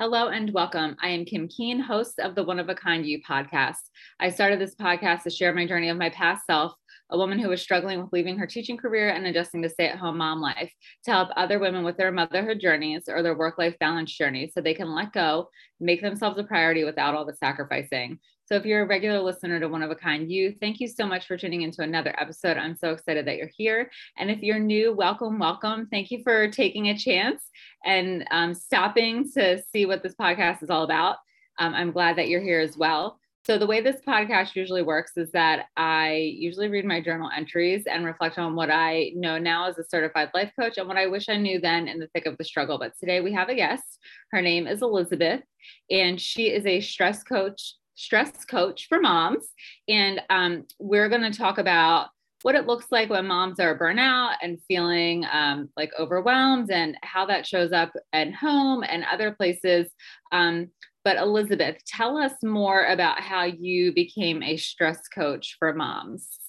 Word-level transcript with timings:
Hello 0.00 0.28
and 0.28 0.50
welcome. 0.54 0.96
I 1.02 1.10
am 1.10 1.26
Kim 1.26 1.46
Keen, 1.46 1.78
host 1.78 2.20
of 2.20 2.34
the 2.34 2.42
One 2.42 2.58
of 2.58 2.70
a 2.70 2.74
Kind 2.74 3.04
You 3.04 3.20
podcast. 3.22 3.90
I 4.18 4.30
started 4.30 4.58
this 4.58 4.74
podcast 4.74 5.24
to 5.24 5.30
share 5.30 5.52
my 5.52 5.66
journey 5.66 5.90
of 5.90 5.98
my 5.98 6.08
past 6.08 6.46
self, 6.46 6.72
a 7.10 7.18
woman 7.18 7.38
who 7.38 7.50
was 7.50 7.60
struggling 7.60 8.00
with 8.00 8.10
leaving 8.10 8.38
her 8.38 8.46
teaching 8.46 8.78
career 8.78 9.10
and 9.10 9.26
adjusting 9.26 9.60
to 9.60 9.68
stay 9.68 9.88
at 9.88 9.98
home 9.98 10.16
mom 10.16 10.40
life, 10.40 10.72
to 11.04 11.10
help 11.10 11.28
other 11.36 11.58
women 11.58 11.84
with 11.84 11.98
their 11.98 12.10
motherhood 12.12 12.60
journeys 12.60 13.10
or 13.10 13.22
their 13.22 13.36
work 13.36 13.58
life 13.58 13.78
balance 13.78 14.16
journeys 14.16 14.52
so 14.54 14.62
they 14.62 14.72
can 14.72 14.94
let 14.94 15.12
go, 15.12 15.50
make 15.80 16.00
themselves 16.00 16.38
a 16.38 16.44
priority 16.44 16.82
without 16.82 17.14
all 17.14 17.26
the 17.26 17.36
sacrificing. 17.36 18.18
So 18.50 18.56
if 18.56 18.66
you're 18.66 18.82
a 18.82 18.86
regular 18.86 19.20
listener 19.20 19.60
to 19.60 19.68
One 19.68 19.84
of 19.84 19.92
a 19.92 19.94
Kind 19.94 20.28
You, 20.28 20.56
thank 20.58 20.80
you 20.80 20.88
so 20.88 21.06
much 21.06 21.28
for 21.28 21.36
tuning 21.36 21.62
into 21.62 21.82
another 21.82 22.12
episode. 22.20 22.56
I'm 22.56 22.74
so 22.74 22.90
excited 22.90 23.24
that 23.28 23.36
you're 23.36 23.50
here. 23.56 23.88
And 24.18 24.28
if 24.28 24.40
you're 24.42 24.58
new, 24.58 24.92
welcome, 24.92 25.38
welcome. 25.38 25.86
Thank 25.88 26.10
you 26.10 26.20
for 26.24 26.50
taking 26.50 26.88
a 26.88 26.98
chance 26.98 27.44
and 27.84 28.24
um, 28.32 28.52
stopping 28.52 29.30
to 29.34 29.62
see 29.72 29.86
what 29.86 30.02
this 30.02 30.16
podcast 30.16 30.64
is 30.64 30.68
all 30.68 30.82
about. 30.82 31.18
Um, 31.60 31.74
I'm 31.74 31.92
glad 31.92 32.18
that 32.18 32.26
you're 32.26 32.42
here 32.42 32.58
as 32.58 32.76
well. 32.76 33.20
So, 33.46 33.56
the 33.56 33.68
way 33.68 33.80
this 33.80 34.00
podcast 34.06 34.56
usually 34.56 34.82
works 34.82 35.12
is 35.16 35.30
that 35.30 35.66
I 35.76 36.34
usually 36.36 36.68
read 36.68 36.84
my 36.84 37.00
journal 37.00 37.30
entries 37.34 37.84
and 37.86 38.04
reflect 38.04 38.36
on 38.36 38.56
what 38.56 38.68
I 38.70 39.12
know 39.14 39.38
now 39.38 39.68
as 39.68 39.78
a 39.78 39.84
certified 39.84 40.30
life 40.34 40.52
coach 40.58 40.76
and 40.76 40.88
what 40.88 40.98
I 40.98 41.06
wish 41.06 41.28
I 41.28 41.36
knew 41.36 41.60
then 41.60 41.86
in 41.86 42.00
the 42.00 42.08
thick 42.08 42.26
of 42.26 42.36
the 42.36 42.44
struggle. 42.44 42.78
But 42.78 42.98
today 42.98 43.20
we 43.20 43.32
have 43.32 43.48
a 43.48 43.54
guest. 43.54 43.84
Her 44.32 44.42
name 44.42 44.66
is 44.66 44.82
Elizabeth, 44.82 45.42
and 45.88 46.20
she 46.20 46.48
is 46.48 46.66
a 46.66 46.80
stress 46.80 47.22
coach 47.22 47.76
stress 48.00 48.44
coach 48.44 48.86
for 48.88 49.00
moms. 49.00 49.44
And 49.88 50.20
um, 50.30 50.64
we're 50.78 51.08
going 51.08 51.30
to 51.30 51.36
talk 51.36 51.58
about 51.58 52.08
what 52.42 52.54
it 52.54 52.66
looks 52.66 52.86
like 52.90 53.10
when 53.10 53.26
moms 53.26 53.60
are 53.60 53.78
burnout 53.78 54.36
and 54.42 54.58
feeling 54.66 55.26
um, 55.30 55.68
like 55.76 55.90
overwhelmed 55.98 56.70
and 56.70 56.96
how 57.02 57.26
that 57.26 57.46
shows 57.46 57.72
up 57.72 57.92
at 58.14 58.32
home 58.32 58.82
and 58.82 59.04
other 59.04 59.32
places. 59.32 59.88
Um, 60.32 60.68
but 61.04 61.18
Elizabeth, 61.18 61.76
tell 61.86 62.16
us 62.16 62.32
more 62.42 62.86
about 62.86 63.20
how 63.20 63.44
you 63.44 63.92
became 63.92 64.42
a 64.42 64.56
stress 64.56 65.06
coach 65.08 65.56
for 65.58 65.74
moms. 65.74 66.40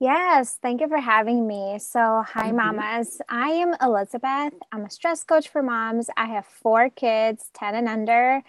Yes, 0.00 0.58
thank 0.60 0.80
you 0.80 0.88
for 0.88 0.98
having 0.98 1.46
me. 1.46 1.78
So, 1.78 2.24
hi, 2.26 2.48
mm-hmm. 2.48 2.56
mamas. 2.56 3.22
I 3.28 3.50
am 3.50 3.74
Elizabeth. 3.80 4.52
I'm 4.72 4.84
a 4.84 4.90
stress 4.90 5.22
coach 5.22 5.48
for 5.48 5.62
moms. 5.62 6.10
I 6.16 6.26
have 6.26 6.46
four 6.46 6.90
kids, 6.90 7.48
10 7.54 7.74
and 7.74 7.88
under 7.88 8.42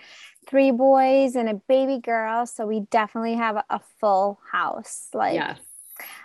three 0.47 0.71
boys 0.71 1.35
and 1.35 1.49
a 1.49 1.55
baby 1.67 1.99
girl. 1.99 2.45
So 2.45 2.65
we 2.65 2.81
definitely 2.91 3.35
have 3.35 3.63
a, 3.69 3.79
full 3.99 4.39
house. 4.51 5.07
Like, 5.13 5.35
yes. 5.35 5.59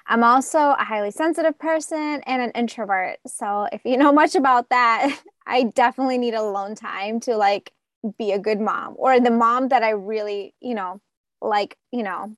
I'm 0.06 0.24
also 0.24 0.58
a 0.58 0.84
highly 0.84 1.10
sensitive 1.10 1.58
person 1.58 2.22
and 2.26 2.42
an 2.42 2.50
introvert. 2.52 3.18
So 3.26 3.68
if 3.72 3.82
you 3.84 3.96
know 3.96 4.12
much 4.22 4.34
about 4.34 4.70
that, 4.70 5.20
I 5.46 5.64
definitely 5.64 6.18
need 6.18 6.34
alone 6.34 6.74
time 6.74 7.20
to 7.20 7.36
like 7.36 7.72
be 8.18 8.32
a 8.32 8.38
good 8.38 8.60
mom 8.60 8.94
or 8.96 9.20
the 9.20 9.30
mom 9.30 9.68
that 9.68 9.82
I 9.82 9.90
really, 9.90 10.54
you 10.60 10.74
know, 10.74 11.00
like, 11.40 11.76
you 11.92 12.02
know. 12.02 12.36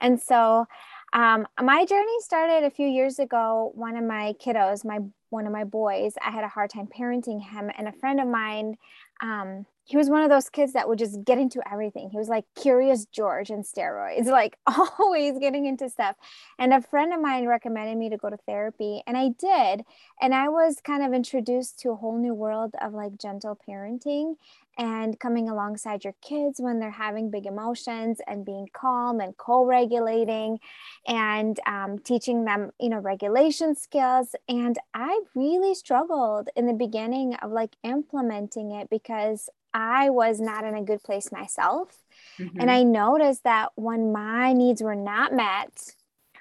And 0.00 0.20
so 0.20 0.66
um, 1.12 1.46
my 1.60 1.84
journey 1.84 2.20
started 2.20 2.64
a 2.64 2.70
few 2.70 2.86
years 2.86 3.18
ago. 3.18 3.72
One 3.74 3.96
of 3.96 4.04
my 4.04 4.34
kiddos, 4.34 4.84
my 4.84 5.00
one 5.30 5.46
of 5.46 5.52
my 5.52 5.64
boys, 5.64 6.14
I 6.24 6.30
had 6.30 6.44
a 6.44 6.48
hard 6.48 6.70
time 6.70 6.86
parenting 6.86 7.42
him, 7.42 7.70
and 7.76 7.88
a 7.88 7.92
friend 7.92 8.20
of 8.20 8.26
mine 8.26 8.76
um, 9.22 9.66
he 9.88 9.96
was 9.96 10.10
one 10.10 10.22
of 10.22 10.28
those 10.28 10.50
kids 10.50 10.74
that 10.74 10.86
would 10.86 10.98
just 10.98 11.24
get 11.24 11.38
into 11.38 11.62
everything. 11.72 12.10
He 12.10 12.18
was 12.18 12.28
like 12.28 12.44
curious 12.54 13.06
George 13.06 13.48
and 13.48 13.64
steroids, 13.64 14.26
like 14.30 14.58
always 14.98 15.38
getting 15.38 15.64
into 15.64 15.88
stuff. 15.88 16.14
And 16.58 16.74
a 16.74 16.82
friend 16.82 17.14
of 17.14 17.22
mine 17.22 17.46
recommended 17.46 17.96
me 17.96 18.10
to 18.10 18.18
go 18.18 18.28
to 18.28 18.36
therapy, 18.36 19.02
and 19.06 19.16
I 19.16 19.30
did. 19.38 19.86
And 20.20 20.34
I 20.34 20.50
was 20.50 20.82
kind 20.84 21.02
of 21.02 21.14
introduced 21.14 21.78
to 21.80 21.90
a 21.92 21.96
whole 21.96 22.18
new 22.18 22.34
world 22.34 22.74
of 22.82 22.92
like 22.92 23.16
gentle 23.16 23.58
parenting 23.66 24.34
and 24.76 25.18
coming 25.18 25.48
alongside 25.48 26.04
your 26.04 26.14
kids 26.22 26.60
when 26.60 26.78
they're 26.78 26.90
having 26.90 27.30
big 27.30 27.46
emotions 27.46 28.20
and 28.26 28.44
being 28.44 28.68
calm 28.72 29.20
and 29.20 29.36
co-regulating 29.36 30.58
and 31.06 31.58
um, 31.66 31.98
teaching 31.98 32.44
them 32.44 32.70
you 32.78 32.88
know 32.88 32.98
regulation 32.98 33.74
skills 33.74 34.36
and 34.48 34.78
i 34.94 35.20
really 35.34 35.74
struggled 35.74 36.48
in 36.54 36.66
the 36.66 36.72
beginning 36.72 37.34
of 37.42 37.50
like 37.50 37.74
implementing 37.82 38.70
it 38.70 38.88
because 38.88 39.50
I 39.74 40.10
was 40.10 40.40
not 40.40 40.64
in 40.64 40.74
a 40.74 40.82
good 40.82 41.02
place 41.02 41.30
myself. 41.32 42.02
Mm-hmm. 42.38 42.60
And 42.60 42.70
I 42.70 42.82
noticed 42.82 43.44
that 43.44 43.70
when 43.74 44.12
my 44.12 44.52
needs 44.52 44.82
were 44.82 44.94
not 44.94 45.32
met, 45.32 45.94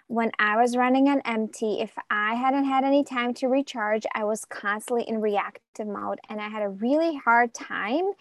when 0.07 0.31
I 0.39 0.55
was 0.55 0.77
running 0.77 1.09
on 1.09 1.21
empty, 1.25 1.81
if 1.81 1.91
I 2.09 2.35
hadn't 2.35 2.65
had 2.65 2.83
any 2.83 3.03
time 3.03 3.33
to 3.35 3.47
recharge, 3.47 4.05
I 4.15 4.23
was 4.23 4.45
constantly 4.45 5.03
in 5.03 5.19
reactive 5.19 5.87
mode. 5.87 6.19
And 6.29 6.39
I 6.39 6.47
had 6.47 6.63
a 6.63 6.69
really 6.69 7.15
hard 7.17 7.53
time 7.53 8.11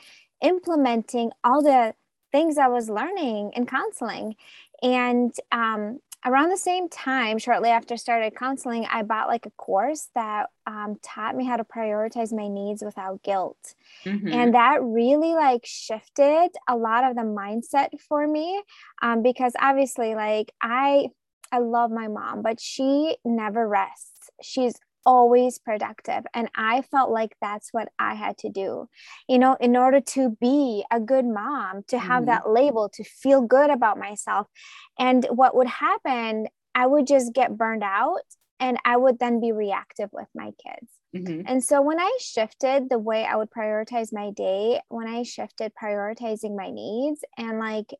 implementing 0.42 1.30
all 1.44 1.62
the 1.62 1.94
things 2.32 2.58
I 2.58 2.68
was 2.68 2.90
learning 2.90 3.52
in 3.54 3.66
counseling. 3.66 4.34
And 4.82 5.32
um, 5.52 6.00
around 6.26 6.50
the 6.50 6.58
same 6.58 6.88
time, 6.88 7.38
shortly 7.38 7.70
after 7.70 7.94
I 7.94 7.96
started 7.96 8.34
counseling, 8.34 8.86
I 8.90 9.02
bought 9.02 9.28
like 9.28 9.46
a 9.46 9.50
course 9.50 10.08
that 10.14 10.50
um, 10.66 10.96
taught 11.02 11.36
me 11.36 11.46
how 11.46 11.56
to 11.56 11.64
prioritize 11.64 12.32
my 12.32 12.48
needs 12.48 12.82
without 12.82 13.22
guilt. 13.22 13.74
Mm-hmm. 14.04 14.32
And 14.32 14.54
that 14.54 14.82
really 14.82 15.34
like 15.34 15.64
shifted 15.64 16.50
a 16.68 16.76
lot 16.76 17.04
of 17.04 17.16
the 17.16 17.22
mindset 17.22 17.98
for 18.08 18.26
me 18.26 18.60
um, 19.00 19.22
because 19.22 19.54
obviously, 19.60 20.14
like, 20.14 20.52
I. 20.60 21.08
I 21.52 21.58
love 21.58 21.92
my 21.92 22.08
mom, 22.08 22.42
but 22.42 22.58
she 22.58 23.18
never 23.24 23.68
rests. 23.68 24.30
She's 24.42 24.74
always 25.06 25.58
productive. 25.58 26.24
And 26.34 26.50
I 26.54 26.82
felt 26.82 27.10
like 27.10 27.36
that's 27.40 27.72
what 27.72 27.88
I 27.98 28.14
had 28.14 28.36
to 28.38 28.50
do, 28.50 28.88
you 29.28 29.38
know, 29.38 29.56
in 29.60 29.76
order 29.76 30.00
to 30.00 30.36
be 30.40 30.84
a 30.90 31.00
good 31.00 31.24
mom, 31.24 31.84
to 31.88 31.98
have 31.98 32.24
mm-hmm. 32.24 32.26
that 32.26 32.50
label, 32.50 32.90
to 32.90 33.04
feel 33.04 33.40
good 33.40 33.70
about 33.70 33.98
myself. 33.98 34.48
And 34.98 35.24
what 35.30 35.56
would 35.56 35.68
happen, 35.68 36.48
I 36.74 36.86
would 36.86 37.06
just 37.06 37.32
get 37.32 37.56
burned 37.56 37.84
out 37.84 38.20
and 38.60 38.78
I 38.84 38.96
would 38.96 39.18
then 39.18 39.40
be 39.40 39.52
reactive 39.52 40.10
with 40.12 40.28
my 40.34 40.50
kids. 40.62 40.90
Mm-hmm. 41.14 41.42
And 41.46 41.64
so 41.64 41.80
when 41.80 42.00
I 42.00 42.18
shifted 42.20 42.88
the 42.90 42.98
way 42.98 43.24
I 43.24 43.36
would 43.36 43.50
prioritize 43.50 44.12
my 44.12 44.30
day, 44.30 44.80
when 44.88 45.06
I 45.06 45.22
shifted 45.22 45.72
prioritizing 45.80 46.56
my 46.56 46.70
needs 46.70 47.20
and 47.38 47.58
like 47.58 47.94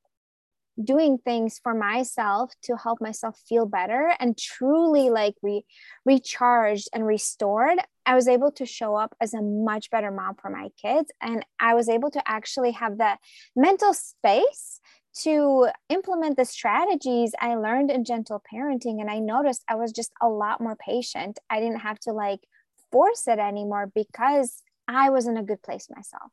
doing 0.83 1.19
things 1.19 1.59
for 1.63 1.75
myself 1.75 2.53
to 2.63 2.77
help 2.77 3.01
myself 3.01 3.41
feel 3.49 3.67
better 3.67 4.13
and 4.21 4.37
truly 4.37 5.09
like 5.09 5.35
re- 5.43 5.65
recharged 6.05 6.89
and 6.93 7.07
restored 7.07 7.79
i 8.05 8.15
was 8.15 8.29
able 8.29 8.53
to 8.53 8.67
show 8.67 8.95
up 8.95 9.15
as 9.21 9.33
a 9.33 9.41
much 9.41 9.91
better 9.91 10.11
mom 10.11 10.35
for 10.35 10.51
my 10.51 10.69
kids. 10.81 11.11
And 11.21 11.45
i 11.59 11.75
was 11.75 11.89
able 11.89 12.11
to 12.11 12.23
actually 12.27 12.73
have 12.73 12.99
that 12.99 13.19
mental 13.55 13.95
space 13.95 14.81
to 15.23 15.69
implement 15.89 16.37
the 16.37 16.45
strategies 16.45 17.33
i 17.41 17.55
learned 17.55 17.91
in 17.91 18.05
gentle 18.05 18.43
parenting. 18.53 19.01
And 19.01 19.11
i 19.11 19.19
noticed 19.19 19.65
i 19.69 19.75
was 19.75 19.93
just 19.93 20.13
a 20.21 20.29
lot 20.29 20.61
more 20.61 20.77
patient. 20.77 21.39
I 21.49 21.61
didn't 21.61 21.81
have 21.81 21.99
to 22.01 22.13
like 22.13 22.41
force 22.93 23.27
it 23.27 23.39
anymore 23.39 23.91
because 23.95 24.63
i 24.87 25.09
was 25.11 25.27
in 25.27 25.37
a 25.37 25.43
good 25.43 25.63
place 25.63 25.89
myself. 25.89 26.31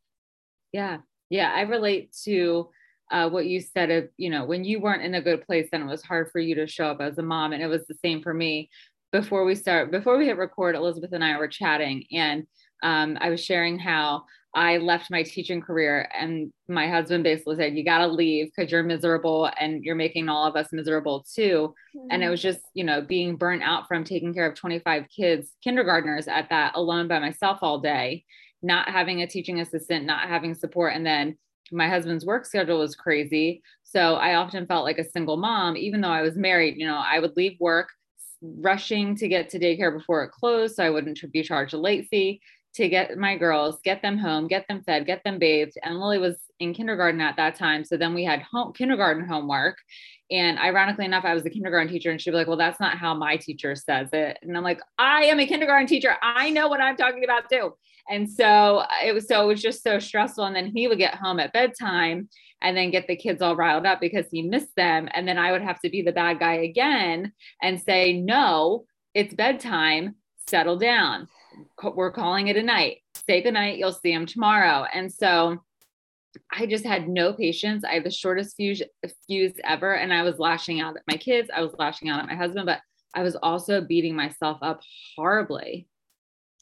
Yeah. 0.73 0.97
Yeah 1.29 1.51
i 1.55 1.61
relate 1.61 2.15
to 2.25 2.69
uh, 3.13 3.29
what 3.29 3.45
you 3.45 3.61
said 3.61 3.91
of 3.91 4.09
you 4.17 4.29
know 4.29 4.43
when 4.43 4.65
you 4.65 4.81
weren't 4.81 5.03
in 5.03 5.13
a 5.13 5.21
good 5.21 5.45
place 5.45 5.69
then 5.71 5.83
it 5.83 5.87
was 5.87 6.01
hard 6.01 6.29
for 6.31 6.39
you 6.39 6.55
to 6.55 6.67
show 6.67 6.87
up 6.87 6.99
as 6.99 7.17
a 7.19 7.21
mom 7.21 7.53
and 7.53 7.61
it 7.61 7.67
was 7.67 7.85
the 7.85 7.95
same 8.03 8.21
for 8.21 8.33
me 8.33 8.69
before 9.11 9.45
we 9.45 9.53
start 9.53 9.91
before 9.91 10.17
we 10.17 10.25
hit 10.25 10.35
record 10.35 10.75
elizabeth 10.75 11.13
and 11.13 11.23
i 11.23 11.37
were 11.37 11.47
chatting 11.47 12.03
and 12.11 12.45
um, 12.81 13.15
i 13.21 13.29
was 13.29 13.39
sharing 13.39 13.77
how 13.77 14.23
i 14.55 14.77
left 14.77 15.11
my 15.11 15.21
teaching 15.21 15.61
career 15.61 16.09
and 16.19 16.51
my 16.67 16.89
husband 16.89 17.23
basically 17.23 17.55
said 17.55 17.77
you 17.77 17.85
got 17.85 17.99
to 17.99 18.07
leave 18.07 18.47
because 18.47 18.71
you're 18.71 18.81
miserable 18.81 19.47
and 19.59 19.83
you're 19.83 19.93
making 19.93 20.27
all 20.27 20.47
of 20.47 20.55
us 20.55 20.73
miserable 20.73 21.23
too 21.35 21.73
mm-hmm. 21.95 22.07
and 22.09 22.23
it 22.23 22.29
was 22.29 22.41
just 22.41 22.61
you 22.73 22.83
know 22.83 22.99
being 22.99 23.35
burnt 23.35 23.61
out 23.61 23.87
from 23.87 24.03
taking 24.03 24.33
care 24.33 24.49
of 24.49 24.55
25 24.55 25.05
kids 25.15 25.51
kindergartners 25.63 26.27
at 26.27 26.49
that 26.49 26.71
alone 26.73 27.07
by 27.07 27.19
myself 27.19 27.59
all 27.61 27.79
day 27.79 28.25
not 28.63 28.89
having 28.89 29.21
a 29.21 29.27
teaching 29.27 29.59
assistant 29.59 30.03
not 30.03 30.27
having 30.27 30.55
support 30.55 30.95
and 30.95 31.05
then 31.05 31.37
my 31.71 31.87
husband's 31.87 32.25
work 32.25 32.45
schedule 32.45 32.79
was 32.79 32.95
crazy. 32.95 33.61
So 33.83 34.15
I 34.15 34.35
often 34.35 34.67
felt 34.67 34.85
like 34.85 34.99
a 34.99 35.09
single 35.09 35.37
mom, 35.37 35.77
even 35.77 36.01
though 36.01 36.09
I 36.09 36.21
was 36.21 36.35
married. 36.35 36.77
You 36.77 36.87
know, 36.87 37.01
I 37.03 37.19
would 37.19 37.35
leave 37.37 37.59
work 37.59 37.89
rushing 38.41 39.15
to 39.15 39.27
get 39.27 39.49
to 39.49 39.59
daycare 39.59 39.95
before 39.95 40.23
it 40.23 40.31
closed 40.31 40.75
so 40.75 40.83
I 40.83 40.89
wouldn't 40.89 41.19
be 41.31 41.43
charged 41.43 41.73
a 41.73 41.77
late 41.77 42.07
fee 42.09 42.41
to 42.75 42.89
get 42.89 43.17
my 43.17 43.37
girls, 43.37 43.79
get 43.83 44.01
them 44.01 44.17
home, 44.17 44.47
get 44.47 44.67
them 44.67 44.81
fed, 44.83 45.05
get 45.05 45.23
them 45.23 45.37
bathed. 45.37 45.77
And 45.83 45.99
Lily 45.99 46.17
was 46.17 46.37
in 46.59 46.73
kindergarten 46.73 47.21
at 47.21 47.35
that 47.37 47.55
time. 47.55 47.85
So 47.85 47.97
then 47.97 48.13
we 48.13 48.23
had 48.23 48.41
home 48.41 48.73
kindergarten 48.73 49.27
homework. 49.27 49.77
And 50.33 50.57
ironically 50.57 51.05
enough, 51.05 51.25
I 51.25 51.35
was 51.35 51.45
a 51.45 51.49
kindergarten 51.51 51.91
teacher, 51.93 52.09
and 52.09 52.19
she'd 52.19 52.31
be 52.31 52.37
like, 52.37 52.47
Well, 52.47 52.57
that's 52.57 52.79
not 52.79 52.97
how 52.97 53.13
my 53.13 53.37
teacher 53.37 53.75
says 53.75 54.09
it. 54.13 54.39
And 54.41 54.57
I'm 54.57 54.63
like, 54.63 54.79
I 54.97 55.25
am 55.25 55.39
a 55.39 55.45
kindergarten 55.45 55.85
teacher. 55.85 56.15
I 56.23 56.49
know 56.49 56.67
what 56.67 56.81
I'm 56.81 56.97
talking 56.97 57.23
about 57.23 57.49
too. 57.49 57.75
And 58.09 58.29
so 58.29 58.77
uh, 58.79 58.87
it 59.05 59.13
was 59.13 59.27
so 59.27 59.43
it 59.43 59.47
was 59.47 59.61
just 59.61 59.83
so 59.83 59.99
stressful. 59.99 60.43
And 60.43 60.55
then 60.55 60.71
he 60.75 60.87
would 60.87 60.97
get 60.97 61.15
home 61.15 61.39
at 61.39 61.53
bedtime 61.53 62.29
and 62.61 62.75
then 62.75 62.89
get 62.89 63.07
the 63.07 63.15
kids 63.15 63.43
all 63.43 63.55
riled 63.55 63.85
up 63.85 64.01
because 64.01 64.25
he 64.31 64.41
missed 64.41 64.75
them. 64.75 65.07
And 65.13 65.27
then 65.27 65.37
I 65.37 65.51
would 65.51 65.61
have 65.61 65.79
to 65.81 65.89
be 65.89 66.01
the 66.01 66.11
bad 66.11 66.39
guy 66.39 66.55
again 66.55 67.31
and 67.61 67.79
say, 67.79 68.13
No, 68.13 68.85
it's 69.13 69.35
bedtime, 69.35 70.15
settle 70.47 70.77
down. 70.77 71.27
We're 71.83 72.11
calling 72.11 72.47
it 72.47 72.57
a 72.57 72.63
night. 72.63 72.97
Say 73.29 73.43
good 73.43 73.53
night. 73.53 73.77
You'll 73.77 73.93
see 73.93 74.11
him 74.11 74.25
tomorrow. 74.25 74.87
And 74.91 75.13
so 75.13 75.59
I 76.51 76.65
just 76.65 76.85
had 76.85 77.07
no 77.07 77.33
patience. 77.33 77.83
I 77.83 77.93
had 77.93 78.03
the 78.03 78.11
shortest 78.11 78.55
fuse, 78.55 78.81
fuse 79.27 79.53
ever. 79.63 79.93
And 79.93 80.13
I 80.13 80.23
was 80.23 80.39
lashing 80.39 80.81
out 80.81 80.95
at 80.95 81.03
my 81.07 81.17
kids. 81.17 81.49
I 81.55 81.61
was 81.61 81.73
lashing 81.77 82.09
out 82.09 82.19
at 82.19 82.27
my 82.27 82.35
husband, 82.35 82.65
but 82.65 82.81
I 83.13 83.23
was 83.23 83.35
also 83.35 83.81
beating 83.81 84.15
myself 84.15 84.57
up 84.61 84.81
horribly. 85.15 85.87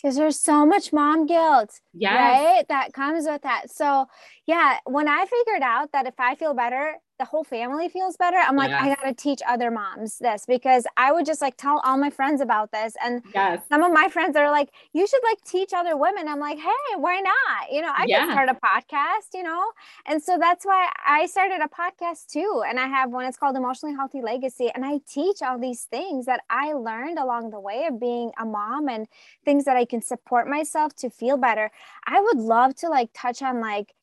Because 0.01 0.17
there's 0.17 0.39
so 0.39 0.65
much 0.65 0.91
mom 0.91 1.27
guilt, 1.27 1.79
yes. 1.93 2.13
right? 2.13 2.65
That 2.69 2.91
comes 2.91 3.25
with 3.25 3.43
that. 3.43 3.69
So, 3.69 4.07
yeah, 4.47 4.79
when 4.85 5.07
I 5.07 5.25
figured 5.25 5.61
out 5.61 5.91
that 5.93 6.07
if 6.07 6.15
I 6.17 6.35
feel 6.35 6.55
better, 6.55 6.95
the 7.21 7.25
whole 7.25 7.43
family 7.43 7.87
feels 7.87 8.17
better. 8.17 8.37
I'm 8.37 8.55
like, 8.55 8.71
yes. 8.71 8.81
I 8.81 8.87
got 8.95 9.07
to 9.07 9.13
teach 9.13 9.41
other 9.47 9.69
moms 9.69 10.17
this 10.17 10.43
because 10.47 10.87
I 10.97 11.11
would 11.11 11.23
just 11.23 11.39
like 11.39 11.55
tell 11.55 11.79
all 11.85 11.95
my 11.95 12.09
friends 12.09 12.41
about 12.41 12.71
this. 12.71 12.95
And 13.05 13.21
yes. 13.35 13.61
some 13.69 13.83
of 13.83 13.93
my 13.93 14.09
friends 14.09 14.35
are 14.35 14.49
like, 14.49 14.69
you 14.93 15.05
should 15.05 15.21
like 15.23 15.37
teach 15.45 15.71
other 15.71 15.95
women. 15.95 16.27
I'm 16.27 16.39
like, 16.39 16.57
hey, 16.57 16.95
why 16.97 17.19
not? 17.19 17.71
You 17.71 17.81
know, 17.81 17.93
I 17.95 18.05
yeah. 18.07 18.25
could 18.25 18.31
start 18.31 18.49
a 18.49 18.55
podcast, 18.55 19.35
you 19.35 19.43
know? 19.43 19.63
And 20.07 20.21
so 20.23 20.39
that's 20.39 20.65
why 20.65 20.89
I 21.05 21.27
started 21.27 21.61
a 21.61 21.67
podcast 21.67 22.31
too. 22.31 22.63
And 22.67 22.79
I 22.79 22.87
have 22.87 23.11
one, 23.11 23.25
it's 23.25 23.37
called 23.37 23.55
Emotionally 23.55 23.93
Healthy 23.93 24.23
Legacy. 24.23 24.71
And 24.73 24.83
I 24.83 25.01
teach 25.07 25.43
all 25.43 25.59
these 25.59 25.83
things 25.83 26.25
that 26.25 26.41
I 26.49 26.73
learned 26.73 27.19
along 27.19 27.51
the 27.51 27.59
way 27.59 27.85
of 27.87 27.99
being 27.99 28.31
a 28.39 28.45
mom 28.45 28.89
and 28.89 29.05
things 29.45 29.65
that 29.65 29.77
I 29.77 29.85
can 29.85 30.01
support 30.01 30.47
myself 30.47 30.95
to 30.95 31.11
feel 31.11 31.37
better. 31.37 31.69
I 32.07 32.19
would 32.19 32.39
love 32.39 32.73
to 32.77 32.89
like 32.89 33.11
touch 33.13 33.43
on 33.43 33.61
like, 33.61 33.93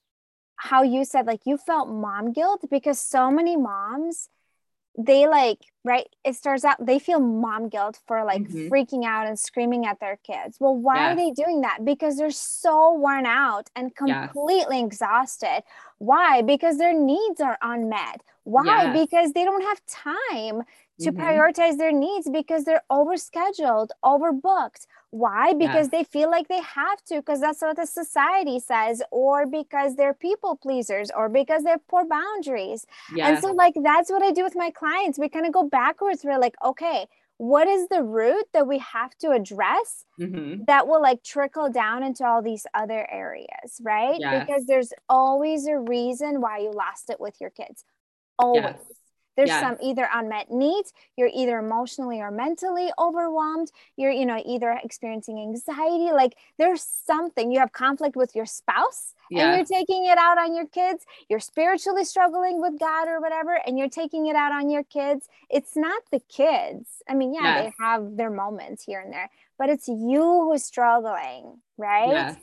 how 0.58 0.82
you 0.82 1.05
said 1.05 1.26
like 1.26 1.40
you 1.46 1.56
felt 1.56 1.88
mom 1.88 2.32
guilt 2.32 2.64
because 2.70 3.00
so 3.00 3.31
many 3.31 3.56
moms 3.56 4.28
they 4.99 5.28
like 5.28 5.60
right 5.84 6.08
it 6.25 6.34
starts 6.34 6.64
out 6.64 6.84
they 6.84 6.99
feel 6.99 7.20
mom 7.20 7.69
guilt 7.69 8.00
for 8.08 8.25
like 8.25 8.43
mm-hmm. 8.43 8.66
freaking 8.66 9.05
out 9.05 9.28
and 9.28 9.38
screaming 9.38 9.87
at 9.87 10.00
their 10.00 10.19
kids 10.26 10.56
well 10.58 10.75
why 10.75 10.96
yes. 10.96 11.12
are 11.12 11.16
they 11.16 11.31
doing 11.31 11.60
that 11.60 11.84
because 11.84 12.16
they're 12.16 12.31
so 12.32 12.93
worn 12.94 13.25
out 13.25 13.70
and 13.76 13.94
completely 13.94 14.78
yes. 14.78 14.87
exhausted 14.87 15.62
why 15.99 16.43
because 16.43 16.78
their 16.78 16.99
needs 16.99 17.40
are 17.40 17.56
unmet 17.62 18.20
why 18.43 18.64
yes. 18.64 19.06
because 19.06 19.32
they 19.32 19.44
don't 19.44 19.62
have 19.62 19.81
time 19.87 20.62
to 21.00 21.12
mm-hmm. 21.12 21.20
prioritize 21.20 21.78
their 21.78 21.93
needs 21.93 22.28
because 22.28 22.64
they're 22.64 22.82
overscheduled 22.90 23.90
overbooked 24.04 24.87
why? 25.10 25.55
Because 25.55 25.87
yes. 25.87 25.88
they 25.90 26.05
feel 26.05 26.31
like 26.31 26.49
they 26.49 26.60
have 26.60 27.02
to, 27.06 27.16
because 27.16 27.40
that's 27.40 27.62
what 27.62 27.76
the 27.76 27.87
society 27.87 28.60
says, 28.60 29.02
or 29.10 29.46
because 29.46 29.96
they're 29.96 30.14
people 30.14 30.56
pleasers, 30.56 31.10
or 31.16 31.28
because 31.28 31.64
they're 31.64 31.81
poor 31.88 32.05
boundaries. 32.05 32.87
Yes. 33.14 33.28
And 33.28 33.38
so, 33.43 33.52
like, 33.52 33.75
that's 33.82 34.10
what 34.10 34.22
I 34.22 34.32
do 34.32 34.44
with 34.44 34.55
my 34.55 34.70
clients. 34.70 35.19
We 35.19 35.28
kind 35.28 35.46
of 35.46 35.52
go 35.52 35.69
backwards. 35.69 36.25
We're 36.25 36.38
like, 36.38 36.56
okay, 36.64 37.06
what 37.38 37.69
is 37.69 37.88
the 37.88 38.02
root 38.02 38.46
that 38.52 38.66
we 38.66 38.78
have 38.78 39.16
to 39.19 39.31
address 39.31 40.05
mm-hmm. 40.20 40.64
that 40.66 40.88
will 40.88 41.00
like 41.00 41.22
trickle 41.22 41.70
down 41.70 42.02
into 42.02 42.26
all 42.26 42.43
these 42.43 42.66
other 42.75 43.08
areas, 43.11 43.81
right? 43.81 44.19
Yes. 44.19 44.44
Because 44.44 44.66
there's 44.66 44.93
always 45.08 45.66
a 45.69 45.78
reason 45.78 46.40
why 46.40 46.58
you 46.58 46.72
lost 46.72 47.11
it 47.11 47.20
with 47.20 47.40
your 47.40 47.50
kids. 47.50 47.84
Always. 48.38 48.62
Yes. 48.64 48.81
There's 49.38 49.50
some 49.61 49.76
either 49.81 50.08
unmet 50.12 50.50
needs, 50.50 50.93
you're 51.17 51.31
either 51.32 51.61
emotionally 51.61 52.20
or 52.20 52.32
mentally 52.32 52.90
overwhelmed, 52.99 53.70
you're, 53.96 54.11
you 54.11 54.26
know, 54.26 54.43
either 54.44 54.76
experiencing 54.82 55.38
anxiety, 55.38 56.11
like 56.11 56.35
there's 56.58 56.82
something, 56.82 57.52
you 57.52 57.61
have 57.61 57.73
conflict 57.73 58.17
with 58.17 58.35
your 58.35 58.46
spouse 58.46 59.14
and 59.31 59.56
you're 59.56 59.79
taking 59.79 60.06
it 60.06 60.19
out 60.19 60.38
on 60.38 60.56
your 60.56 60.67
kids, 60.67 61.06
you're 61.29 61.38
spiritually 61.38 62.05
struggling 62.05 62.61
with 62.61 62.81
God 62.81 63.06
or 63.06 63.20
whatever, 63.20 63.61
and 63.64 63.79
you're 63.79 63.88
taking 63.88 64.26
it 64.26 64.35
out 64.35 64.50
on 64.50 64.70
your 64.70 64.82
kids. 64.82 65.29
It's 65.49 65.76
not 65.76 66.02
the 66.11 66.19
kids. 66.29 67.00
I 67.08 67.14
mean, 67.14 67.32
yeah, 67.32 67.62
yes. 67.62 67.64
they 67.79 67.85
have 67.85 68.17
their 68.17 68.31
moments 68.31 68.82
here 68.82 68.99
and 68.99 69.12
there, 69.12 69.31
but 69.56 69.70
it's 69.70 69.87
you 69.87 70.49
who's 70.50 70.64
struggling, 70.64 71.58
right? 71.76 72.08
Yes 72.08 72.37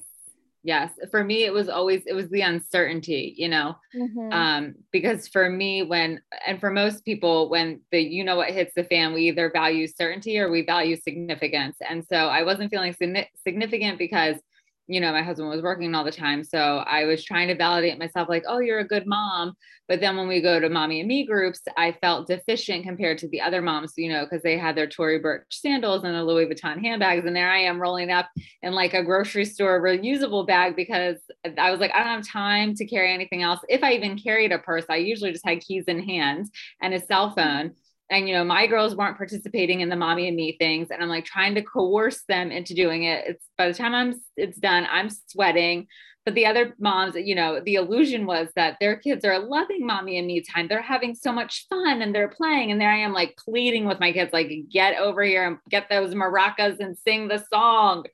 yes 0.65 0.91
for 1.11 1.23
me 1.23 1.43
it 1.45 1.53
was 1.53 1.69
always 1.69 2.01
it 2.07 2.13
was 2.13 2.27
the 2.29 2.41
uncertainty 2.41 3.35
you 3.37 3.47
know 3.47 3.75
mm-hmm. 3.95 4.31
um 4.33 4.73
because 4.91 5.27
for 5.27 5.47
me 5.47 5.83
when 5.83 6.19
and 6.45 6.59
for 6.59 6.71
most 6.71 7.05
people 7.05 7.49
when 7.49 7.79
the 7.91 7.99
you 7.99 8.23
know 8.23 8.35
what 8.35 8.49
hits 8.49 8.73
the 8.75 8.83
fan 8.83 9.13
we 9.13 9.29
either 9.29 9.51
value 9.51 9.85
certainty 9.87 10.39
or 10.39 10.49
we 10.49 10.65
value 10.65 10.95
significance 10.95 11.77
and 11.87 12.03
so 12.11 12.15
i 12.15 12.41
wasn't 12.41 12.69
feeling 12.71 12.95
significant 13.43 13.99
because 13.99 14.37
you 14.87 14.99
know, 14.99 15.11
my 15.11 15.23
husband 15.23 15.49
was 15.49 15.61
working 15.61 15.95
all 15.95 16.03
the 16.03 16.11
time. 16.11 16.43
So 16.43 16.59
I 16.59 17.05
was 17.05 17.23
trying 17.23 17.47
to 17.47 17.55
validate 17.55 17.97
myself, 17.97 18.29
like, 18.29 18.43
oh, 18.47 18.59
you're 18.59 18.79
a 18.79 18.87
good 18.87 19.07
mom. 19.07 19.53
But 19.87 19.99
then 19.99 20.17
when 20.17 20.27
we 20.27 20.41
go 20.41 20.59
to 20.59 20.69
mommy 20.69 20.99
and 20.99 21.07
me 21.07 21.25
groups, 21.25 21.61
I 21.77 21.95
felt 22.01 22.27
deficient 22.27 22.83
compared 22.83 23.19
to 23.19 23.27
the 23.27 23.41
other 23.41 23.61
moms, 23.61 23.93
you 23.97 24.09
know, 24.09 24.25
because 24.25 24.41
they 24.41 24.57
had 24.57 24.75
their 24.75 24.87
Tory 24.87 25.19
Burch 25.19 25.45
sandals 25.49 26.03
and 26.03 26.15
the 26.15 26.23
Louis 26.23 26.47
Vuitton 26.47 26.79
handbags. 26.79 27.25
And 27.25 27.35
there 27.35 27.51
I 27.51 27.59
am 27.59 27.79
rolling 27.79 28.11
up 28.11 28.29
in 28.61 28.73
like 28.73 28.93
a 28.93 29.03
grocery 29.03 29.45
store 29.45 29.81
reusable 29.81 30.45
bag 30.45 30.75
because 30.75 31.17
I 31.57 31.71
was 31.71 31.79
like, 31.79 31.91
I 31.93 31.99
don't 31.99 32.07
have 32.07 32.27
time 32.27 32.73
to 32.75 32.85
carry 32.85 33.13
anything 33.13 33.43
else. 33.43 33.59
If 33.69 33.83
I 33.83 33.93
even 33.93 34.17
carried 34.17 34.51
a 34.51 34.59
purse, 34.59 34.85
I 34.89 34.97
usually 34.97 35.31
just 35.31 35.45
had 35.45 35.61
keys 35.61 35.85
in 35.87 36.01
hand 36.01 36.47
and 36.81 36.93
a 36.93 36.99
cell 36.99 37.27
mm-hmm. 37.29 37.39
phone 37.39 37.71
and 38.09 38.27
you 38.27 38.35
know 38.35 38.43
my 38.43 38.67
girls 38.67 38.95
weren't 38.95 39.17
participating 39.17 39.81
in 39.81 39.89
the 39.89 39.95
mommy 39.95 40.27
and 40.27 40.37
me 40.37 40.55
things 40.57 40.89
and 40.91 41.01
i'm 41.01 41.09
like 41.09 41.25
trying 41.25 41.55
to 41.55 41.61
coerce 41.61 42.23
them 42.27 42.51
into 42.51 42.73
doing 42.73 43.03
it. 43.03 43.25
It's 43.27 43.45
by 43.57 43.67
the 43.67 43.73
time 43.73 43.93
i'm 43.93 44.13
it's 44.35 44.57
done 44.57 44.87
i'm 44.89 45.09
sweating. 45.09 45.87
But 46.25 46.33
the 46.33 46.47
other 46.47 46.73
moms 46.79 47.15
you 47.15 47.35
know 47.35 47.59
the 47.59 47.75
illusion 47.75 48.25
was 48.25 48.49
that 48.55 48.77
their 48.79 48.97
kids 48.97 49.23
are 49.25 49.39
loving 49.39 49.85
mommy 49.85 50.17
and 50.17 50.27
me 50.27 50.41
time. 50.41 50.67
They're 50.67 50.81
having 50.81 51.13
so 51.13 51.31
much 51.31 51.67
fun 51.69 52.01
and 52.01 52.13
they're 52.13 52.29
playing 52.29 52.71
and 52.71 52.81
there 52.81 52.91
i 52.91 52.97
am 52.97 53.13
like 53.13 53.37
pleading 53.37 53.85
with 53.85 53.99
my 53.99 54.11
kids 54.11 54.33
like 54.33 54.51
get 54.71 54.97
over 54.97 55.23
here 55.23 55.45
and 55.45 55.57
get 55.69 55.87
those 55.89 56.13
maracas 56.13 56.79
and 56.79 56.97
sing 56.97 57.27
the 57.27 57.43
song. 57.51 58.05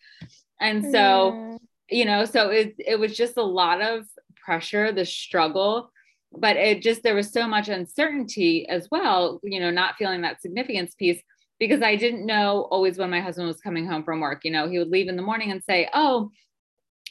And 0.60 0.84
so 0.92 1.32
mm. 1.32 1.58
you 1.90 2.06
know 2.06 2.26
so 2.26 2.50
it, 2.50 2.76
it 2.78 3.00
was 3.00 3.16
just 3.16 3.38
a 3.38 3.44
lot 3.44 3.82
of 3.82 4.06
pressure 4.44 4.92
the 4.92 5.06
struggle 5.06 5.92
but 6.38 6.56
it 6.56 6.82
just 6.82 7.04
there 7.04 7.16
was 7.16 7.32
so 7.32 7.48
much 7.48 7.68
uncertainty 7.68 8.68
as 8.68 8.88
well 8.92 9.40
you 9.44 9.60
know 9.60 9.72
not 9.72 9.96
feeling 9.98 10.22
that 10.22 10.42
significance 10.42 10.96
piece 10.96 11.22
because 11.60 11.82
i 11.82 11.96
didn't 11.96 12.26
know 12.26 12.68
always 12.72 12.98
when 12.98 13.10
my 13.10 13.22
husband 13.22 13.48
was 13.48 13.62
coming 13.62 13.88
home 13.88 14.04
from 14.04 14.20
work 14.20 14.42
you 14.44 14.52
know 14.52 14.70
he 14.70 14.78
would 14.78 14.90
leave 14.90 15.08
in 15.08 15.16
the 15.16 15.22
morning 15.22 15.52
and 15.52 15.64
say 15.64 15.90
oh 15.94 16.30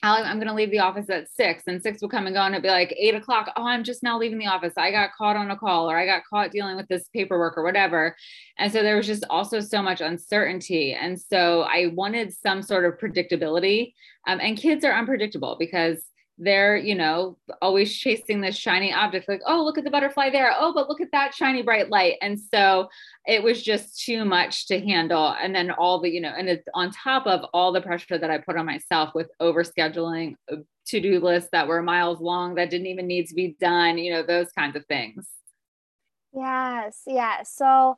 I'm 0.03 0.37
going 0.37 0.49
to 0.49 0.55
leave 0.55 0.71
the 0.71 0.79
office 0.79 1.11
at 1.11 1.31
six, 1.31 1.65
and 1.67 1.83
six 1.83 2.01
would 2.01 2.11
come 2.11 2.27
and 2.27 2.35
go, 2.35 2.41
and 2.41 2.55
it'd 2.55 2.63
be 2.63 2.71
like 2.71 2.95
eight 2.99 3.15
o'clock. 3.15 3.53
Oh, 3.57 3.67
I'm 3.67 3.85
just 3.85 4.03
now 4.03 4.19
leaving 4.19 4.39
the 4.39 4.47
office. 4.47 4.73
I 4.77 4.91
got 4.91 5.11
caught 5.17 5.37
on 5.37 5.51
a 5.51 5.57
call, 5.57 5.91
or 5.91 5.99
I 5.99 6.07
got 6.07 6.23
caught 6.29 6.53
dealing 6.53 6.77
with 6.77 6.89
this 6.89 7.09
paperwork, 7.13 7.59
or 7.59 7.63
whatever. 7.63 8.17
And 8.59 8.73
so 8.73 8.83
there 8.83 8.97
was 8.97 9.07
just 9.07 9.25
also 9.29 9.61
so 9.61 9.83
much 9.83 10.01
uncertainty. 10.01 10.95
And 10.95 11.21
so 11.21 11.63
I 11.63 11.89
wanted 11.95 12.33
some 12.33 12.63
sort 12.63 12.87
of 12.87 12.99
predictability. 12.99 13.93
Um, 14.27 14.41
and 14.41 14.57
kids 14.57 14.85
are 14.85 14.93
unpredictable 14.93 15.57
because 15.59 16.03
they're 16.41 16.77
you 16.77 16.95
know 16.95 17.37
always 17.61 17.95
chasing 17.95 18.41
this 18.41 18.57
shiny 18.57 18.93
object 18.93 19.29
like 19.29 19.43
oh 19.47 19.63
look 19.63 19.77
at 19.77 19.85
the 19.85 19.91
butterfly 19.91 20.31
there. 20.31 20.53
Oh 20.59 20.73
but 20.75 20.89
look 20.89 21.01
at 21.01 21.13
that 21.13 21.35
shiny 21.35 21.63
bright 21.63 21.91
light. 21.91 22.17
And 22.23 22.41
so 22.41 22.89
it 23.27 23.43
was 23.43 23.63
just 23.63 24.01
too 24.01 24.25
much 24.25 24.67
to 24.69 24.81
handle. 24.81 25.37
And 25.41 25.55
then 25.55 25.71
all 25.71 26.01
the 26.01 26.11
you 26.11 26.21
know 26.21 26.33
and 26.37 26.49
it's 26.49 26.67
on 26.75 26.91
top 26.91 27.27
of 27.27 27.43
all 27.53 27.73
the 27.73 27.83
pressure 27.83 28.19
that 28.19 28.31
i 28.31 28.39
put 28.39 28.57
on 28.57 28.67
myself 28.67 29.15
with 29.15 29.31
over 29.39 29.63
scheduling 29.63 30.37
uh, 30.51 30.57
to-do 30.87 31.21
lists 31.21 31.51
that 31.53 31.69
were 31.69 31.83
miles 31.83 32.21
long 32.21 32.55
that 32.55 32.71
didn't 32.71 32.87
even 32.87 33.07
need 33.07 33.27
to 33.27 33.35
be 33.35 33.55
done 33.61 33.99
you 33.99 34.11
know 34.11 34.23
those 34.23 34.51
kinds 34.53 34.77
of 34.77 34.85
things. 34.87 35.29
Yes 36.33 37.03
yeah 37.07 37.43
so 37.43 37.97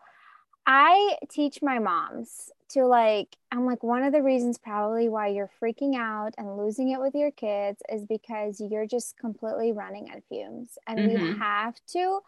i 0.67 1.17
teach 1.31 1.59
my 1.63 1.79
moms 1.79 2.51
to 2.73 2.87
like 2.87 3.37
i'm 3.51 3.67
like 3.67 3.83
one 3.83 4.03
of 4.03 4.13
the 4.13 4.23
reasons 4.23 4.59
probably 4.59 5.09
why 5.09 5.29
you're 5.29 5.51
freaking 5.63 5.95
out 5.95 6.35
and 6.39 6.57
losing 6.57 6.91
it 6.91 7.01
with 7.01 7.15
your 7.15 7.31
kids 7.31 7.83
is 7.93 8.05
because 8.07 8.61
you're 8.61 8.87
just 8.87 9.17
completely 9.19 9.73
running 9.73 10.11
on 10.11 10.23
fumes 10.29 10.79
and 10.87 10.99
mm-hmm. 10.99 11.23
we 11.23 11.39
have 11.39 11.75
to 11.87 12.21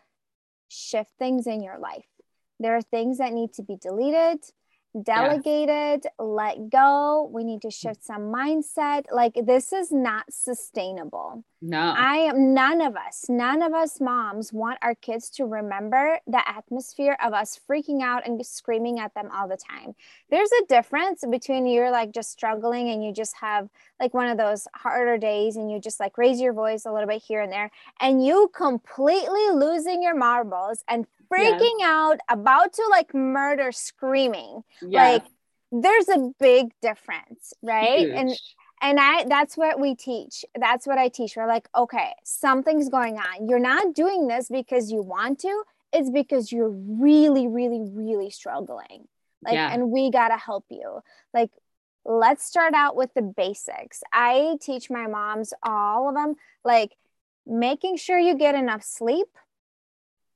shift 0.68 1.10
things 1.18 1.46
in 1.46 1.62
your 1.62 1.78
life 1.78 2.06
there 2.60 2.76
are 2.76 2.82
things 2.82 3.18
that 3.18 3.32
need 3.32 3.52
to 3.52 3.62
be 3.62 3.76
deleted 3.76 4.38
delegated, 5.02 6.06
let 6.18 6.70
go. 6.70 7.28
We 7.32 7.44
need 7.44 7.62
to 7.62 7.68
mm. 7.68 7.74
shift 7.74 8.04
some 8.04 8.32
mindset. 8.32 9.04
Like 9.10 9.38
this 9.44 9.72
is 9.72 9.90
not 9.90 10.26
sustainable. 10.30 11.44
No. 11.66 11.94
I 11.96 12.16
am 12.16 12.52
none 12.52 12.82
of 12.82 12.94
us, 12.94 13.24
none 13.28 13.62
of 13.62 13.72
us 13.72 13.98
moms 13.98 14.52
want 14.52 14.78
our 14.82 14.94
kids 14.94 15.30
to 15.30 15.46
remember 15.46 16.18
the 16.26 16.46
atmosphere 16.46 17.16
of 17.24 17.32
us 17.32 17.58
freaking 17.68 18.02
out 18.02 18.26
and 18.26 18.44
screaming 18.44 18.98
at 18.98 19.14
them 19.14 19.30
all 19.34 19.48
the 19.48 19.56
time. 19.56 19.94
There's 20.30 20.50
a 20.62 20.66
difference 20.66 21.24
between 21.28 21.66
you're 21.66 21.90
like 21.90 22.12
just 22.12 22.30
struggling 22.30 22.90
and 22.90 23.02
you 23.02 23.12
just 23.12 23.34
have 23.40 23.70
like 23.98 24.12
one 24.12 24.28
of 24.28 24.36
those 24.36 24.68
harder 24.74 25.16
days 25.16 25.56
and 25.56 25.70
you 25.70 25.80
just 25.80 26.00
like 26.00 26.18
raise 26.18 26.38
your 26.38 26.52
voice 26.52 26.84
a 26.84 26.92
little 26.92 27.08
bit 27.08 27.22
here 27.26 27.40
and 27.40 27.50
there 27.50 27.70
and 27.98 28.24
you 28.24 28.50
completely 28.54 29.48
losing 29.52 30.02
your 30.02 30.14
marbles 30.14 30.84
and 30.86 31.06
freaking 31.32 31.78
yes. 31.78 31.88
out, 31.88 32.18
about 32.28 32.72
to 32.74 32.86
like 32.90 33.14
murder, 33.14 33.72
screaming. 33.72 34.62
Yes. 34.82 35.22
Like 35.22 35.24
there's 35.82 36.08
a 36.08 36.30
big 36.38 36.72
difference, 36.80 37.52
right? 37.62 38.00
Huge. 38.00 38.14
And 38.14 38.30
and 38.82 38.98
I 39.00 39.24
that's 39.24 39.56
what 39.56 39.80
we 39.80 39.94
teach. 39.94 40.44
That's 40.58 40.86
what 40.86 40.98
I 40.98 41.08
teach. 41.08 41.36
We're 41.36 41.48
like, 41.48 41.68
okay, 41.76 42.12
something's 42.24 42.88
going 42.88 43.18
on. 43.18 43.48
You're 43.48 43.58
not 43.58 43.94
doing 43.94 44.28
this 44.28 44.48
because 44.48 44.90
you 44.90 45.02
want 45.02 45.40
to. 45.40 45.62
It's 45.92 46.10
because 46.10 46.50
you're 46.50 46.70
really, 46.70 47.46
really, 47.46 47.80
really 47.80 48.30
struggling. 48.30 49.08
Like, 49.44 49.54
yeah. 49.54 49.72
and 49.72 49.90
we 49.90 50.10
gotta 50.10 50.36
help 50.36 50.64
you. 50.70 51.00
Like, 51.32 51.50
let's 52.04 52.44
start 52.44 52.74
out 52.74 52.96
with 52.96 53.12
the 53.14 53.22
basics. 53.22 54.02
I 54.12 54.56
teach 54.60 54.90
my 54.90 55.06
moms 55.06 55.52
all 55.62 56.08
of 56.08 56.14
them. 56.14 56.34
Like, 56.64 56.96
making 57.46 57.96
sure 57.96 58.18
you 58.18 58.36
get 58.36 58.54
enough 58.54 58.82
sleep 58.82 59.28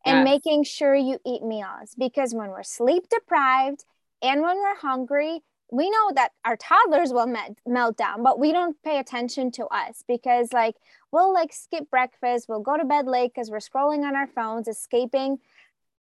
and 0.09 0.19
yes. 0.19 0.25
making 0.25 0.65
sure 0.65 0.95
you 0.95 1.19
eat 1.27 1.43
meals 1.43 1.95
because 1.99 2.35
when 2.35 2.49
we're 2.49 2.63
sleep 2.63 3.09
deprived 3.09 3.85
and 4.23 4.43
when 4.43 4.57
we're 4.57 4.77
hungry 4.77 5.41
we 5.71 5.91
know 5.91 6.11
that 6.15 6.31
our 6.47 6.57
toddlers 6.57 7.13
will 7.13 7.27
met, 7.27 7.59
melt 7.67 7.97
down 7.97 8.23
but 8.23 8.39
we 8.39 8.53
don't 8.53 8.81
pay 8.83 8.99
attention 8.99 9.51
to 9.51 9.67
us 9.67 10.03
because 10.09 10.53
like 10.53 10.77
we'll 11.13 11.33
like 11.33 11.53
skip 11.53 11.91
breakfast 11.91 12.47
we'll 12.49 12.61
go 12.61 12.77
to 12.77 12.85
bed 12.85 13.07
late 13.07 13.33
because 13.35 13.51
we're 13.51 13.59
scrolling 13.59 14.07
on 14.07 14.17
our 14.17 14.27
phones 14.27 14.67
escaping 14.67 15.39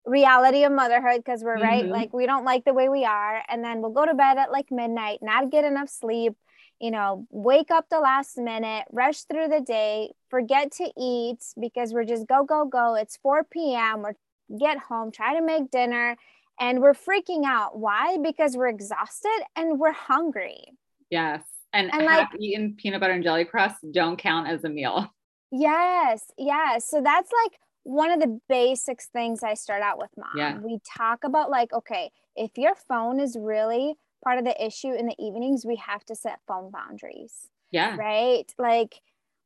reality 0.06 0.64
of 0.64 0.72
motherhood 0.72 1.18
because 1.18 1.44
we're 1.44 1.56
mm-hmm. 1.56 1.64
right 1.64 1.86
like 1.86 2.14
we 2.14 2.28
don't 2.28 2.46
like 2.46 2.64
the 2.64 2.74
way 2.74 2.90
we 2.90 3.04
are 3.04 3.42
and 3.50 3.64
then 3.64 3.82
we'll 3.82 3.92
go 3.92 4.06
to 4.06 4.14
bed 4.14 4.38
at 4.38 4.52
like 4.52 4.68
midnight 4.70 5.20
not 5.22 5.50
get 5.50 5.66
enough 5.66 5.90
sleep 5.90 6.36
you 6.80 6.92
know 6.92 7.26
wake 7.30 7.72
up 7.72 7.88
the 7.90 8.00
last 8.00 8.38
minute 8.38 8.86
rush 8.92 9.22
through 9.24 9.48
the 9.48 9.62
day 9.62 10.12
forget 10.30 10.72
to 10.72 10.92
eat 10.98 11.40
because 11.60 11.94
we're 11.94 12.04
just 12.04 12.28
go 12.28 12.44
go 12.44 12.66
go. 12.66 12.96
It's 12.96 13.18
4 13.18 13.44
p.m 13.46 14.02
we're 14.04 14.14
get 14.60 14.78
home 14.78 15.12
try 15.12 15.36
to 15.38 15.42
make 15.44 15.72
dinner 15.72 16.16
and 16.60 16.82
we're 16.82 16.94
freaking 16.94 17.44
out. 17.46 17.78
Why? 17.78 18.18
Because 18.18 18.56
we're 18.56 18.68
exhausted 18.68 19.42
and 19.56 19.80
we're 19.80 19.92
hungry. 19.92 20.64
Yes. 21.10 21.44
And, 21.74 21.94
and 21.94 22.06
like 22.06 22.30
eaten 22.40 22.76
peanut 22.78 23.02
butter 23.02 23.14
and 23.14 23.24
jelly 23.24 23.46
crust? 23.46 23.78
Don't 23.92 24.18
count 24.18 24.48
as 24.48 24.64
a 24.64 24.70
meal. 24.70 25.12
Yes. 25.52 26.26
Yes. 26.38 26.90
So 26.90 27.02
that's 27.02 27.32
like 27.44 27.60
one 27.84 28.12
of 28.12 28.20
the 28.20 28.42
basics 28.50 29.06
things 29.06 29.42
I 29.42 29.54
start 29.54 29.82
out 29.82 29.98
with 29.98 30.10
mom. 30.18 30.32
Yeah. 30.36 30.58
We 30.58 30.80
talk 30.98 31.24
about 31.24 31.50
like, 31.50 31.72
okay, 31.72 32.10
if 32.36 32.58
your 32.58 32.76
phone 32.76 33.22
is 33.22 33.38
really 33.40 33.96
part 34.26 34.40
of 34.40 34.46
the 34.46 34.66
issue 34.66 34.94
in 34.94 35.06
the 35.06 35.16
evenings, 35.20 35.66
we 35.66 35.76
have 35.78 36.04
to 36.06 36.16
set 36.16 36.40
phone 36.48 36.72
boundaries. 36.72 37.50
Yeah. 37.72 37.96
Right. 37.96 38.52
Like, 38.58 39.02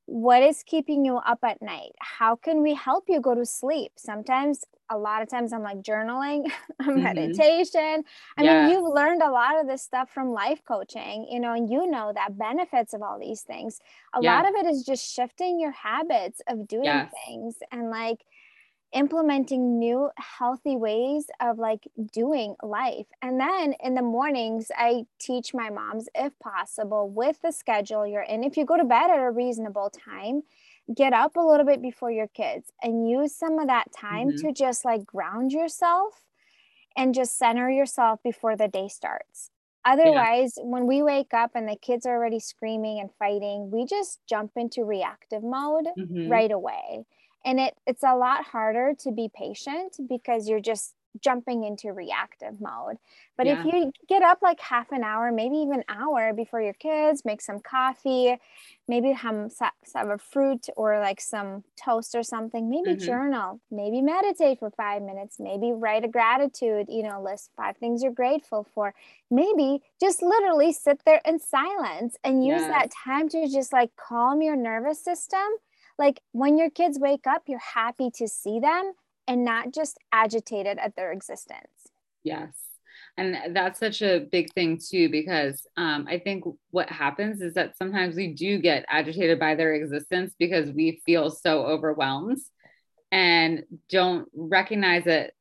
what 0.06 0.42
is 0.42 0.64
keeping 0.66 1.06
you 1.06 1.18
up 1.18 1.40
at 1.44 1.62
night? 1.62 1.92
How 2.00 2.36
can 2.36 2.64
we 2.64 2.74
help 2.74 3.06
you 3.08 3.20
go 3.20 3.36
to 3.36 3.46
sleep? 3.46 3.92
Sometimes, 3.98 4.64
a 4.90 4.98
lot 4.98 5.22
of 5.22 5.30
times, 5.30 5.54
I'm 5.54 5.62
like 5.62 5.82
journaling, 5.84 6.52
mm-hmm. 6.82 7.04
meditation. 7.04 8.04
I 8.38 8.44
yeah. 8.44 8.66
mean, 8.66 8.72
you've 8.72 8.92
learned 8.92 9.22
a 9.22 9.30
lot 9.30 9.60
of 9.60 9.68
this 9.68 9.84
stuff 9.84 10.10
from 10.10 10.32
life 10.32 10.62
coaching, 10.68 11.28
you 11.30 11.40
know, 11.40 11.54
and 11.54 11.70
you 11.70 11.90
know 11.90 12.12
that 12.16 12.38
benefits 12.38 12.94
of 12.94 13.04
all 13.04 13.20
these 13.20 13.42
things. 13.42 13.80
A 14.16 14.20
yeah. 14.22 14.36
lot 14.36 14.50
of 14.50 14.56
it 14.56 14.66
is 14.66 14.84
just 14.84 15.14
shifting 15.14 15.60
your 15.60 15.72
habits 15.72 16.42
of 16.48 16.68
doing 16.68 16.86
yes. 16.86 17.14
things 17.28 17.58
and 17.72 17.92
like, 17.92 18.26
implementing 18.93 19.77
new 19.77 20.10
healthy 20.17 20.75
ways 20.75 21.27
of 21.39 21.60
like 21.60 21.88
doing 22.12 22.55
life. 22.63 23.05
And 23.22 23.39
then 23.39 23.74
in 23.84 23.93
the 23.93 24.01
mornings, 24.01 24.72
I 24.75 25.05
teach 25.19 25.53
my 25.53 25.69
moms, 25.69 26.10
if 26.15 26.38
possible, 26.39 27.10
with 27.10 27.39
the 27.41 27.51
schedule 27.51 28.08
you're 28.08 28.24
in. 28.24 28.43
If 28.43 28.58
you 28.58 28.65
go 28.65 28.77
to 28.77 28.84
bed 28.84 29.12
at 29.12 29.19
a 29.19 29.31
reasonable 29.31 29.91
time, 29.91 30.41
get 30.96 31.13
up 31.13 31.36
a 31.36 31.41
little 31.41 31.65
bit 31.65 31.81
before 31.81 32.12
your 32.12 32.27
kids 32.27 32.72
and 32.81 33.08
use 33.08 33.36
some 33.36 33.60
of 33.60 33.67
that 33.67 33.91
time 33.91 34.29
mm-hmm. 34.29 34.48
to 34.48 34.53
just 34.53 34.84
like 34.86 35.05
ground 35.05 35.51
yourself 35.51 36.24
and 36.98 37.13
just 37.13 37.38
center 37.38 37.69
yourself 37.69 38.22
before 38.24 38.55
the 38.55 38.67
day 38.67 38.88
starts. 38.88 39.51
Otherwise, 39.86 40.55
yeah. 40.58 40.63
when 40.65 40.88
we 40.88 41.01
wake 41.01 41.34
up 41.34 41.51
and 41.53 41.67
the 41.67 41.75
kids 41.75 42.05
are 42.05 42.15
already 42.15 42.39
screaming 42.39 43.00
and 43.00 43.10
fighting, 43.17 43.72
we 43.72 43.86
just 43.86 44.19
jump 44.27 44.51
into 44.55 44.84
reactive 44.84 45.43
mode 45.43 45.86
mm-hmm. 45.98 46.27
right 46.27 46.51
away 46.51 47.05
and 47.46 47.60
it 47.60 47.75
it's 47.88 48.03
a 48.03 48.15
lot 48.15 48.46
harder 48.46 48.93
to 49.00 49.12
be 49.12 49.29
patient 49.34 49.98
because 50.08 50.48
you're 50.48 50.60
just 50.60 50.96
jumping 51.19 51.63
into 51.63 51.91
reactive 51.91 52.62
mode 52.62 52.98
but 53.36 53.48
yeah. 53.48 53.60
if 53.60 53.65
you 53.65 53.91
get 54.08 54.22
up 54.22 54.39
like 54.43 54.60
half 54.60 54.91
an 54.91 55.03
hour 55.03 55.31
maybe 55.31 55.55
even 55.55 55.84
hour 55.89 56.34
before 56.34 56.62
your 56.62 56.74
kids 56.74 57.25
make 57.25 57.41
some 57.41 57.60
coffee 57.60 58.38
maybe 58.88 59.12
have 59.12 59.51
some, 59.51 60.12
a 60.12 60.17
fruit 60.19 60.67
or 60.77 61.00
like 61.00 61.19
some 61.19 61.63
toast 61.84 62.13
or 62.13 62.22
something 62.22 62.69
maybe 62.69 62.91
mm-hmm. 62.91 63.05
journal 63.05 63.60
maybe 63.72 64.01
meditate 64.03 64.60
for 64.60 64.69
five 64.69 65.01
minutes 65.01 65.38
maybe 65.39 65.72
write 65.72 66.05
a 66.05 66.08
gratitude 66.08 66.86
you 66.88 67.01
know 67.01 67.22
list 67.22 67.50
five 67.58 67.75
things 67.77 68.03
you're 68.03 68.12
grateful 68.12 68.67
for 68.75 68.93
maybe 69.31 69.81
just 70.00 70.22
literally 70.22 70.72
sit 70.72 71.01
there 71.05 71.22
in 71.25 71.39
silence 71.39 72.17
and 72.24 72.46
use 72.46 72.62
yes. 72.62 72.69
that 72.69 72.91
time 72.91 73.27
to 73.27 73.48
just 73.48 73.74
like 73.74 73.89
calm 73.96 74.43
your 74.43 74.55
nervous 74.55 75.03
system 75.03 75.39
like 76.00 76.22
when 76.32 76.58
your 76.58 76.70
kids 76.70 76.98
wake 76.98 77.27
up, 77.27 77.44
you're 77.48 77.60
happy 77.60 78.10
to 78.15 78.27
see 78.27 78.60
them 78.60 78.94
and 79.27 79.44
not 79.44 79.74
just 79.74 80.00
agitated 80.12 80.79
at 80.79 80.96
their 80.96 81.12
existence. 81.12 81.91
Yes. 82.24 82.53
And 83.18 83.56
that's 83.56 83.79
such 83.79 84.01
a 84.01 84.25
big 84.32 84.51
thing 84.53 84.79
too, 84.79 85.10
because 85.10 85.68
um, 85.75 86.08
I 86.10 86.20
think 86.20 86.46
what 86.72 86.89
happens 86.89 87.41
is 87.41 87.53
that 87.56 87.77
sometimes 87.77 88.15
we 88.15 88.34
do 88.34 88.60
get 88.60 88.86
agitated 88.88 89.39
by 89.39 89.56
their 89.56 89.74
existence 89.74 90.34
because 90.39 90.72
we 90.72 91.01
feel 91.06 91.29
so 91.29 91.65
overwhelmed 91.65 92.39
and 93.12 93.63
don't 93.89 94.27
recognize 94.34 95.03
that 95.03 95.34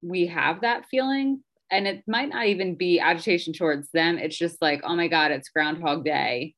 we 0.00 0.26
have 0.28 0.62
that 0.62 0.86
feeling. 0.90 1.42
And 1.70 1.86
it 1.86 2.04
might 2.06 2.30
not 2.30 2.46
even 2.46 2.74
be 2.76 3.00
agitation 3.00 3.52
towards 3.52 3.90
them. 3.90 4.16
It's 4.16 4.38
just 4.38 4.62
like, 4.62 4.80
oh 4.82 4.96
my 4.96 5.08
God, 5.08 5.30
it's 5.30 5.50
Groundhog 5.50 6.04
Day 6.04 6.54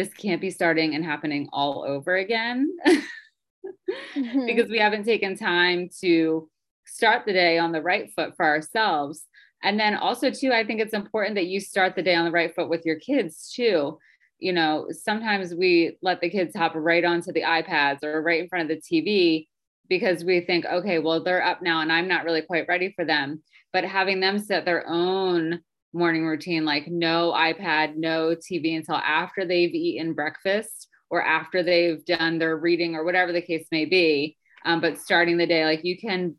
this 0.00 0.14
can't 0.14 0.40
be 0.40 0.50
starting 0.50 0.94
and 0.94 1.04
happening 1.04 1.46
all 1.52 1.84
over 1.86 2.16
again 2.16 2.74
mm-hmm. 2.86 4.46
because 4.46 4.70
we 4.70 4.78
haven't 4.78 5.04
taken 5.04 5.36
time 5.36 5.90
to 6.00 6.48
start 6.86 7.26
the 7.26 7.32
day 7.34 7.58
on 7.58 7.70
the 7.70 7.82
right 7.82 8.10
foot 8.14 8.34
for 8.34 8.46
ourselves. 8.46 9.26
And 9.62 9.78
then 9.78 9.94
also, 9.94 10.30
too, 10.30 10.52
I 10.52 10.64
think 10.64 10.80
it's 10.80 10.94
important 10.94 11.34
that 11.34 11.48
you 11.48 11.60
start 11.60 11.94
the 11.94 12.02
day 12.02 12.14
on 12.14 12.24
the 12.24 12.30
right 12.30 12.54
foot 12.54 12.70
with 12.70 12.86
your 12.86 12.98
kids, 12.98 13.52
too. 13.54 13.98
You 14.38 14.54
know, 14.54 14.86
sometimes 14.90 15.54
we 15.54 15.98
let 16.00 16.22
the 16.22 16.30
kids 16.30 16.56
hop 16.56 16.72
right 16.74 17.04
onto 17.04 17.30
the 17.30 17.42
iPads 17.42 18.02
or 18.02 18.22
right 18.22 18.40
in 18.40 18.48
front 18.48 18.70
of 18.70 18.78
the 18.78 18.82
TV 18.82 19.48
because 19.90 20.24
we 20.24 20.40
think, 20.40 20.64
okay, 20.64 20.98
well, 20.98 21.22
they're 21.22 21.44
up 21.44 21.60
now 21.60 21.82
and 21.82 21.92
I'm 21.92 22.08
not 22.08 22.24
really 22.24 22.40
quite 22.40 22.68
ready 22.68 22.94
for 22.96 23.04
them. 23.04 23.42
But 23.74 23.84
having 23.84 24.20
them 24.20 24.38
set 24.38 24.64
their 24.64 24.88
own 24.88 25.60
morning 25.92 26.26
routine 26.26 26.64
like 26.64 26.86
no 26.88 27.32
iPad, 27.36 27.96
no 27.96 28.34
TV 28.34 28.76
until 28.76 28.96
after 28.96 29.44
they've 29.44 29.74
eaten 29.74 30.12
breakfast 30.12 30.88
or 31.10 31.22
after 31.22 31.62
they've 31.62 32.04
done 32.04 32.38
their 32.38 32.56
reading 32.56 32.94
or 32.94 33.04
whatever 33.04 33.32
the 33.32 33.42
case 33.42 33.66
may 33.72 33.84
be. 33.84 34.36
Um, 34.64 34.80
but 34.80 34.98
starting 34.98 35.36
the 35.36 35.46
day, 35.46 35.64
like 35.64 35.84
you 35.84 35.98
can 35.98 36.36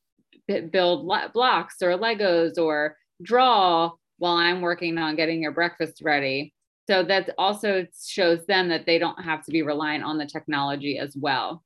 b- 0.47 0.61
build 0.61 1.05
blocks 1.33 1.81
or 1.81 1.97
Legos 1.97 2.57
or 2.57 2.97
draw 3.21 3.91
while 4.17 4.35
I'm 4.35 4.61
working 4.61 4.97
on 4.97 5.15
getting 5.15 5.41
your 5.41 5.51
breakfast 5.51 6.01
ready. 6.03 6.53
So 6.89 7.03
that 7.03 7.29
also 7.37 7.85
shows 8.05 8.45
them 8.45 8.69
that 8.69 8.85
they 8.85 8.99
don't 8.99 9.23
have 9.23 9.43
to 9.45 9.51
be 9.51 9.61
reliant 9.61 10.03
on 10.03 10.17
the 10.17 10.25
technology 10.25 10.97
as 10.97 11.15
well. 11.15 11.63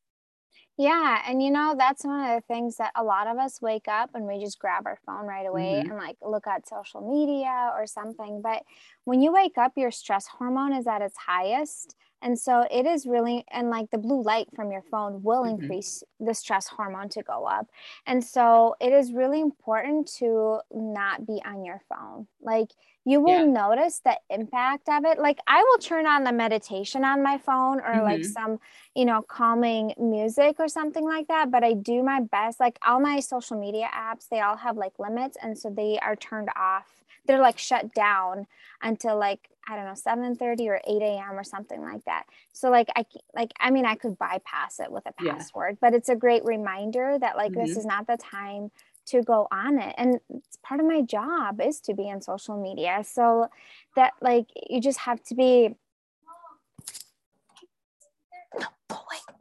Yeah. 0.77 1.21
And 1.25 1.41
you 1.41 1.51
know, 1.51 1.73
that's 1.77 2.03
one 2.03 2.29
of 2.29 2.35
the 2.35 2.53
things 2.53 2.77
that 2.77 2.91
a 2.95 3.03
lot 3.03 3.27
of 3.27 3.37
us 3.37 3.61
wake 3.61 3.87
up 3.87 4.09
and 4.13 4.25
we 4.25 4.39
just 4.39 4.59
grab 4.59 4.85
our 4.85 4.99
phone 5.05 5.25
right 5.25 5.45
away 5.45 5.79
mm-hmm. 5.79 5.91
and 5.91 5.99
like 5.99 6.17
look 6.21 6.47
at 6.47 6.67
social 6.67 7.01
media 7.01 7.71
or 7.73 7.87
something. 7.87 8.41
But 8.41 8.63
when 9.05 9.21
you 9.21 9.31
wake 9.31 9.57
up, 9.57 9.73
your 9.77 9.91
stress 9.91 10.27
hormone 10.27 10.73
is 10.73 10.85
at 10.87 11.01
its 11.01 11.17
highest. 11.17 11.95
And 12.21 12.39
so 12.39 12.65
it 12.71 12.87
is 12.87 13.05
really, 13.05 13.45
and 13.51 13.69
like 13.69 13.91
the 13.91 13.99
blue 13.99 14.23
light 14.23 14.47
from 14.55 14.71
your 14.71 14.81
phone 14.81 15.21
will 15.21 15.43
mm-hmm. 15.43 15.61
increase 15.61 16.03
the 16.19 16.33
stress 16.33 16.67
hormone 16.67 17.09
to 17.09 17.21
go 17.21 17.45
up. 17.45 17.67
And 18.07 18.23
so 18.23 18.75
it 18.81 18.91
is 18.91 19.13
really 19.13 19.41
important 19.41 20.07
to 20.17 20.59
not 20.73 21.27
be 21.27 21.39
on 21.45 21.63
your 21.63 21.81
phone. 21.87 22.25
Like 22.41 22.71
you 23.03 23.21
will 23.21 23.45
yeah. 23.45 23.67
notice 23.67 24.01
the 24.03 24.17
impact 24.31 24.89
of 24.89 25.05
it. 25.05 25.19
Like 25.19 25.37
I 25.45 25.61
will 25.61 25.77
turn 25.77 26.07
on 26.07 26.23
the 26.23 26.31
meditation 26.31 27.03
on 27.03 27.21
my 27.21 27.37
phone 27.37 27.79
or 27.79 27.93
mm-hmm. 27.93 28.03
like 28.03 28.25
some, 28.25 28.57
you 28.95 29.05
know, 29.05 29.21
calming 29.21 29.93
music 29.99 30.55
or 30.57 30.67
something 30.67 31.05
like 31.05 31.27
that. 31.27 31.51
But 31.51 31.63
I 31.63 31.73
do 31.73 32.01
my 32.01 32.21
best. 32.21 32.59
Like 32.59 32.79
all 32.83 32.99
my 32.99 33.19
social 33.19 33.59
media 33.59 33.87
apps, 33.93 34.29
they 34.29 34.39
all 34.39 34.57
have 34.57 34.77
like 34.77 34.97
limits. 34.97 35.37
And 35.39 35.55
so 35.55 35.69
they 35.69 35.99
are 35.99 36.15
turned 36.15 36.49
off. 36.55 37.03
They're 37.27 37.41
like 37.41 37.57
shut 37.57 37.93
down 37.93 38.47
until 38.81 39.17
like 39.17 39.49
I 39.67 39.75
don't 39.75 39.85
know, 39.85 39.95
7 39.95 40.35
30 40.35 40.69
or 40.69 40.79
8 40.87 41.01
a.m. 41.01 41.39
or 41.39 41.43
something 41.43 41.81
like 41.81 42.05
that. 42.05 42.25
So 42.53 42.69
like 42.69 42.87
I 42.95 43.05
like 43.33 43.51
I 43.59 43.71
mean 43.71 43.85
I 43.85 43.95
could 43.95 44.17
bypass 44.17 44.79
it 44.79 44.91
with 44.91 45.03
a 45.05 45.13
password, 45.13 45.71
yeah. 45.73 45.77
but 45.81 45.93
it's 45.93 46.09
a 46.09 46.15
great 46.15 46.45
reminder 46.45 47.17
that 47.19 47.35
like 47.35 47.51
mm-hmm. 47.51 47.65
this 47.65 47.77
is 47.77 47.85
not 47.85 48.07
the 48.07 48.17
time 48.17 48.71
to 49.07 49.21
go 49.21 49.47
on 49.51 49.79
it. 49.79 49.95
And 49.97 50.19
it's 50.29 50.57
part 50.63 50.79
of 50.79 50.85
my 50.85 51.01
job 51.01 51.61
is 51.61 51.79
to 51.81 51.93
be 51.93 52.07
in 52.07 52.21
social 52.21 52.61
media. 52.61 53.03
So 53.03 53.49
that 53.95 54.13
like 54.21 54.47
you 54.69 54.81
just 54.81 54.99
have 54.99 55.23
to 55.25 55.35
be 55.35 55.69
no, 58.59 58.67
go 58.89 58.95
away, 58.95 59.17
go 59.27 59.33
away. 59.33 59.34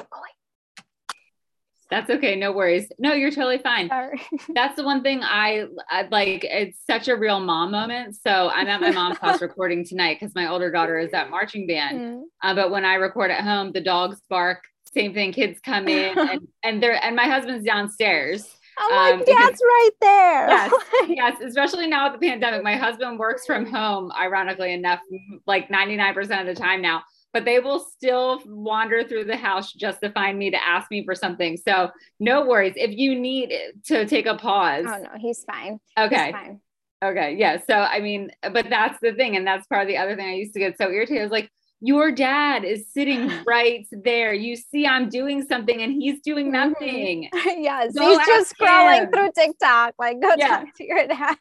That's 1.95 2.11
okay. 2.11 2.35
No 2.35 2.51
worries. 2.51 2.91
No, 2.99 3.13
you're 3.13 3.31
totally 3.31 3.59
fine. 3.59 3.89
Sorry. 3.89 4.21
That's 4.55 4.75
the 4.75 4.83
one 4.83 5.05
thing 5.05 5.21
I, 5.23 5.67
I, 5.89 6.09
like. 6.11 6.43
It's 6.43 6.77
such 6.91 7.07
a 7.07 7.17
real 7.17 7.39
mom 7.39 7.71
moment. 7.71 8.17
So 8.17 8.51
I'm 8.53 8.67
at 8.67 8.81
my 8.81 8.91
mom's 8.91 9.19
house 9.19 9.41
recording 9.43 9.85
tonight 9.85 10.19
because 10.19 10.35
my 10.35 10.49
older 10.49 10.73
daughter 10.73 10.99
is 10.99 11.13
at 11.13 11.31
marching 11.31 11.69
band. 11.69 12.01
Mm. 12.01 12.23
Uh, 12.43 12.55
but 12.57 12.73
when 12.73 12.85
I 12.85 12.95
record 12.95 13.31
at 13.31 13.45
home, 13.45 13.71
the 13.71 13.81
dogs 13.81 14.21
bark. 14.29 14.65
Same 14.93 15.15
thing. 15.15 15.33
Kids 15.33 15.61
come 15.61 15.87
in 15.87 16.19
and, 16.31 16.49
and 16.65 16.83
they're 16.83 17.03
and 17.05 17.15
my 17.15 17.29
husband's 17.29 17.65
downstairs. 17.65 18.57
I'm 18.77 19.21
like, 19.21 19.29
um, 19.29 19.37
dad's 19.37 19.61
right 19.63 19.91
there. 20.01 20.49
yes, 20.49 20.73
yes, 21.09 21.41
especially 21.47 21.87
now 21.87 22.11
with 22.11 22.21
the 22.21 22.29
pandemic. 22.29 22.65
My 22.65 22.75
husband 22.75 23.21
works 23.21 23.47
from 23.47 23.67
home, 23.67 24.11
ironically 24.11 24.73
enough, 24.73 24.99
like 25.47 25.69
99% 25.69 26.41
of 26.41 26.47
the 26.49 26.57
time 26.57 26.83
now. 26.83 27.05
But 27.35 27.45
they 27.45 27.59
will 27.59 27.81
still 27.81 28.41
wander 28.47 29.05
through 29.05 29.25
the 29.25 29.37
house 29.37 29.73
just 29.73 30.01
to 30.03 30.11
find 30.13 30.39
me 30.39 30.51
to 30.53 30.65
ask 30.65 30.91
me 30.91 31.05
for 31.05 31.15
something. 31.15 31.59
So 31.59 31.91
no 32.21 32.47
worries. 32.47 32.75
If 32.77 32.93
you 32.93 33.19
need 33.19 33.53
to 33.87 34.07
take 34.07 34.25
a 34.27 34.37
pause. 34.37 34.87
Oh 34.89 34.99
no, 35.03 35.11
he's 35.19 35.45
fine. 35.45 35.81
Okay. 35.99 36.27
He's 36.27 36.33
fine. 36.33 36.61
Okay. 37.05 37.35
Yeah. 37.37 37.59
So 37.69 37.75
I 37.75 38.01
mean, 38.01 38.31
but 38.43 38.71
that's 38.71 38.99
the 39.03 39.13
thing. 39.13 39.37
And 39.37 39.47
that's 39.47 39.67
part 39.67 39.83
of 39.83 39.89
the 39.89 39.99
other 39.99 40.17
thing 40.17 40.27
I 40.27 40.35
used 40.35 40.55
to 40.55 40.61
get 40.61 40.79
so 40.79 40.89
irritated. 40.91 41.21
I 41.21 41.25
was 41.25 41.33
like, 41.33 41.51
your 41.81 42.11
dad 42.13 42.65
is 42.65 42.87
sitting 42.93 43.31
right 43.47 43.85
there. 43.91 44.33
You 44.33 44.57
see, 44.57 44.87
I'm 44.87 45.09
doing 45.11 45.43
something 45.43 45.83
and 45.83 45.93
he's 45.93 46.21
doing 46.21 46.53
Mm-hmm. 46.53 46.71
nothing. 46.71 47.29
yes, 47.63 47.95
Go 47.95 48.09
he's 48.17 48.27
just 48.27 48.55
scrolling 48.57 49.03
him. 49.03 49.11
through 49.13 49.33
TikTok. 49.37 49.95
Like, 49.99 50.23
go 50.23 50.31
Yeah. 50.39 50.59
talk 50.61 50.75
to 50.77 50.87
your 50.87 51.07
dad. 51.09 51.37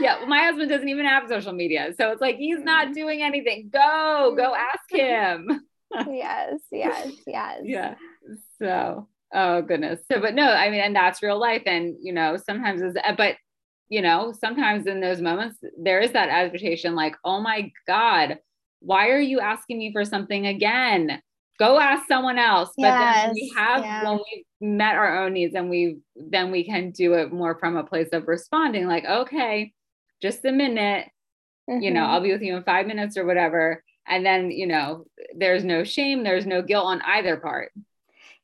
Yeah. 0.00 0.24
My 0.26 0.40
husband 0.40 0.70
doesn't 0.70 0.88
even 0.88 1.06
have 1.06 1.28
social 1.28 1.52
media. 1.52 1.92
So 1.98 2.10
it's 2.10 2.20
like, 2.20 2.36
he's 2.36 2.60
not 2.60 2.88
mm. 2.88 2.94
doing 2.94 3.22
anything. 3.22 3.70
Go, 3.72 4.34
go 4.36 4.52
mm. 4.52 4.56
ask 4.56 4.90
him. 4.90 5.60
yes, 6.10 6.60
yes, 6.70 7.12
yes. 7.26 7.60
yeah. 7.64 7.94
So, 8.60 9.08
oh 9.32 9.62
goodness. 9.62 10.00
So, 10.10 10.20
but 10.20 10.34
no, 10.34 10.50
I 10.50 10.70
mean, 10.70 10.80
and 10.80 10.94
that's 10.94 11.22
real 11.22 11.38
life. 11.38 11.62
And, 11.66 11.96
you 12.02 12.12
know, 12.12 12.36
sometimes 12.36 12.82
it's, 12.82 12.96
uh, 12.96 13.14
but, 13.16 13.36
you 13.88 14.02
know, 14.02 14.34
sometimes 14.38 14.86
in 14.86 15.00
those 15.00 15.20
moments, 15.20 15.58
there 15.78 16.00
is 16.00 16.12
that 16.12 16.28
agitation 16.28 16.94
like, 16.94 17.14
oh 17.24 17.40
my 17.40 17.70
God, 17.86 18.38
why 18.80 19.08
are 19.10 19.20
you 19.20 19.40
asking 19.40 19.78
me 19.78 19.92
for 19.92 20.04
something 20.04 20.46
again? 20.46 21.22
Go 21.58 21.78
ask 21.78 22.06
someone 22.06 22.38
else. 22.38 22.70
But 22.76 22.98
then 22.98 23.32
we 23.32 23.52
have, 23.56 23.80
yeah. 23.80 24.04
when 24.04 24.18
we've 24.18 24.44
met 24.60 24.96
our 24.96 25.24
own 25.24 25.34
needs 25.34 25.54
and 25.54 25.68
we, 25.70 25.98
then 26.14 26.50
we 26.50 26.64
can 26.64 26.90
do 26.90 27.14
it 27.14 27.32
more 27.32 27.58
from 27.58 27.76
a 27.76 27.84
place 27.84 28.08
of 28.12 28.28
responding 28.28 28.86
like, 28.86 29.04
okay, 29.04 29.72
just 30.22 30.44
a 30.44 30.52
minute, 30.52 31.08
you 31.68 31.90
know. 31.90 32.04
I'll 32.04 32.16
mm-hmm. 32.16 32.24
be 32.24 32.32
with 32.32 32.42
you 32.42 32.56
in 32.56 32.62
five 32.62 32.86
minutes 32.86 33.16
or 33.16 33.26
whatever. 33.26 33.82
And 34.08 34.24
then, 34.24 34.50
you 34.50 34.66
know, 34.66 35.06
there's 35.36 35.64
no 35.64 35.84
shame, 35.84 36.24
there's 36.24 36.46
no 36.46 36.62
guilt 36.62 36.86
on 36.86 37.02
either 37.02 37.36
part. 37.36 37.72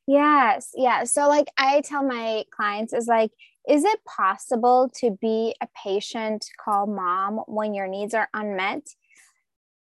Yes, 0.05 0.71
yeah. 0.75 1.05
So 1.05 1.27
like 1.27 1.47
I 1.57 1.81
tell 1.81 2.03
my 2.03 2.43
clients 2.51 2.93
is 2.93 3.07
like, 3.07 3.31
is 3.67 3.85
it 3.85 4.03
possible 4.03 4.91
to 4.95 5.17
be 5.21 5.55
a 5.61 5.67
patient 5.81 6.45
call 6.63 6.85
mom 6.85 7.39
when 7.47 7.73
your 7.73 7.87
needs 7.87 8.13
are 8.13 8.27
unmet? 8.33 8.85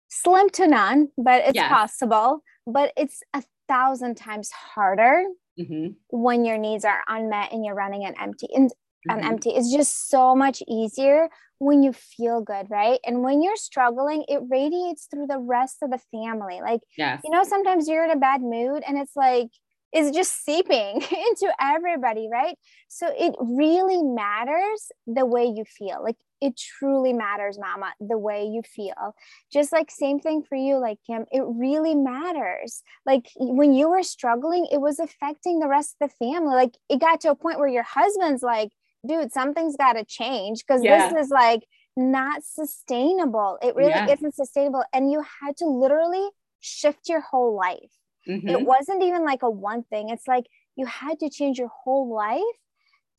Slim 0.08 0.50
to 0.50 0.66
none, 0.66 1.08
but 1.16 1.44
it's 1.44 1.54
Yes. 1.54 1.68
possible. 1.68 2.42
But 2.66 2.92
it's 2.96 3.22
a 3.32 3.44
thousand 3.68 4.16
times 4.16 4.50
harder 4.50 5.24
Mhm, 5.60 5.96
when 6.10 6.44
your 6.44 6.58
needs 6.58 6.84
are 6.84 7.02
unmet 7.08 7.52
and 7.52 7.64
you're 7.64 7.74
running 7.74 8.04
an 8.04 8.14
empty 8.20 8.48
and 8.54 8.70
an 9.08 9.20
mhm. 9.20 9.24
empty. 9.24 9.50
It's 9.50 9.72
just 9.72 10.08
so 10.08 10.34
much 10.34 10.62
easier 10.68 11.28
when 11.58 11.82
you 11.82 11.92
feel 11.92 12.40
good, 12.42 12.66
right? 12.70 13.00
And 13.04 13.22
when 13.22 13.42
you're 13.42 13.56
struggling, 13.56 14.24
it 14.28 14.40
radiates 14.48 15.06
through 15.06 15.26
the 15.28 15.38
rest 15.38 15.78
of 15.82 15.90
the 15.90 15.98
family. 16.12 16.60
Like 16.62 16.80
Yes. 16.96 17.24
you 17.24 17.30
know, 17.30 17.44
sometimes 17.44 17.88
you're 17.88 18.04
in 18.04 18.10
a 18.10 18.16
bad 18.16 18.40
mood 18.42 18.82
and 18.86 18.98
it's 18.98 19.16
like, 19.16 19.48
it's 19.92 20.16
just 20.16 20.44
seeping 20.44 20.96
into 21.02 21.52
everybody, 21.60 22.28
right? 22.30 22.56
So 22.88 23.08
it 23.16 23.34
really 23.40 24.02
matters 24.02 24.90
the 25.06 25.26
way 25.26 25.44
you 25.44 25.64
feel. 25.64 26.02
Like 26.02 26.16
it 26.40 26.56
truly 26.56 27.12
matters, 27.12 27.58
mama, 27.58 27.92
the 28.00 28.16
way 28.16 28.44
you 28.44 28.62
feel. 28.62 29.14
Just 29.52 29.72
like 29.72 29.90
same 29.90 30.20
thing 30.20 30.42
for 30.42 30.56
you, 30.56 30.76
like 30.78 30.98
Kim, 31.06 31.26
it 31.30 31.42
really 31.44 31.94
matters. 31.94 32.82
Like 33.04 33.26
when 33.36 33.74
you 33.74 33.90
were 33.90 34.02
struggling, 34.02 34.66
it 34.72 34.80
was 34.80 34.98
affecting 34.98 35.58
the 35.58 35.68
rest 35.68 35.96
of 36.00 36.08
the 36.08 36.14
family. 36.24 36.54
Like 36.54 36.76
it 36.88 37.00
got 37.00 37.20
to 37.22 37.30
a 37.30 37.34
point 37.36 37.58
where 37.58 37.68
your 37.68 37.82
husband's 37.82 38.42
like, 38.42 38.70
dude, 39.06 39.32
something's 39.32 39.76
got 39.76 39.94
to 39.94 40.04
change 40.04 40.64
because 40.66 40.82
Yeah. 40.82 41.08
this 41.10 41.24
is 41.26 41.30
like 41.30 41.62
not 41.96 42.42
sustainable. 42.44 43.58
It 43.62 43.74
really 43.76 43.90
Yeah. 43.90 44.12
isn't 44.14 44.34
sustainable. 44.34 44.84
And 44.92 45.10
you 45.10 45.22
had 45.42 45.56
to 45.58 45.66
literally 45.66 46.28
shift 46.60 47.08
your 47.08 47.20
whole 47.20 47.54
life. 47.56 47.99
Mhm. 48.28 48.50
It 48.50 48.66
wasn't 48.66 49.02
even 49.02 49.24
like 49.24 49.42
a 49.42 49.50
one 49.50 49.82
thing. 49.84 50.08
It's 50.10 50.28
like 50.28 50.44
you 50.76 50.86
had 50.86 51.18
to 51.20 51.30
change 51.30 51.58
your 51.58 51.68
whole 51.68 52.12
life 52.14 52.42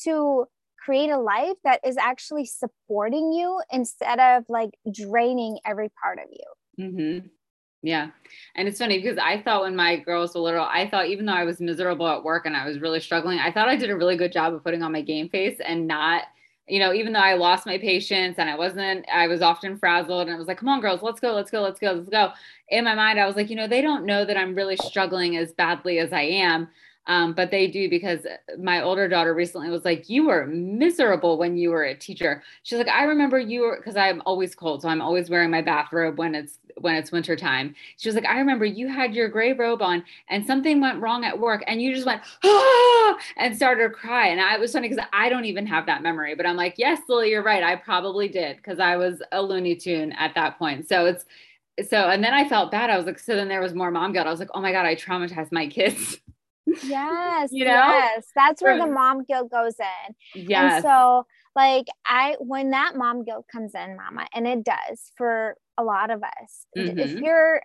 to 0.04 0.46
create 0.84 1.10
a 1.10 1.20
life 1.20 1.58
that 1.64 1.80
is 1.86 1.98
actually 1.98 2.46
supporting 2.46 3.32
you 3.32 3.62
instead 3.72 4.20
of 4.20 4.44
like 4.50 4.72
draining 4.92 5.60
every 5.66 5.90
part 6.02 6.20
of 6.20 6.26
you. 6.32 6.86
Mm-hmm. 6.86 7.28
Yeah. 7.84 8.10
And 8.56 8.68
it's 8.68 8.80
funny 8.80 9.00
because 9.00 9.18
I 9.18 9.42
thought 9.42 9.64
when 9.64 9.76
my 9.76 9.98
girls 9.98 10.36
were 10.36 10.42
little, 10.42 10.64
I 10.64 10.88
thought 10.90 11.08
even 11.08 11.26
though 11.26 11.34
I 11.34 11.46
was 11.46 11.60
miserable 11.60 12.08
at 12.08 12.24
work 12.24 12.46
and 12.46 12.56
I 12.56 12.68
was 12.68 12.80
really 12.80 13.00
struggling, 13.00 13.40
I 13.40 13.52
thought 13.52 13.70
I 13.70 13.76
did 13.76 13.90
a 13.90 13.96
really 13.98 14.18
good 14.18 14.32
job 14.32 14.54
of 14.54 14.64
putting 14.64 14.84
on 14.84 14.92
my 14.92 15.02
game 15.02 15.30
face 15.30 15.60
and 15.66 15.88
not, 15.88 16.24
you 16.68 16.80
know, 16.80 16.94
even 16.94 17.14
though 17.14 17.20
I 17.20 17.34
lost 17.34 17.66
my 17.66 17.78
patience 17.78 18.38
and 18.38 18.50
I 18.50 18.56
wasn't, 18.56 19.06
I 19.14 19.28
was 19.28 19.42
often 19.42 19.78
frazzled 19.78 20.28
and 20.28 20.36
I 20.36 20.38
was 20.38 20.48
like, 20.48 20.58
come 20.58 20.70
on, 20.70 20.80
girls, 20.80 21.02
let's 21.02 21.20
go, 21.20 21.34
let's 21.34 21.52
go, 21.52 21.62
let's 21.62 21.80
go, 21.80 21.92
let's 21.92 22.10
go. 22.10 22.32
In 22.70 22.86
my 22.86 22.96
mind, 22.96 23.20
I 23.20 23.26
was 23.26 23.36
like, 23.36 23.50
you 23.50 23.56
know, 23.56 23.68
they 23.68 23.82
don't 23.82 24.06
know 24.06 24.24
that 24.26 24.38
I'm 24.38 24.56
really 24.56 24.78
struggling 24.78 25.38
as 25.38 25.52
badly 25.52 26.00
as 26.00 26.14
I 26.14 26.22
am. 26.22 26.70
Um, 27.08 27.34
but 27.34 27.50
they 27.50 27.68
do 27.68 27.90
because 27.90 28.28
my 28.60 28.82
older 28.82 29.08
daughter 29.08 29.34
recently 29.34 29.70
was 29.70 29.84
like, 29.84 30.08
You 30.08 30.28
were 30.28 30.46
miserable 30.46 31.38
when 31.38 31.58
you 31.58 31.72
were 31.72 31.84
a 31.84 31.96
teacher. 31.96 32.44
She's 32.64 32.78
like, 32.78 32.88
I 32.88 33.04
remember 33.04 33.40
you 33.40 33.62
were 33.62 33.78
because 33.78 33.98
I'm 33.98 34.22
always 34.26 34.54
cold. 34.54 34.82
So 34.84 34.90
I'm 34.90 35.02
always 35.02 35.30
wearing 35.30 35.50
my 35.50 35.62
bathrobe 35.62 36.18
when 36.18 36.36
it's 36.36 36.60
when 36.80 36.96
it's 36.96 37.12
winter 37.12 37.36
time. 37.36 37.76
She 37.98 38.08
was 38.08 38.16
like, 38.16 38.26
I 38.26 38.38
remember 38.38 38.66
you 38.66 38.88
had 38.88 39.16
your 39.16 39.30
gray 39.30 39.54
robe 39.54 39.82
on 39.82 40.04
and 40.30 40.46
something 40.46 40.80
went 40.80 41.02
wrong 41.02 41.26
at 41.26 41.40
work 41.40 41.64
and 41.68 41.82
you 41.82 41.94
just 41.94 42.06
went, 42.06 42.22
ah, 42.44 43.18
and 43.38 43.56
started 43.56 43.84
to 43.84 43.90
cry. 43.90 44.28
And 44.28 44.40
I 44.40 44.58
was 44.58 44.72
funny 44.72 44.90
because 44.90 45.04
I 45.12 45.30
don't 45.30 45.46
even 45.46 45.66
have 45.68 45.86
that 45.88 46.04
memory, 46.04 46.36
but 46.36 46.46
I'm 46.46 46.56
like, 46.56 46.76
yes, 46.78 47.02
Lily, 47.10 47.32
you're 47.32 47.44
right. 47.44 47.64
I 47.64 47.76
probably 47.76 48.28
did 48.28 48.58
because 48.58 48.80
I 48.80 48.96
was 48.96 49.22
a 49.32 49.42
Looney 49.42 49.76
Tune 49.76 50.12
at 50.14 50.36
that 50.36 50.58
point. 50.58 50.88
So 50.88 51.06
it's 51.06 51.26
so 51.90 52.10
and 52.10 52.24
then 52.24 52.34
I 52.34 52.48
felt 52.48 52.72
bad. 52.72 52.90
I 52.90 52.98
was 52.98 53.06
like, 53.06 53.20
so 53.20 53.36
then 53.36 53.48
there 53.48 53.62
was 53.62 53.74
more 53.74 53.92
mom 53.92 54.14
guilt. 54.14 54.28
I 54.28 54.32
was 54.32 54.40
like, 54.40 54.50
oh 54.54 54.62
my 54.62 54.72
God, 54.72 54.86
I 54.86 54.96
traumatized 54.96 55.52
my 55.52 55.68
kids. 55.68 56.20
Yes. 56.84 57.50
You 57.52 57.66
know? 57.66 57.72
Yes. 57.74 58.28
That's 58.36 58.62
where 58.62 58.78
the 58.78 58.88
mom 58.88 59.24
guilt 59.24 59.52
goes 59.52 59.76
in. 59.80 60.16
Yes. 60.48 60.76
And 60.76 60.84
so, 60.84 61.26
like, 61.56 61.86
I, 62.06 62.36
when 62.40 62.72
that 62.72 62.96
mom 62.96 63.24
guilt 63.24 63.46
comes 63.52 63.76
in, 63.76 63.96
mama, 63.98 64.28
and 64.34 64.48
it 64.48 64.64
does 64.64 65.12
for 65.18 65.56
a 65.78 65.84
lot 65.84 66.10
of 66.12 66.24
us, 66.24 66.66
if 66.74 67.12
Mhm. 67.12 67.22
you're 67.26 67.62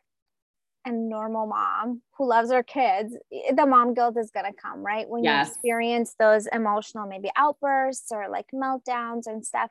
a 0.84 0.92
normal 0.92 1.46
mom 1.46 2.02
who 2.16 2.26
loves 2.28 2.50
her 2.52 2.62
kids, 2.62 3.16
the 3.54 3.66
mom 3.66 3.92
guilt 3.94 4.16
is 4.16 4.30
going 4.30 4.46
to 4.46 4.52
come, 4.52 4.84
right? 4.84 5.08
When 5.08 5.24
Yes. 5.24 5.48
you 5.48 5.52
experience 5.52 6.14
those 6.18 6.46
emotional, 6.48 7.06
maybe 7.08 7.30
outbursts 7.36 8.12
or 8.12 8.28
like 8.28 8.46
meltdowns 8.54 9.26
and 9.26 9.44
stuff. 9.44 9.70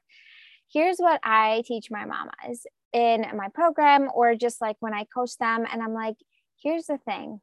Here's 0.72 0.98
what 0.98 1.20
I 1.24 1.64
teach 1.66 1.90
my 1.90 2.06
mamas 2.06 2.66
in 2.92 3.26
my 3.36 3.48
program, 3.50 4.10
or 4.14 4.36
just 4.36 4.60
like 4.62 4.76
when 4.80 4.94
I 4.94 5.06
coach 5.06 5.38
them, 5.38 5.66
and 5.72 5.82
I'm 5.82 5.94
like, 5.94 6.18
here's 6.62 6.88
the 6.88 6.98
thing 6.98 7.40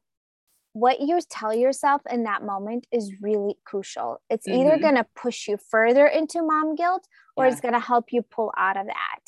what 0.73 0.99
you 0.99 1.19
tell 1.29 1.53
yourself 1.53 2.01
in 2.09 2.23
that 2.23 2.43
moment 2.43 2.87
is 2.91 3.13
really 3.21 3.55
crucial. 3.65 4.21
It's 4.29 4.47
either 4.47 4.77
Mhm. 4.77 4.81
going 4.81 4.95
to 4.95 5.05
push 5.15 5.47
you 5.47 5.57
further 5.57 6.07
into 6.07 6.41
mom 6.41 6.75
guilt 6.75 7.07
or 7.37 7.45
it's 7.45 7.61
going 7.61 7.73
to 7.73 7.79
help 7.79 8.11
you 8.11 8.21
pull 8.23 8.51
out 8.57 8.77
of 8.77 8.87
that. 8.87 9.19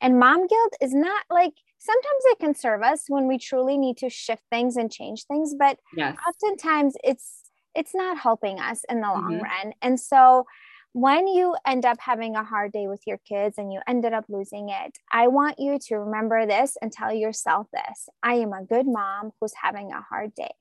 And 0.00 0.18
mom 0.18 0.46
guilt 0.46 0.74
is 0.80 0.94
not 0.94 1.24
like 1.30 1.52
sometimes 1.78 2.22
it 2.26 2.38
can 2.38 2.54
serve 2.54 2.82
us 2.82 3.04
when 3.08 3.26
we 3.28 3.38
truly 3.38 3.76
need 3.78 3.98
to 3.98 4.08
shift 4.10 4.42
things 4.50 4.76
and 4.76 4.90
change 4.90 5.24
things, 5.26 5.54
but 5.58 5.78
yes. 5.92 6.16
oftentimes 6.26 6.96
it's 7.04 7.42
it's 7.74 7.94
not 7.94 8.16
helping 8.18 8.60
us 8.60 8.84
in 8.88 9.00
the 9.00 9.08
long 9.08 9.34
Mhm. 9.34 9.40
run. 9.40 9.72
And 9.82 9.98
so 9.98 10.46
when 10.92 11.26
you 11.26 11.56
end 11.66 11.84
up 11.84 11.98
having 12.00 12.36
a 12.36 12.44
hard 12.44 12.70
day 12.72 12.86
with 12.86 13.02
your 13.04 13.18
kids 13.28 13.58
and 13.58 13.72
you 13.72 13.80
ended 13.88 14.12
up 14.12 14.24
losing 14.28 14.68
it, 14.68 14.96
I 15.12 15.26
want 15.26 15.58
you 15.58 15.78
to 15.88 15.96
remember 15.96 16.46
this 16.46 16.76
and 16.80 16.92
tell 16.92 17.12
yourself 17.12 17.66
this. 17.72 18.08
I 18.22 18.34
am 18.34 18.52
a 18.52 18.62
good 18.64 18.86
mom 18.86 19.32
who's 19.40 19.54
having 19.60 19.90
a 19.92 20.00
hard 20.02 20.34
day. 20.36 20.54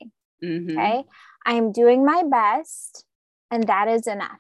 Mhm. 0.44 0.72
Okay. 0.72 1.04
I 1.46 1.54
am 1.54 1.72
doing 1.72 2.06
my 2.06 2.24
best, 2.24 3.06
and 3.50 3.64
that 3.68 3.88
is 3.88 4.08
enough. 4.08 4.40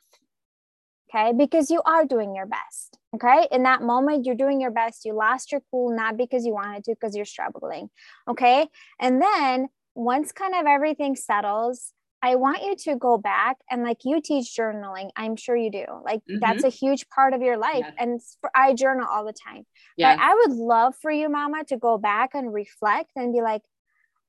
Okay. 1.09 1.31
Because 1.33 1.69
you 1.69 1.81
are 1.85 2.05
doing 2.05 2.35
your 2.35 2.47
best. 2.47 2.97
Okay. 3.15 3.47
In 3.51 3.63
that 3.63 3.81
moment, 3.83 4.25
you're 4.25 4.35
doing 4.35 4.59
your 4.59 4.71
best. 4.71 5.05
You 5.05 5.13
lost 5.13 5.51
your 5.51 5.61
cool, 5.69 5.95
not 5.95 6.17
because 6.17 6.45
you 6.45 6.53
wanted 6.53 6.83
to, 6.85 6.95
because 6.95 7.15
you're 7.15 7.25
struggling. 7.25 7.89
Okay. 8.27 8.67
And 8.99 9.21
then 9.21 9.69
once 9.93 10.31
kind 10.31 10.55
of 10.55 10.65
everything 10.65 11.15
settles, 11.15 11.93
I 12.23 12.35
want 12.35 12.63
you 12.63 12.75
to 12.85 12.95
go 12.95 13.17
back 13.17 13.57
and 13.69 13.83
like 13.83 13.99
you 14.05 14.21
teach 14.21 14.55
journaling. 14.57 15.09
I'm 15.15 15.35
sure 15.35 15.55
you 15.57 15.69
do. 15.69 15.85
Like 16.03 16.21
that's 16.39 16.63
a 16.63 16.69
huge 16.69 17.07
part 17.09 17.33
of 17.33 17.41
your 17.41 17.57
life. 17.57 17.85
Yes. 17.85 17.93
And 17.99 18.21
for, 18.39 18.49
I 18.55 18.73
journal 18.73 19.05
all 19.07 19.25
the 19.25 19.33
time. 19.33 19.67
Yes. 19.97 20.17
But 20.17 20.23
I 20.23 20.33
would 20.33 20.51
love 20.53 20.95
for 21.01 21.11
you, 21.11 21.29
mama, 21.29 21.65
to 21.65 21.77
go 21.77 21.97
back 21.97 22.31
and 22.33 22.51
reflect 22.51 23.11
and 23.15 23.33
be 23.33 23.41
like, 23.41 23.61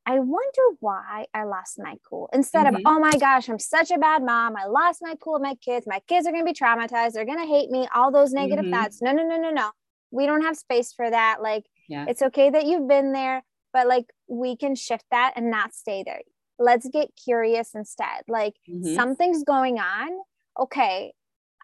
I 0.07 0.19
wonder 0.19 0.63
why 0.81 1.27
I 1.33 1.45
lost 1.45 1.79
my 1.79 1.97
cool 2.09 2.29
instead 2.33 2.67
Mhm. 2.67 2.77
of, 2.77 2.83
oh 2.85 2.99
my 3.01 3.17
gosh, 3.17 3.49
I'm 3.49 3.59
such 3.59 3.91
a 3.91 3.99
bad 3.99 4.23
mom. 4.23 4.57
I 4.57 4.67
lost 4.67 5.01
my 5.03 5.15
cool 5.21 5.35
with 5.35 5.43
my 5.43 5.55
kids. 5.57 5.87
My 5.87 6.01
kids 6.01 6.27
are 6.27 6.33
going 6.33 6.45
to 6.45 6.53
be 6.53 6.59
traumatized. 6.59 7.13
They're 7.13 7.25
going 7.25 7.39
to 7.41 7.47
hate 7.47 7.71
me. 7.71 7.89
All 7.95 8.11
those 8.13 8.33
negative 8.33 8.67
Mhm. 8.67 8.71
thoughts. 8.71 9.01
No, 9.01 9.13
no, 9.13 9.25
no, 9.27 9.39
no, 9.39 9.51
no. 9.51 9.71
We 10.11 10.27
don't 10.27 10.43
have 10.43 10.57
space 10.57 10.93
for 10.93 11.09
that. 11.11 11.41
Like, 11.43 11.65
yeah. 11.89 12.05
it's 12.09 12.23
okay 12.23 12.51
that 12.51 12.67
you've 12.67 12.87
been 12.87 13.13
there, 13.13 13.43
but 13.73 13.87
like, 13.87 14.13
we 14.29 14.57
can 14.57 14.75
shift 14.75 15.07
that 15.11 15.33
and 15.37 15.51
not 15.51 15.73
stay 15.75 16.03
there. 16.05 16.21
Let's 16.59 16.87
get 16.89 17.09
curious 17.17 17.75
instead. 17.75 18.23
Like, 18.29 18.55
Mhm. 18.69 18.95
something's 18.95 19.43
going 19.43 19.79
on. 19.81 20.11
Okay. 20.59 21.15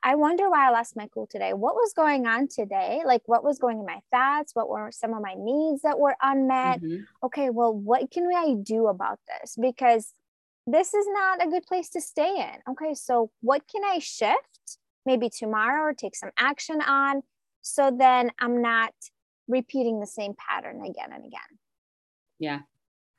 I 0.02 0.14
wonder 0.14 0.48
why 0.48 0.68
I 0.68 0.70
lost 0.70 0.96
my 0.96 1.08
cool 1.12 1.26
today. 1.26 1.52
What 1.52 1.74
was 1.74 1.92
going 1.92 2.26
on 2.26 2.48
today? 2.48 3.02
Like, 3.04 3.22
what 3.26 3.44
was 3.44 3.58
going 3.58 3.80
in 3.80 3.86
my 3.86 4.00
thoughts? 4.10 4.54
What 4.54 4.68
were 4.68 4.90
some 4.92 5.12
of 5.12 5.22
my 5.22 5.34
needs 5.36 5.82
that 5.82 5.98
were 5.98 6.16
unmet? 6.22 6.82
Mm-hmm. 6.82 7.02
Okay, 7.24 7.50
well, 7.50 7.74
what 7.74 8.10
can 8.10 8.28
I 8.34 8.54
do 8.62 8.86
about 8.86 9.18
this? 9.28 9.56
Because 9.60 10.14
this 10.66 10.94
is 10.94 11.06
not 11.10 11.44
a 11.44 11.50
good 11.50 11.64
place 11.64 11.90
to 11.90 12.00
stay 12.00 12.36
in. 12.36 12.72
Okay, 12.72 12.94
so 12.94 13.30
what 13.40 13.62
can 13.70 13.82
I 13.84 13.98
shift 13.98 14.78
maybe 15.04 15.28
tomorrow 15.28 15.90
or 15.90 15.94
take 15.94 16.16
some 16.16 16.30
action 16.38 16.80
on 16.80 17.22
so 17.60 17.90
then 17.90 18.30
I'm 18.38 18.62
not 18.62 18.94
repeating 19.48 20.00
the 20.00 20.06
same 20.06 20.32
pattern 20.34 20.80
again 20.84 21.12
and 21.12 21.24
again? 21.24 21.58
Yeah. 22.38 22.60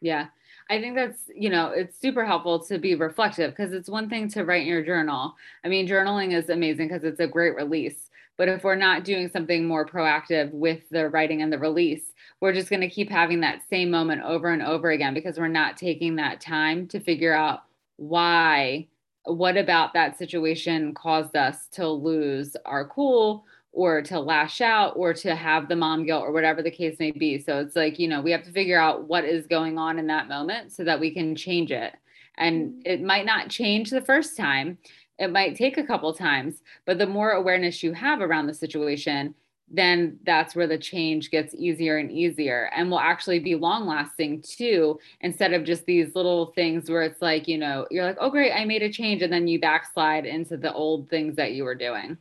Yeah. 0.02 0.28
I 0.72 0.80
think 0.80 0.96
that's, 0.96 1.20
you 1.36 1.50
know, 1.50 1.72
it's 1.72 2.00
super 2.00 2.26
helpful 2.26 2.64
to 2.64 2.78
be 2.78 2.96
reflective 2.96 3.52
because 3.52 3.74
it's 3.74 3.90
one 3.90 4.08
thing 4.08 4.30
to 4.30 4.46
write 4.46 4.62
in 4.62 4.70
your 4.70 4.86
journal. 4.86 5.36
I 5.66 5.68
mean, 5.68 5.86
journaling 5.86 6.34
is 6.34 6.50
amazing 6.50 6.88
because 6.88 7.04
it's 7.04 7.20
a 7.20 7.28
great 7.28 7.56
release. 7.56 8.10
But 8.38 8.48
if 8.48 8.64
we're 8.64 8.76
not 8.76 9.04
doing 9.04 9.30
something 9.30 9.68
more 9.68 9.86
proactive 9.86 10.50
with 10.54 10.88
the 10.90 11.10
writing 11.10 11.42
and 11.42 11.52
the 11.52 11.60
release, 11.60 12.14
we're 12.40 12.54
just 12.54 12.70
going 12.70 12.80
to 12.80 12.90
keep 12.90 13.10
having 13.10 13.42
that 13.42 13.64
same 13.70 13.92
moment 13.92 14.24
over 14.24 14.48
and 14.48 14.62
over 14.62 14.92
again 14.92 15.14
because 15.14 15.38
we're 15.38 15.50
not 15.50 15.76
taking 15.76 16.16
that 16.16 16.40
time 16.40 16.88
to 16.88 17.02
figure 17.02 17.34
out 17.34 17.64
why, 17.98 18.88
what 19.26 19.58
about 19.58 19.94
that 19.94 20.18
situation 20.18 20.94
caused 20.94 21.36
us 21.36 21.68
to 21.74 21.86
lose 21.86 22.56
our 22.66 22.88
cool 22.88 23.44
or 23.74 24.02
to 24.02 24.20
lash 24.20 24.60
out 24.60 24.94
or 24.96 25.14
to 25.14 25.36
have 25.36 25.68
the 25.68 25.76
mom 25.76 26.06
guilt 26.06 26.24
or 26.24 26.32
whatever 26.32 26.62
the 26.62 26.72
case 26.72 26.98
may 27.00 27.12
be. 27.12 27.40
So 27.40 27.60
it's 27.60 27.76
like, 27.76 28.00
you 28.00 28.08
know, 28.08 28.22
we 28.22 28.32
have 28.32 28.44
to 28.44 28.52
figure 28.52 28.80
out 28.80 29.08
what 29.08 29.24
is 29.24 29.48
going 29.48 29.78
on 29.78 29.98
in 29.98 30.08
that 30.08 30.28
moment 30.28 30.74
so 30.74 30.84
that 30.84 31.00
we 31.00 31.12
can 31.14 31.36
change 31.36 31.72
it. 31.72 31.96
And 32.38 32.72
mm-hmm. 32.72 32.80
it 32.86 33.02
might 33.02 33.26
not 33.26 33.50
change 33.50 33.90
the 33.90 34.02
first 34.02 34.36
time, 34.36 34.78
it 35.20 35.32
might 35.32 35.56
take 35.56 35.78
a 35.78 35.86
couple 35.86 36.14
times, 36.14 36.62
but 36.86 36.98
the 36.98 37.08
more 37.08 37.32
awareness 37.32 37.84
you 37.84 37.94
have 37.94 38.22
around 38.22 38.48
the 38.48 38.54
situation, 38.54 39.36
then 39.74 40.20
that's 40.26 40.54
where 40.54 40.68
the 40.68 40.78
change 40.78 41.32
gets 41.32 41.56
easier 41.56 41.98
and 41.98 42.12
easier 42.12 42.70
and 42.76 42.92
will 42.92 43.00
actually 43.00 43.40
be 43.40 43.56
long 43.56 43.88
lasting 43.88 44.42
too 44.42 45.00
instead 45.22 45.54
of 45.54 45.64
just 45.64 45.86
these 45.86 46.14
little 46.14 46.48
things 46.48 46.90
where 46.90 47.04
it's 47.04 47.22
like 47.22 47.48
you 47.48 47.58
know 47.58 47.88
you're 47.90 48.04
like 48.04 48.18
oh 48.20 48.30
great 48.30 48.52
i 48.52 48.66
made 48.66 48.82
a 48.82 48.92
change 48.92 49.22
and 49.22 49.32
then 49.32 49.48
you 49.48 49.60
backslide 49.62 50.26
into 50.26 50.58
the 50.58 50.74
old 50.74 51.10
things 51.10 51.38
that 51.38 51.54
you 51.54 51.64
were 51.64 51.76
doing 51.76 52.18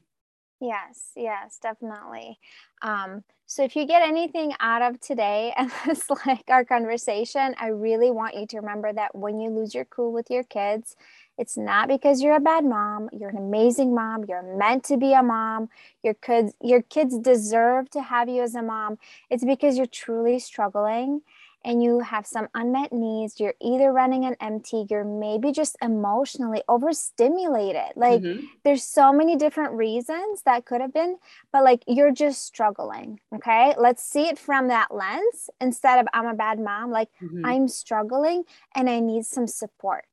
Yes, 0.61 1.13
yes, 1.17 1.59
definitely. 1.63 2.39
Um, 2.83 3.25
so 3.47 3.65
if 3.65 3.75
you 3.75 3.87
get 3.87 4.03
anything 4.03 4.53
out 4.61 4.83
of 4.83 5.01
today 5.01 5.53
and 5.57 5.71
it's 5.87 6.09
like 6.27 6.45
our 6.49 6.65
conversation, 6.65 7.55
I 7.59 7.69
really 7.69 8.11
want 8.11 8.35
you 8.37 8.47
to 8.49 8.59
remember 8.59 8.93
that 8.93 9.15
when 9.15 9.41
you 9.41 9.51
lose 9.51 9.75
your 9.75 9.87
cool 9.87 10.13
with 10.13 10.31
your 10.31 10.43
kids, 10.45 10.97
it's 11.39 11.57
not 11.57 11.89
because 11.89 12.21
you're 12.21 12.37
a 12.37 12.41
bad 12.41 12.67
mom. 12.67 13.09
You're 13.13 13.31
an 13.31 13.39
amazing 13.39 13.95
mom. 13.95 14.27
You're 14.29 14.43
meant 14.59 14.85
to 14.85 14.99
be 14.99 15.15
a 15.15 15.23
mom. 15.23 15.71
Your 16.03 16.13
kids, 16.13 16.53
your 16.63 16.83
kids 16.83 17.19
deserve 17.19 17.89
to 17.91 18.03
have 18.03 18.29
you 18.29 18.43
as 18.43 18.55
a 18.55 18.61
mom. 18.63 18.99
It's 19.31 19.45
because 19.45 19.79
you're 19.79 19.87
truly 19.87 20.39
struggling 20.39 21.23
and 21.65 21.83
you 21.83 22.01
have 22.01 22.27
some 22.27 22.49
unmet 22.55 22.93
needs, 22.93 23.39
you're 23.39 23.55
either 23.61 23.93
running 23.93 24.25
an 24.25 24.37
empty, 24.41 24.87
you're 24.89 25.05
maybe 25.05 25.53
just 25.53 25.77
emotionally 25.83 26.63
overstimulated. 26.69 27.93
Like 27.97 28.23
mm-hmm. 28.23 28.47
there's 28.65 28.83
so 28.83 29.13
many 29.13 29.37
different 29.37 29.73
reasons 29.73 30.43
that 30.47 30.65
could 30.65 30.81
have 30.81 30.95
been, 30.95 31.19
but 31.53 31.63
like 31.63 31.83
you're 31.87 32.13
just 32.13 32.45
struggling. 32.45 33.21
Okay. 33.35 33.75
Let's 33.77 34.03
see 34.03 34.29
it 34.29 34.39
from 34.39 34.69
that 34.69 34.95
lens 34.95 35.51
instead 35.61 35.99
of 35.99 36.07
I'm 36.15 36.27
a 36.27 36.35
bad 36.35 36.59
mom. 36.59 36.91
Like 36.91 37.09
mm-hmm. 37.23 37.45
I'm 37.45 37.69
struggling 37.69 38.45
and 38.75 38.89
I 38.89 39.01
need 39.01 39.27
some 39.27 39.47
support. 39.47 40.07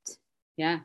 Yeah. 0.57 0.79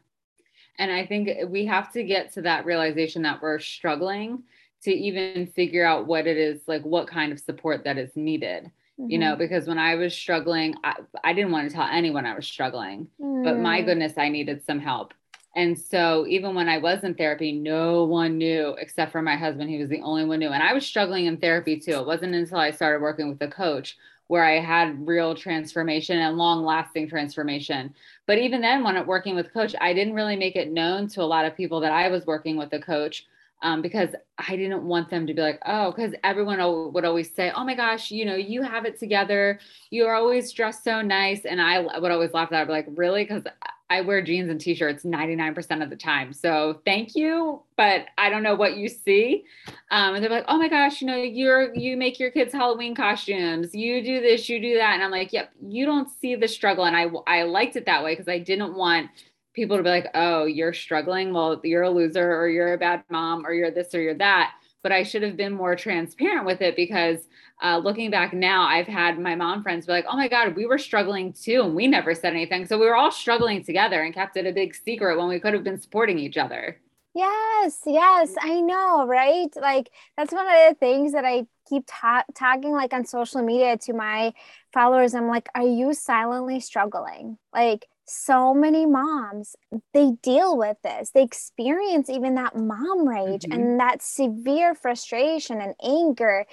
And 0.78 0.92
I 0.92 1.06
think 1.06 1.28
we 1.48 1.66
have 1.66 1.92
to 1.92 2.04
get 2.04 2.32
to 2.34 2.42
that 2.42 2.64
realization 2.64 3.22
that 3.22 3.42
we're 3.42 3.58
struggling 3.58 4.44
to 4.84 4.92
even 4.92 5.46
figure 5.46 5.84
out 5.84 6.06
what 6.06 6.26
it 6.26 6.36
is, 6.36 6.60
like 6.66 6.82
what 6.82 7.06
kind 7.06 7.32
of 7.32 7.40
support 7.40 7.84
that 7.84 7.98
is 7.98 8.10
needed 8.16 8.70
mm-hmm. 9.02 9.10
you 9.10 9.18
know, 9.18 9.32
mm-hmm. 9.32 9.40
because 9.40 9.66
when 9.66 9.78
I 9.78 9.96
was 9.96 10.14
struggling, 10.14 10.74
I, 10.84 10.94
I 11.24 11.32
didn't 11.32 11.52
want 11.52 11.68
to 11.68 11.74
tell 11.74 11.86
anyone 11.86 12.26
I 12.26 12.34
was 12.34 12.46
struggling, 12.46 13.08
mm. 13.20 13.44
but 13.44 13.58
my 13.58 13.82
mm. 13.82 13.86
goodness, 13.86 14.14
I 14.16 14.28
needed 14.28 14.64
some 14.64 14.78
help. 14.78 15.12
And 15.54 15.78
so 15.78 16.26
even 16.28 16.54
when 16.54 16.68
I 16.68 16.78
was 16.78 17.04
in 17.04 17.14
therapy, 17.14 17.52
no 17.52 18.04
one 18.04 18.38
knew 18.38 18.74
except 18.78 19.12
for 19.12 19.20
my 19.20 19.36
husband. 19.36 19.68
He 19.68 19.78
was 19.78 19.90
the 19.90 20.00
only 20.00 20.24
one 20.24 20.38
knew. 20.38 20.48
And 20.48 20.62
I 20.62 20.72
was 20.72 20.86
struggling 20.86 21.26
in 21.26 21.36
therapy 21.36 21.78
too. 21.78 21.98
It 21.98 22.06
wasn't 22.06 22.34
until 22.34 22.58
I 22.58 22.70
started 22.70 23.02
working 23.02 23.28
with 23.28 23.42
a 23.42 23.48
coach 23.48 23.98
where 24.28 24.44
I 24.44 24.60
had 24.60 25.06
real 25.06 25.34
transformation 25.34 26.18
and 26.18 26.38
long 26.38 26.64
lasting 26.64 27.06
transformation. 27.06 27.94
But 28.26 28.38
even 28.38 28.62
then, 28.62 28.82
when 28.82 28.96
I'm 28.96 29.06
working 29.06 29.34
with 29.34 29.52
coach, 29.52 29.74
I 29.78 29.92
didn't 29.92 30.14
really 30.14 30.36
make 30.36 30.56
it 30.56 30.72
known 30.72 31.06
to 31.08 31.22
a 31.22 31.24
lot 31.24 31.44
of 31.44 31.54
people 31.54 31.80
that 31.80 31.92
I 31.92 32.08
was 32.08 32.24
working 32.24 32.56
with 32.56 32.72
a 32.72 32.80
coach 32.80 33.26
um, 33.62 33.80
because 33.80 34.10
I 34.38 34.56
didn't 34.56 34.82
want 34.84 35.08
them 35.08 35.26
to 35.26 35.34
be 35.34 35.40
like, 35.40 35.60
oh, 35.64 35.92
because 35.92 36.14
everyone 36.24 36.58
would 36.92 37.04
always 37.04 37.32
say, 37.32 37.52
oh 37.54 37.64
my 37.64 37.74
gosh, 37.74 38.10
you 38.10 38.24
know, 38.24 38.34
you 38.34 38.62
have 38.62 38.84
it 38.84 38.98
together. 38.98 39.60
You're 39.90 40.14
always 40.14 40.52
dressed 40.52 40.84
so 40.84 41.00
nice. 41.00 41.44
And 41.44 41.60
I 41.60 41.98
would 41.98 42.10
always 42.10 42.32
laugh 42.32 42.46
at 42.46 42.50
that. 42.50 42.60
I'd 42.62 42.66
be 42.66 42.72
like, 42.72 42.88
really? 42.90 43.24
Because 43.24 43.44
I 43.88 44.00
wear 44.00 44.22
jeans 44.22 44.50
and 44.50 44.58
t-shirts 44.60 45.04
99% 45.04 45.82
of 45.82 45.90
the 45.90 45.96
time. 45.96 46.32
So 46.32 46.80
thank 46.86 47.14
you, 47.14 47.62
but 47.76 48.06
I 48.16 48.30
don't 48.30 48.42
know 48.42 48.54
what 48.54 48.78
you 48.78 48.88
see. 48.88 49.44
Um, 49.90 50.14
and 50.14 50.24
they're 50.24 50.30
like, 50.30 50.46
oh 50.48 50.56
my 50.56 50.68
gosh, 50.68 51.02
you 51.02 51.06
know, 51.06 51.16
you're, 51.16 51.74
you 51.74 51.96
make 51.98 52.18
your 52.18 52.30
kids 52.30 52.54
Halloween 52.54 52.94
costumes. 52.94 53.74
You 53.74 54.02
do 54.02 54.22
this, 54.22 54.48
you 54.48 54.62
do 54.62 54.78
that. 54.78 54.94
And 54.94 55.04
I'm 55.04 55.10
like, 55.10 55.32
yep, 55.34 55.52
you 55.60 55.84
don't 55.84 56.08
see 56.08 56.34
the 56.36 56.48
struggle. 56.48 56.84
And 56.84 56.96
I, 56.96 57.10
I 57.26 57.42
liked 57.42 57.76
it 57.76 57.84
that 57.84 58.02
way 58.02 58.14
because 58.14 58.28
I 58.28 58.38
didn't 58.38 58.74
want 58.74 59.10
people 59.52 59.76
to 59.76 59.82
be 59.82 59.88
like, 59.88 60.08
oh, 60.14 60.44
you're 60.44 60.72
struggling. 60.72 61.32
Well, 61.32 61.60
you're 61.64 61.82
a 61.82 61.90
loser 61.90 62.36
or 62.36 62.48
you're 62.48 62.74
a 62.74 62.78
bad 62.78 63.04
mom 63.10 63.46
or 63.46 63.52
you're 63.52 63.70
this 63.70 63.94
or 63.94 64.00
you're 64.00 64.14
that. 64.14 64.52
But 64.82 64.92
I 64.92 65.04
should 65.04 65.22
have 65.22 65.36
been 65.36 65.52
more 65.52 65.76
transparent 65.76 66.44
with 66.44 66.60
it 66.60 66.74
because 66.74 67.28
uh, 67.62 67.78
looking 67.78 68.10
back 68.10 68.32
now, 68.32 68.64
I've 68.64 68.88
had 68.88 69.18
my 69.18 69.36
mom 69.36 69.62
friends 69.62 69.86
be 69.86 69.92
like, 69.92 70.06
oh 70.08 70.16
my 70.16 70.26
God, 70.28 70.56
we 70.56 70.66
were 70.66 70.78
struggling 70.78 71.32
too. 71.32 71.62
And 71.62 71.74
we 71.74 71.86
never 71.86 72.14
said 72.14 72.32
anything. 72.32 72.66
So 72.66 72.78
we 72.78 72.86
were 72.86 72.96
all 72.96 73.12
struggling 73.12 73.64
together 73.64 74.02
and 74.02 74.12
kept 74.12 74.36
it 74.36 74.46
a 74.46 74.52
big 74.52 74.74
secret 74.74 75.16
when 75.18 75.28
we 75.28 75.38
could 75.38 75.54
have 75.54 75.64
been 75.64 75.80
supporting 75.80 76.18
each 76.18 76.36
other. 76.36 76.78
Yes, 77.14 77.82
yes, 77.84 78.34
I 78.40 78.60
know, 78.62 79.06
right? 79.06 79.54
Like 79.54 79.90
that's 80.16 80.32
one 80.32 80.46
of 80.46 80.52
the 80.70 80.76
things 80.80 81.12
that 81.12 81.26
I 81.26 81.46
keep 81.68 81.84
ta- 81.86 82.24
tagging 82.34 82.72
like 82.72 82.94
on 82.94 83.04
social 83.04 83.42
media 83.42 83.76
to 83.78 83.92
my 83.92 84.32
followers. 84.72 85.14
I'm 85.14 85.28
like, 85.28 85.48
are 85.54 85.62
you 85.66 85.92
silently 85.92 86.58
struggling? 86.58 87.36
Like 87.52 87.86
so 88.12 88.52
many 88.52 88.84
moms 88.84 89.56
they 89.94 90.12
deal 90.22 90.56
with 90.56 90.76
this 90.82 91.10
they 91.10 91.22
experience 91.22 92.10
even 92.10 92.34
that 92.34 92.54
mom 92.54 93.08
rage 93.08 93.42
mm-hmm. 93.42 93.52
and 93.52 93.80
that 93.80 94.02
severe 94.02 94.74
frustration 94.74 95.60
and 95.60 95.74
anger 95.82 96.44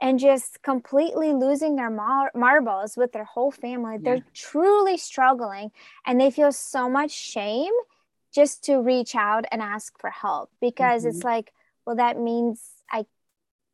and 0.00 0.18
just 0.18 0.62
completely 0.62 1.32
losing 1.32 1.74
their 1.74 1.90
mar- 1.90 2.30
marbles 2.34 2.96
with 2.96 3.12
their 3.12 3.24
whole 3.24 3.50
family 3.50 3.94
yeah. 3.94 4.00
they're 4.02 4.24
truly 4.32 4.96
struggling 4.96 5.70
and 6.06 6.20
they 6.20 6.30
feel 6.30 6.52
so 6.52 6.88
much 6.88 7.10
shame 7.10 7.72
just 8.32 8.62
to 8.64 8.80
reach 8.80 9.14
out 9.14 9.44
and 9.50 9.60
ask 9.60 9.98
for 9.98 10.10
help 10.10 10.50
because 10.60 11.02
mm-hmm. 11.02 11.10
it's 11.10 11.24
like 11.24 11.52
well 11.84 11.96
that 11.96 12.18
means 12.18 12.62
i 12.92 13.04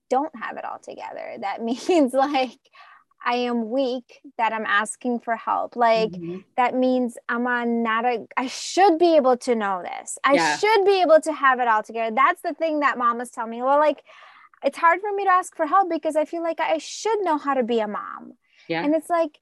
don't 0.08 0.34
have 0.34 0.56
it 0.56 0.64
all 0.64 0.78
together 0.78 1.36
that 1.40 1.62
means 1.88 2.14
like 2.14 2.58
I 3.24 3.36
am 3.36 3.70
weak 3.70 4.20
that 4.36 4.52
I'm 4.52 4.66
asking 4.66 5.20
for 5.20 5.34
help. 5.34 5.76
Like 5.76 6.10
mm-hmm. 6.10 6.38
that 6.56 6.74
means 6.74 7.16
I'm 7.28 7.46
on 7.46 7.82
not 7.82 8.04
a 8.04 8.26
I 8.36 8.46
should 8.48 8.98
be 8.98 9.16
able 9.16 9.36
to 9.38 9.54
know 9.54 9.82
this. 9.82 10.18
I 10.22 10.34
yeah. 10.34 10.56
should 10.58 10.84
be 10.84 11.00
able 11.00 11.20
to 11.22 11.32
have 11.32 11.58
it 11.58 11.66
all 11.66 11.82
together. 11.82 12.14
That's 12.14 12.42
the 12.42 12.54
thing 12.54 12.80
that 12.80 12.98
mamas 12.98 13.30
tell 13.30 13.46
me. 13.46 13.62
Well, 13.62 13.78
like 13.78 14.02
it's 14.62 14.78
hard 14.78 15.00
for 15.00 15.12
me 15.12 15.24
to 15.24 15.30
ask 15.30 15.56
for 15.56 15.66
help 15.66 15.88
because 15.90 16.16
I 16.16 16.24
feel 16.24 16.42
like 16.42 16.60
I 16.60 16.78
should 16.78 17.20
know 17.22 17.38
how 17.38 17.54
to 17.54 17.62
be 17.62 17.80
a 17.80 17.88
mom. 17.88 18.34
Yeah. 18.68 18.84
And 18.84 18.94
it's 18.94 19.10
like 19.10 19.38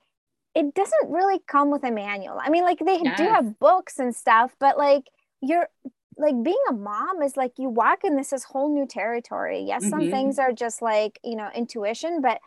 it 0.55 0.75
doesn't 0.75 1.11
really 1.11 1.40
come 1.47 1.71
with 1.71 1.83
a 1.83 1.90
manual. 1.90 2.38
I 2.40 2.51
mean, 2.51 2.62
like 2.62 2.79
they 2.79 3.01
yes. 3.03 3.18
do 3.18 3.25
have 3.25 3.59
books 3.59 3.99
and 3.99 4.14
stuff, 4.14 4.55
but 4.61 4.79
like 4.79 5.09
you're 5.40 5.68
like 6.16 6.40
being 6.42 6.62
a 6.68 6.73
mom 6.73 7.23
is 7.23 7.37
like 7.37 7.53
you 7.59 7.68
walk 7.68 8.05
in 8.05 8.16
this 8.16 8.33
is 8.33 8.45
whole 8.45 8.73
new 8.73 8.87
territory. 8.87 9.64
Yes, 9.66 9.88
some 9.88 10.01
mm-hmm. 10.01 10.11
things 10.11 10.38
are 10.38 10.53
just 10.53 10.83
like, 10.83 11.18
you 11.25 11.37
know, 11.37 11.49
intuition, 11.55 12.21
but 12.21 12.40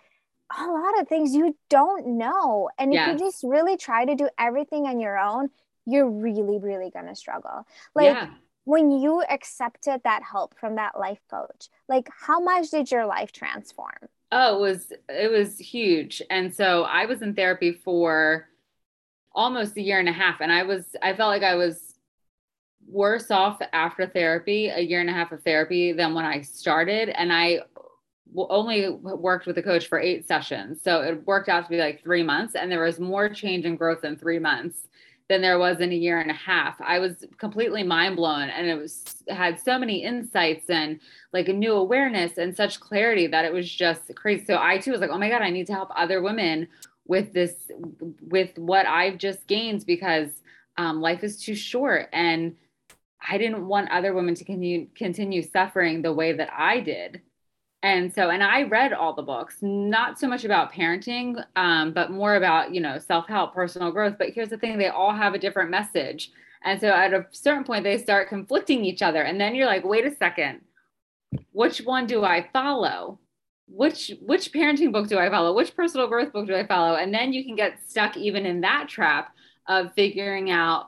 a 0.58 0.68
lot 0.68 1.00
of 1.00 1.08
things 1.08 1.34
you 1.34 1.56
don't 1.70 2.18
know. 2.18 2.70
And 2.78 2.94
if 2.94 3.08
you 3.08 3.18
just 3.18 3.44
really 3.44 3.78
try 3.78 4.06
to 4.06 4.16
do 4.16 4.30
everything 4.38 4.86
on 4.86 5.00
your 5.00 5.18
own, 5.18 5.50
you're 5.86 6.10
really, 6.10 6.60
really 6.60 6.90
going 6.92 7.08
to 7.08 7.16
struggle. 7.16 7.66
Like 7.94 8.16
yeah. 8.16 8.30
when 8.64 8.92
you 8.92 9.24
accepted 9.24 10.02
that 10.04 10.24
help 10.24 10.58
from 10.60 10.76
that 10.76 11.00
life 11.00 11.20
coach, 11.30 11.70
like 11.88 12.10
how 12.16 12.40
much 12.40 12.70
did 12.72 12.92
your 12.92 13.06
life 13.06 13.32
transform? 13.32 14.10
Oh, 14.32 14.58
it 14.58 14.62
was 14.62 14.92
it 15.10 15.32
was 15.32 15.58
huge. 15.58 16.22
And 16.30 16.54
so 16.54 16.84
I 16.84 17.06
was 17.06 17.22
in 17.22 17.36
therapy 17.36 17.72
for 17.72 18.48
almost 19.34 19.78
a 19.78 19.82
year 19.82 20.00
and 20.00 20.10
a 20.10 20.14
half 20.14 20.42
and 20.42 20.52
I 20.52 20.64
was 20.64 20.96
I 21.02 21.14
felt 21.14 21.30
like 21.30 21.44
I 21.44 21.56
was 21.56 21.96
worse 22.88 23.32
off 23.32 23.60
after 23.74 24.06
therapy, 24.08 24.68
a 24.68 24.80
year 24.80 25.02
and 25.02 25.10
a 25.10 25.14
half 25.14 25.32
of 25.32 25.44
therapy 25.44 25.92
than 25.92 26.14
when 26.14 26.26
I 26.26 26.42
started 26.42 27.10
and 27.10 27.32
I 27.32 27.62
only 28.36 28.90
worked 28.90 29.46
with 29.46 29.58
a 29.58 29.64
coach 29.64 29.88
for 29.88 30.00
eight 30.00 30.28
sessions. 30.28 30.82
So 30.82 31.02
it 31.02 31.26
worked 31.26 31.50
out 31.50 31.64
to 31.66 31.70
be 31.70 31.78
like 31.78 32.04
three 32.04 32.24
months, 32.24 32.56
and 32.56 32.72
there 32.72 32.84
was 32.84 33.00
more 33.00 33.30
change 33.30 33.66
and 33.66 33.78
growth 33.78 34.04
in 34.04 34.18
three 34.18 34.40
months 34.40 34.88
than 35.28 35.42
there 35.42 35.58
was 35.58 35.80
in 35.80 35.92
a 35.92 35.96
year 35.96 36.20
and 36.20 36.30
a 36.30 36.36
half. 36.36 36.80
I 36.82 37.00
was 37.00 37.26
completely 37.38 37.84
mind 37.84 38.16
blown 38.16 38.50
and 38.50 38.68
it 38.68 38.76
was 38.76 39.04
had 39.28 39.60
so 39.60 39.80
many 39.80 40.04
insights 40.04 40.70
and 40.70 41.00
like 41.34 41.48
a 41.48 41.54
new 41.54 41.74
awareness 41.74 42.38
and 42.38 42.56
such 42.56 42.80
clarity 42.80 43.26
that 43.28 43.44
it 43.44 43.52
was 43.52 43.70
just 43.70 44.14
crazy. 44.16 44.46
So 44.46 44.58
I 44.60 44.78
too 44.78 44.92
was 44.92 45.02
like, 45.02 45.10
oh 45.10 45.18
my 45.18 45.30
God, 45.30 45.42
I 45.42 45.50
need 45.50 45.66
to 45.68 45.74
help 45.74 45.90
other 45.96 46.22
women 46.22 46.68
with 47.08 47.34
this, 47.34 47.72
with 48.22 48.56
what 48.58 48.86
I've 48.86 49.18
just 49.18 49.48
gained 49.48 49.86
because 49.86 50.30
um, 50.78 51.02
life 51.02 51.24
is 51.24 51.42
too 51.42 51.56
short. 51.56 52.10
And 52.14 52.56
I 53.28 53.40
didn't 53.40 53.68
want 53.68 53.90
other 53.90 54.14
women 54.14 54.36
to 54.36 54.44
continue 54.44 54.88
continue 54.96 55.42
suffering 55.42 56.04
the 56.04 56.14
way 56.14 56.34
that 56.34 56.52
I 56.56 56.82
did. 56.82 57.22
And 57.84 58.14
so, 58.14 58.30
and 58.32 58.42
I 58.44 58.64
read 58.64 58.94
all 58.94 59.14
the 59.14 59.22
books, 59.22 59.58
not 59.62 60.20
so 60.20 60.28
much 60.28 60.44
about 60.44 60.74
parenting, 60.74 61.44
um, 61.56 61.94
but 61.94 62.10
more 62.12 62.36
about, 62.36 62.74
you 62.74 62.82
know, 62.82 62.98
self 62.98 63.28
help, 63.28 63.54
personal 63.54 63.92
growth. 63.92 64.16
But 64.18 64.32
here's 64.32 64.50
the 64.50 64.58
thing 64.58 64.78
they 64.78 64.88
all 64.88 65.14
have 65.14 65.34
a 65.34 65.40
different 65.40 65.70
message. 65.70 66.32
And 66.64 66.82
so 66.82 66.88
at 66.88 67.14
a 67.14 67.28
certain 67.30 67.64
point, 67.64 67.84
they 67.84 68.00
start 68.00 68.28
conflicting 68.28 68.84
each 68.84 69.04
other. 69.04 69.22
And 69.22 69.40
then 69.40 69.54
you're 69.54 69.68
like, 69.68 69.86
wait 69.86 70.06
a 70.06 70.16
second, 70.16 70.62
which 71.52 71.80
one 71.80 72.08
do 72.08 72.24
I 72.24 72.50
follow? 72.52 73.20
Which 73.68 74.12
which 74.22 74.52
parenting 74.52 74.92
book 74.92 75.08
do 75.08 75.18
I 75.18 75.30
follow? 75.30 75.54
Which 75.54 75.76
personal 75.76 76.08
growth 76.08 76.34
book 76.34 76.48
do 76.48 76.56
I 76.56 76.66
follow? 76.66 76.96
And 76.96 77.14
then 77.14 77.34
you 77.34 77.44
can 77.44 77.56
get 77.56 77.80
stuck 77.88 78.18
even 78.18 78.46
in 78.46 78.62
that 78.62 78.88
trap 78.90 79.36
of 79.68 79.94
figuring 79.94 80.52
out 80.52 80.88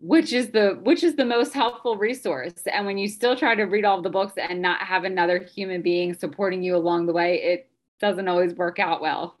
which 0.00 0.32
is 0.32 0.50
the 0.50 0.78
which 0.82 1.02
is 1.02 1.16
the 1.16 1.24
most 1.24 1.52
helpful 1.52 1.96
resource. 1.96 2.52
And 2.72 2.86
when 2.86 2.98
you 2.98 3.08
still 3.08 3.36
try 3.36 3.54
to 3.54 3.64
read 3.64 3.84
all 3.84 4.00
the 4.00 4.10
books 4.10 4.34
and 4.36 4.62
not 4.62 4.80
have 4.82 5.04
another 5.04 5.38
human 5.38 5.82
being 5.82 6.14
supporting 6.14 6.62
you 6.62 6.76
along 6.76 7.06
the 7.06 7.12
way 7.12 7.42
it 7.42 7.70
doesn't 8.00 8.28
always 8.28 8.54
work 8.54 8.78
out 8.78 9.00
well. 9.00 9.36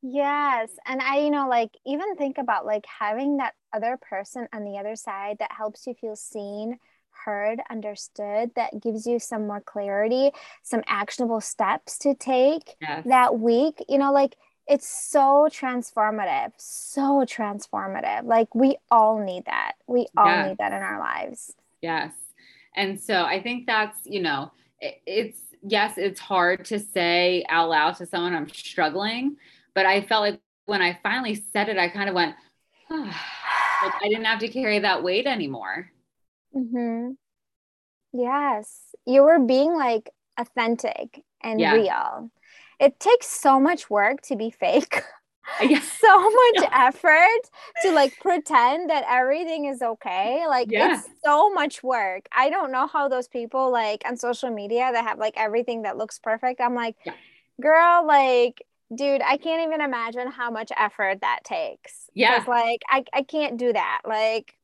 Yes. 0.00 0.70
And 0.86 1.02
i 1.02 1.18
you 1.18 1.30
know 1.30 1.48
like 1.48 1.70
even 1.84 2.16
think 2.16 2.38
about 2.38 2.64
like 2.64 2.86
having 2.86 3.36
that 3.38 3.54
other 3.72 3.98
person 4.00 4.48
on 4.52 4.64
the 4.64 4.78
other 4.78 4.96
side 4.96 5.36
that 5.40 5.52
helps 5.52 5.86
you 5.86 5.94
feel 5.94 6.16
seen 6.16 6.78
heard 7.10 7.60
understood 7.68 8.50
that 8.54 8.80
gives 8.80 9.04
you 9.04 9.18
some 9.18 9.48
more 9.48 9.60
clarity 9.60 10.30
some 10.62 10.82
actionable 10.86 11.40
steps 11.40 11.98
to 11.98 12.14
take 12.14 12.76
yes. 12.80 13.04
that 13.06 13.38
week. 13.38 13.84
You 13.88 13.98
know 13.98 14.12
like 14.12 14.36
it's 14.68 14.88
so 14.88 15.48
transformative 15.50 16.52
so 16.58 17.24
transformative. 17.24 18.24
Like 18.24 18.54
we 18.54 18.76
all 18.90 19.18
need 19.18 19.46
that. 19.46 19.72
We 19.86 20.06
all 20.16 20.26
yes. 20.26 20.48
need 20.48 20.58
that 20.58 20.72
in 20.72 20.82
our 20.82 20.98
lives. 20.98 21.54
Yes. 21.80 22.12
And 22.76 23.00
so 23.00 23.24
i 23.24 23.42
think 23.42 23.66
that's 23.66 23.98
you 24.04 24.22
know 24.22 24.52
it, 24.80 25.00
it's 25.04 25.40
yes 25.62 25.94
it's 25.96 26.20
hard 26.20 26.64
to 26.66 26.78
say 26.78 27.44
out 27.48 27.68
loud 27.68 27.96
to 27.96 28.06
someone 28.06 28.34
i'm 28.34 28.48
struggling 28.48 29.36
but 29.74 29.84
i 29.84 30.00
felt 30.00 30.22
like 30.22 30.40
when 30.66 30.80
i 30.80 30.96
finally 31.02 31.34
said 31.34 31.68
it 31.68 31.76
i 31.76 31.88
kind 31.88 32.08
of 32.08 32.14
went 32.14 32.36
oh, 32.90 33.02
like 33.82 33.94
i 34.00 34.08
didn't 34.08 34.26
have 34.26 34.38
to 34.38 34.48
carry 34.48 34.78
that 34.78 35.02
weight 35.02 35.26
anymore. 35.26 35.90
Mm-hmm. 36.54 37.10
yes. 38.12 38.94
You 39.06 39.22
were 39.22 39.38
being 39.38 39.76
like 39.76 40.10
authentic 40.38 41.22
and 41.42 41.60
yeah. 41.60 41.74
real 41.74 42.30
it 42.80 43.00
takes 43.00 43.26
so 43.26 43.58
much 43.58 43.90
work 43.90 44.22
to 44.22 44.36
be 44.36 44.50
fake. 44.50 45.02
Uh, 45.60 45.64
yeah. 45.64 45.80
so 46.00 46.20
much 46.20 46.54
yeah. 46.62 46.88
effort 46.88 47.50
to 47.82 47.92
like 47.92 48.18
pretend 48.20 48.90
that 48.90 49.04
everything 49.08 49.64
is 49.64 49.82
okay. 49.82 50.44
Like 50.46 50.70
yeah. 50.70 50.98
it's 50.98 51.08
so 51.24 51.50
much 51.52 51.82
work. 51.82 52.28
I 52.32 52.50
don't 52.50 52.70
know 52.70 52.86
how 52.86 53.08
those 53.08 53.28
people 53.28 53.72
like 53.72 54.02
on 54.06 54.16
social 54.16 54.50
media 54.50 54.90
that 54.92 55.04
have 55.04 55.18
like 55.18 55.34
everything 55.36 55.82
that 55.82 55.96
looks 55.96 56.18
perfect. 56.18 56.60
I'm 56.60 56.74
like, 56.74 56.96
girl, 57.60 58.06
like, 58.06 58.62
dude, 58.94 59.22
I 59.22 59.36
can't 59.36 59.66
even 59.66 59.80
imagine 59.80 60.30
how 60.30 60.50
much 60.50 60.70
effort 60.76 61.20
that 61.22 61.40
takes. 61.44 62.10
Yeah. 62.14 62.44
Like 62.46 62.82
I, 62.88 63.04
I 63.12 63.22
can't 63.22 63.56
do 63.56 63.72
that. 63.72 64.02
Like 64.06 64.54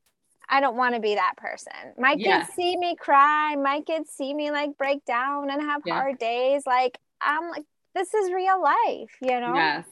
I 0.47 0.59
don't 0.61 0.77
want 0.77 0.95
to 0.95 1.01
be 1.01 1.15
that 1.15 1.33
person. 1.37 1.73
My 1.97 2.15
kids 2.15 2.27
yeah. 2.27 2.45
see 2.45 2.77
me 2.77 2.95
cry. 2.95 3.55
My 3.55 3.81
kids 3.81 4.11
see 4.11 4.33
me 4.33 4.51
like 4.51 4.77
break 4.77 5.03
down 5.05 5.49
and 5.49 5.61
have 5.61 5.81
yeah. 5.85 5.95
hard 5.95 6.19
days. 6.19 6.63
Like 6.65 6.99
I'm 7.21 7.49
like, 7.49 7.65
this 7.95 8.13
is 8.13 8.31
real 8.31 8.61
life, 8.61 9.11
you 9.21 9.39
know? 9.39 9.55
Yes. 9.55 9.85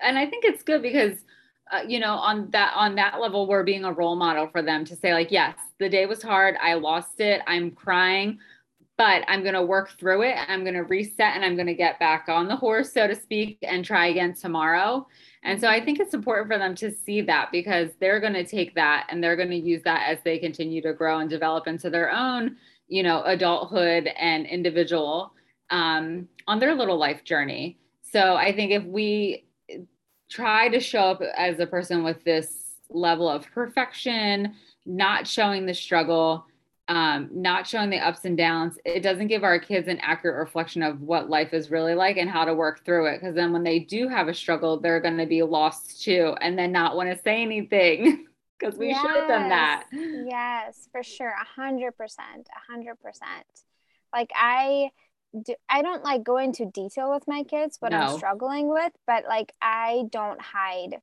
And 0.00 0.18
I 0.18 0.26
think 0.26 0.44
it's 0.44 0.62
good 0.62 0.82
because 0.82 1.18
uh, 1.72 1.80
you 1.86 1.98
know 1.98 2.12
on 2.12 2.48
that 2.50 2.72
on 2.76 2.94
that 2.94 3.20
level 3.20 3.48
we're 3.48 3.64
being 3.64 3.84
a 3.84 3.92
role 3.92 4.14
model 4.14 4.46
for 4.46 4.62
them 4.62 4.84
to 4.84 4.94
say 4.94 5.12
like 5.12 5.32
yes 5.32 5.56
the 5.80 5.88
day 5.88 6.06
was 6.06 6.22
hard 6.22 6.54
i 6.62 6.74
lost 6.74 7.18
it 7.18 7.40
i'm 7.48 7.72
crying 7.72 8.38
but 8.96 9.24
i'm 9.26 9.42
going 9.42 9.52
to 9.52 9.64
work 9.64 9.98
through 9.98 10.22
it 10.22 10.36
i'm 10.46 10.62
going 10.62 10.74
to 10.74 10.84
reset 10.84 11.34
and 11.34 11.44
i'm 11.44 11.56
going 11.56 11.66
to 11.66 11.74
get 11.74 11.98
back 11.98 12.28
on 12.28 12.46
the 12.46 12.54
horse 12.54 12.92
so 12.92 13.08
to 13.08 13.16
speak 13.16 13.58
and 13.62 13.84
try 13.84 14.06
again 14.06 14.32
tomorrow 14.32 15.04
and 15.42 15.60
so 15.60 15.66
i 15.66 15.84
think 15.84 15.98
it's 15.98 16.14
important 16.14 16.46
for 16.46 16.56
them 16.56 16.72
to 16.72 16.88
see 16.88 17.20
that 17.20 17.50
because 17.50 17.90
they're 17.98 18.20
going 18.20 18.32
to 18.32 18.46
take 18.46 18.72
that 18.76 19.04
and 19.10 19.20
they're 19.20 19.34
going 19.34 19.50
to 19.50 19.56
use 19.56 19.82
that 19.82 20.04
as 20.06 20.18
they 20.24 20.38
continue 20.38 20.80
to 20.80 20.92
grow 20.92 21.18
and 21.18 21.28
develop 21.28 21.66
into 21.66 21.90
their 21.90 22.12
own 22.12 22.56
you 22.86 23.02
know 23.02 23.24
adulthood 23.24 24.08
and 24.16 24.46
individual 24.46 25.32
um, 25.70 26.28
on 26.46 26.58
their 26.58 26.74
little 26.74 26.98
life 26.98 27.24
journey. 27.24 27.78
So 28.12 28.34
I 28.34 28.52
think 28.54 28.72
if 28.72 28.84
we 28.84 29.46
try 30.28 30.68
to 30.68 30.80
show 30.80 31.00
up 31.00 31.22
as 31.36 31.58
a 31.60 31.66
person 31.66 32.02
with 32.02 32.22
this 32.24 32.74
level 32.88 33.28
of 33.28 33.44
perfection, 33.52 34.54
not 34.84 35.26
showing 35.26 35.66
the 35.66 35.74
struggle, 35.74 36.46
um, 36.88 37.28
not 37.32 37.66
showing 37.66 37.90
the 37.90 37.98
ups 37.98 38.24
and 38.24 38.36
downs, 38.36 38.78
it 38.84 39.00
doesn't 39.00 39.26
give 39.26 39.42
our 39.42 39.58
kids 39.58 39.88
an 39.88 39.98
accurate 40.00 40.38
reflection 40.38 40.82
of 40.82 41.00
what 41.00 41.28
life 41.28 41.52
is 41.52 41.70
really 41.70 41.94
like 41.94 42.16
and 42.16 42.30
how 42.30 42.44
to 42.44 42.54
work 42.54 42.84
through 42.84 43.06
it. 43.06 43.20
Because 43.20 43.34
then 43.34 43.52
when 43.52 43.64
they 43.64 43.80
do 43.80 44.08
have 44.08 44.28
a 44.28 44.34
struggle, 44.34 44.78
they're 44.78 45.00
going 45.00 45.18
to 45.18 45.26
be 45.26 45.42
lost 45.42 46.02
too 46.02 46.34
and 46.40 46.56
then 46.56 46.70
not 46.70 46.96
want 46.96 47.10
to 47.10 47.20
say 47.22 47.42
anything 47.42 48.26
because 48.58 48.78
we 48.78 48.88
yes. 48.88 49.00
showed 49.00 49.28
them 49.28 49.48
that. 49.48 49.84
Yes, 49.92 50.88
for 50.92 51.02
sure. 51.02 51.28
A 51.40 51.60
hundred 51.60 51.96
percent. 51.96 52.48
A 52.54 52.72
hundred 52.72 53.00
percent. 53.00 53.46
Like 54.12 54.30
I, 54.34 54.90
do, 55.44 55.54
I 55.68 55.82
don't 55.82 56.04
like 56.04 56.24
go 56.24 56.38
into 56.38 56.66
detail 56.66 57.10
with 57.12 57.26
my 57.26 57.42
kids 57.42 57.76
what 57.80 57.92
no. 57.92 57.98
I'm 57.98 58.16
struggling 58.16 58.68
with, 58.68 58.92
but 59.06 59.24
like 59.28 59.52
I 59.60 60.04
don't 60.10 60.40
hide 60.40 61.00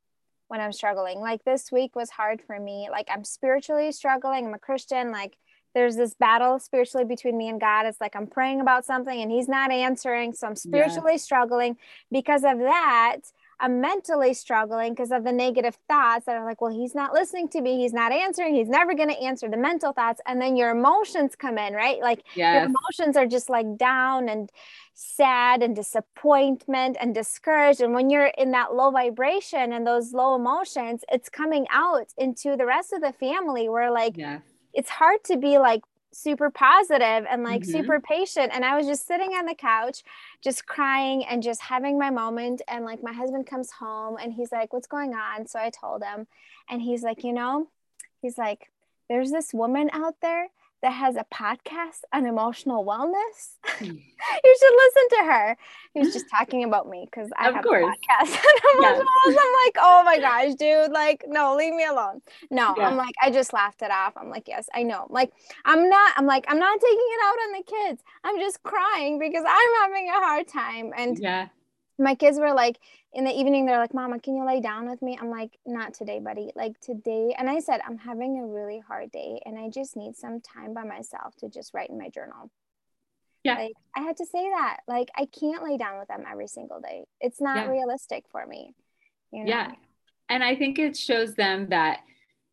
when 0.48 0.62
I'm 0.62 0.74
struggling. 0.74 1.20
Like 1.20 1.44
this 1.44 1.72
week 1.72 1.96
was 1.96 2.10
hard 2.10 2.42
for 2.46 2.60
me. 2.60 2.88
Like 2.92 3.08
I'm 3.12 3.24
spiritually 3.24 3.92
struggling. 3.92 4.46
I'm 4.46 4.54
a 4.54 4.60
Christian. 4.60 5.12
Like 5.12 5.38
there's 5.74 5.96
this 5.96 6.14
battle 6.14 6.60
spiritually 6.60 7.06
between 7.06 7.38
me 7.38 7.50
and 7.50 7.60
God. 7.60 7.86
It's 7.86 8.02
like 8.02 8.16
I'm 8.16 8.28
praying 8.28 8.62
about 8.62 8.86
something 8.86 9.22
and 9.22 9.32
He's 9.32 9.48
not 9.48 9.72
answering. 9.72 10.34
So 10.34 10.48
I'm 10.48 10.56
spiritually 10.56 11.18
struggling. 11.18 11.78
Because 12.12 12.44
of 12.44 12.60
that, 12.60 13.18
I'm 13.60 13.82
mentally 13.82 14.34
struggling 14.34 14.94
because 14.94 15.12
of 15.12 15.24
the 15.24 15.32
negative 15.32 15.78
thoughts 15.88 16.26
that 16.26 16.36
are 16.36 16.46
like, 16.46 16.62
well, 16.62 16.72
he's 16.72 16.96
not 16.96 17.14
listening 17.14 17.48
to 17.50 17.62
me. 17.62 17.78
He's 17.78 17.94
not 17.94 18.12
answering. 18.12 18.56
He's 18.56 18.70
never 18.70 18.94
going 18.94 19.10
to 19.10 19.20
answer 19.22 19.50
the 19.50 19.58
mental 19.58 19.94
thoughts. 19.94 20.22
And 20.26 20.42
then 20.42 20.56
your 20.56 20.72
emotions 20.72 21.36
come 21.36 21.58
in, 21.58 21.74
right? 21.74 22.00
Like 22.02 22.24
yes. 22.36 22.56
your 22.56 22.64
emotions 22.66 23.18
are 23.18 23.28
just 23.28 23.50
like 23.50 23.78
down 23.78 24.30
and 24.30 24.52
sad 24.94 25.64
and 25.64 25.76
disappointment 25.76 26.98
and 27.00 27.16
discouraged. 27.16 27.82
And 27.82 27.94
when 27.94 28.10
you're 28.10 28.32
in 28.38 28.52
that 28.52 28.74
low 28.76 28.92
vibration 28.92 29.74
and 29.74 29.86
those 29.86 30.14
low 30.14 30.36
emotions, 30.36 31.04
it's 31.12 31.30
coming 31.30 31.66
out 31.72 32.08
into 32.18 32.56
the 32.56 32.66
rest 32.66 32.94
of 32.94 33.02
the 33.02 33.14
family 33.14 33.70
where 33.70 33.92
like, 33.92 34.18
yes. 34.18 34.42
it's 34.74 34.90
hard 34.90 35.24
to 35.26 35.38
be 35.38 35.58
like 35.58 35.82
super 36.14 36.50
positive 36.50 37.26
and 37.30 37.44
like 37.44 37.62
mm-hmm. 37.62 37.72
super 37.72 38.00
patient 38.00 38.52
and 38.54 38.64
i 38.64 38.78
was 38.78 38.86
just 38.86 39.08
sitting 39.08 39.32
on 39.32 39.46
the 39.46 39.56
couch 39.56 40.04
just 40.42 40.66
crying 40.66 41.26
and 41.26 41.42
just 41.42 41.62
having 41.62 41.98
my 41.98 42.10
moment 42.10 42.62
and 42.68 42.86
like 42.86 43.02
my 43.02 43.14
husband 43.14 43.46
comes 43.48 43.72
home 43.72 44.18
and 44.22 44.34
he's 44.34 44.52
like 44.52 44.72
what's 44.74 44.88
going 44.88 45.14
on 45.14 45.48
so 45.48 45.60
i 45.60 45.70
told 45.70 46.04
him 46.04 46.28
and 46.70 46.82
he's 46.82 47.04
like 47.04 47.24
you 47.24 47.34
know 47.34 47.68
he's 48.22 48.38
like 48.38 48.70
there's 49.10 49.32
this 49.32 49.54
woman 49.54 49.90
out 49.94 50.16
there 50.22 50.48
that 50.84 50.92
has 50.92 51.16
a 51.16 51.26
podcast 51.34 52.02
on 52.12 52.26
emotional 52.26 52.86
wellness. 52.86 53.56
Hmm. 53.66 53.86
you 53.86 54.58
should 54.60 54.74
listen 54.76 55.10
to 55.10 55.32
her. 55.32 55.58
He 55.94 56.00
was 56.02 56.14
just 56.14 56.30
talking 56.32 56.66
about 56.66 56.90
me 56.90 57.08
because 57.10 57.32
I 57.38 57.48
of 57.48 57.56
have 57.56 57.64
course. 57.64 57.84
a 57.84 57.88
podcast 57.88 58.36
on 58.36 58.78
emotional 58.78 59.08
yes. 59.26 59.38
I'm 59.42 59.66
like, 59.66 59.78
oh 59.80 60.02
my 60.06 60.20
gosh, 60.20 60.56
dude, 60.56 60.92
like, 60.92 61.24
no, 61.28 61.56
leave 61.56 61.74
me 61.74 61.86
alone. 61.86 62.22
No, 62.52 62.76
yeah. 62.78 62.88
I'm 62.88 62.98
like, 62.98 63.16
I 63.24 63.32
just 63.32 63.54
laughed 63.54 63.82
it 63.82 63.92
off. 63.92 64.14
I'm 64.18 64.30
like, 64.30 64.48
yes, 64.48 64.68
I 64.76 64.84
know. 64.84 65.08
Like, 65.10 65.32
I'm 65.64 65.90
not, 65.90 66.14
I'm 66.18 66.26
like, 66.26 66.46
I'm 66.50 66.60
not 66.60 66.80
taking 66.80 66.98
it 66.98 67.20
out 67.24 67.38
on 67.38 67.52
the 67.54 67.64
kids. 67.64 68.04
I'm 68.26 68.38
just 68.40 68.62
crying 68.64 69.20
because 69.20 69.46
I'm 69.48 69.70
having 69.82 70.10
a 70.10 70.20
hard 70.20 70.48
time. 70.50 70.92
And 70.96 71.18
yeah 71.18 71.48
my 72.00 72.16
kids 72.16 72.40
were 72.40 72.54
like 72.54 72.80
in 73.14 73.24
the 73.24 73.32
evening 73.32 73.66
they're 73.66 73.80
like 73.80 73.94
mama 73.94 74.20
can 74.20 74.36
you 74.36 74.46
lay 74.46 74.60
down 74.60 74.90
with 74.90 75.02
me? 75.02 75.18
I'm 75.20 75.30
like 75.30 75.58
not 75.66 75.94
today 75.94 76.20
buddy. 76.20 76.52
Like 76.56 76.80
today 76.80 77.36
and 77.38 77.50
i 77.50 77.60
said 77.60 77.82
i'm 77.86 77.98
having 77.98 78.40
a 78.40 78.46
really 78.46 78.80
hard 78.80 79.12
day 79.12 79.42
and 79.46 79.58
i 79.58 79.70
just 79.70 79.96
need 79.96 80.16
some 80.16 80.42
time 80.42 80.74
by 80.74 80.84
myself 80.84 81.36
to 81.38 81.50
just 81.50 81.74
write 81.74 81.90
in 81.90 81.98
my 81.98 82.10
journal. 82.10 82.50
Yeah. 83.44 83.56
Like 83.56 83.74
i 83.96 84.02
had 84.02 84.18
to 84.18 84.26
say 84.26 84.50
that. 84.50 84.78
Like 84.88 85.10
i 85.16 85.26
can't 85.26 85.64
lay 85.64 85.78
down 85.78 86.00
with 86.00 86.08
them 86.08 86.24
every 86.30 86.48
single 86.48 86.80
day. 86.80 87.06
It's 87.20 87.42
not 87.42 87.58
yeah. 87.58 87.72
realistic 87.72 88.26
for 88.32 88.46
me 88.46 88.74
you 89.34 89.44
know? 89.44 89.50
yeah. 89.50 89.72
And 90.30 90.44
i 90.44 90.56
think 90.56 90.80
it 90.80 90.96
shows 90.96 91.34
them 91.36 91.68
that 91.70 92.02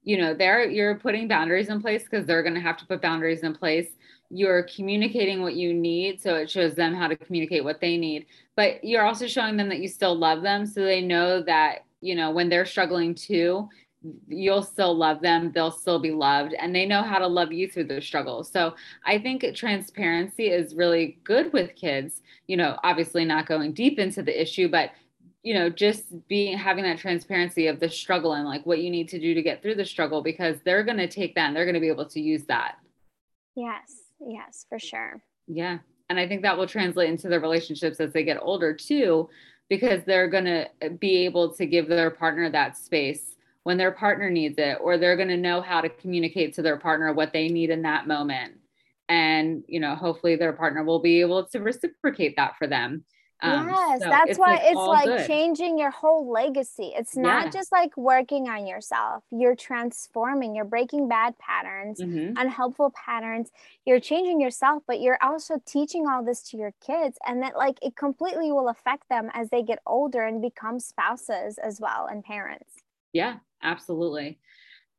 you 0.02 0.16
know 0.18 0.34
they're 0.34 0.68
you're 0.68 0.96
putting 0.96 1.28
boundaries 1.28 1.68
in 1.68 1.80
place 1.80 2.02
because 2.02 2.26
they're 2.26 2.42
going 2.42 2.54
to 2.54 2.60
have 2.60 2.78
to 2.78 2.86
put 2.86 3.00
boundaries 3.00 3.42
in 3.42 3.54
place 3.54 3.88
you're 4.30 4.62
communicating 4.74 5.42
what 5.42 5.56
you 5.56 5.74
need 5.74 6.22
so 6.22 6.36
it 6.36 6.48
shows 6.48 6.74
them 6.74 6.94
how 6.94 7.08
to 7.08 7.16
communicate 7.16 7.64
what 7.64 7.80
they 7.80 7.96
need. 7.96 8.26
But 8.56 8.82
you're 8.84 9.04
also 9.04 9.26
showing 9.26 9.56
them 9.56 9.68
that 9.68 9.80
you 9.80 9.88
still 9.88 10.16
love 10.16 10.42
them 10.42 10.64
so 10.66 10.82
they 10.82 11.00
know 11.00 11.42
that 11.42 11.84
you 12.00 12.14
know 12.14 12.30
when 12.30 12.48
they're 12.48 12.64
struggling 12.64 13.14
too 13.14 13.68
you'll 14.28 14.62
still 14.62 14.96
love 14.96 15.20
them 15.20 15.52
they'll 15.52 15.70
still 15.70 15.98
be 15.98 16.10
loved 16.10 16.54
and 16.54 16.74
they 16.74 16.86
know 16.86 17.02
how 17.02 17.18
to 17.18 17.26
love 17.26 17.52
you 17.52 17.68
through 17.68 17.84
the 17.84 18.00
struggles. 18.00 18.50
So 18.50 18.74
i 19.04 19.18
think 19.18 19.44
transparency 19.54 20.46
is 20.46 20.74
really 20.74 21.18
good 21.24 21.52
with 21.52 21.74
kids 21.74 22.22
you 22.46 22.56
know 22.56 22.78
obviously 22.82 23.24
not 23.24 23.46
going 23.46 23.72
deep 23.72 23.98
into 23.98 24.22
the 24.22 24.40
issue 24.40 24.68
but 24.68 24.92
you 25.42 25.52
know 25.52 25.68
just 25.68 26.04
being 26.28 26.56
having 26.56 26.84
that 26.84 26.98
transparency 26.98 27.66
of 27.66 27.80
the 27.80 27.90
struggle 27.90 28.32
and 28.32 28.46
like 28.46 28.64
what 28.64 28.80
you 28.80 28.90
need 28.90 29.08
to 29.08 29.18
do 29.18 29.34
to 29.34 29.42
get 29.42 29.60
through 29.60 29.74
the 29.74 29.84
struggle 29.84 30.22
because 30.22 30.56
they're 30.64 30.84
going 30.84 30.96
to 30.96 31.08
take 31.08 31.34
that 31.34 31.48
and 31.48 31.56
they're 31.56 31.66
going 31.66 31.74
to 31.74 31.80
be 31.80 31.88
able 31.88 32.06
to 32.06 32.20
use 32.20 32.44
that. 32.44 32.76
Yes 33.54 33.99
yes 34.20 34.66
for 34.68 34.78
sure. 34.78 35.22
Yeah 35.46 35.78
and 36.10 36.18
i 36.18 36.28
think 36.28 36.42
that 36.42 36.58
will 36.58 36.66
translate 36.66 37.08
into 37.08 37.28
their 37.28 37.40
relationships 37.40 38.00
as 38.00 38.12
they 38.12 38.22
get 38.22 38.36
older 38.42 38.74
too 38.74 39.30
because 39.70 40.02
they're 40.04 40.28
going 40.28 40.44
to 40.44 40.68
be 40.98 41.24
able 41.24 41.54
to 41.54 41.64
give 41.64 41.88
their 41.88 42.10
partner 42.10 42.50
that 42.50 42.76
space 42.76 43.36
when 43.62 43.78
their 43.78 43.92
partner 43.92 44.28
needs 44.28 44.56
it 44.58 44.76
or 44.82 44.98
they're 44.98 45.16
going 45.16 45.28
to 45.28 45.36
know 45.36 45.62
how 45.62 45.80
to 45.80 45.88
communicate 45.88 46.52
to 46.54 46.62
their 46.62 46.76
partner 46.76 47.12
what 47.12 47.32
they 47.32 47.48
need 47.48 47.70
in 47.70 47.82
that 47.82 48.08
moment. 48.08 48.54
And 49.08 49.62
you 49.68 49.80
know 49.80 49.94
hopefully 49.94 50.36
their 50.36 50.52
partner 50.52 50.84
will 50.84 51.00
be 51.00 51.20
able 51.20 51.46
to 51.46 51.60
reciprocate 51.60 52.36
that 52.36 52.56
for 52.58 52.66
them 52.66 53.04
um, 53.42 53.68
yes 53.68 54.00
so 54.00 54.08
that's 54.08 54.30
it's 54.30 54.38
why 54.38 54.52
like 54.52 54.60
it's 54.64 54.76
like 54.76 55.04
good. 55.06 55.26
changing 55.26 55.78
your 55.78 55.90
whole 55.90 56.30
legacy 56.30 56.92
it's 56.96 57.16
not 57.16 57.46
yeah. 57.46 57.50
just 57.50 57.72
like 57.72 57.96
working 57.96 58.48
on 58.48 58.66
yourself 58.66 59.22
you're 59.30 59.56
transforming 59.56 60.54
you're 60.54 60.64
breaking 60.64 61.08
bad 61.08 61.36
patterns 61.38 62.00
mm-hmm. 62.00 62.36
unhelpful 62.36 62.92
patterns 62.92 63.50
you're 63.84 64.00
changing 64.00 64.40
yourself 64.40 64.82
but 64.86 65.00
you're 65.00 65.18
also 65.22 65.60
teaching 65.66 66.06
all 66.08 66.24
this 66.24 66.42
to 66.42 66.56
your 66.56 66.72
kids 66.84 67.18
and 67.26 67.42
that 67.42 67.56
like 67.56 67.78
it 67.82 67.96
completely 67.96 68.52
will 68.52 68.68
affect 68.68 69.08
them 69.08 69.30
as 69.34 69.48
they 69.50 69.62
get 69.62 69.78
older 69.86 70.22
and 70.22 70.42
become 70.42 70.78
spouses 70.78 71.58
as 71.58 71.80
well 71.80 72.06
and 72.10 72.24
parents 72.24 72.74
yeah 73.12 73.36
absolutely. 73.62 74.38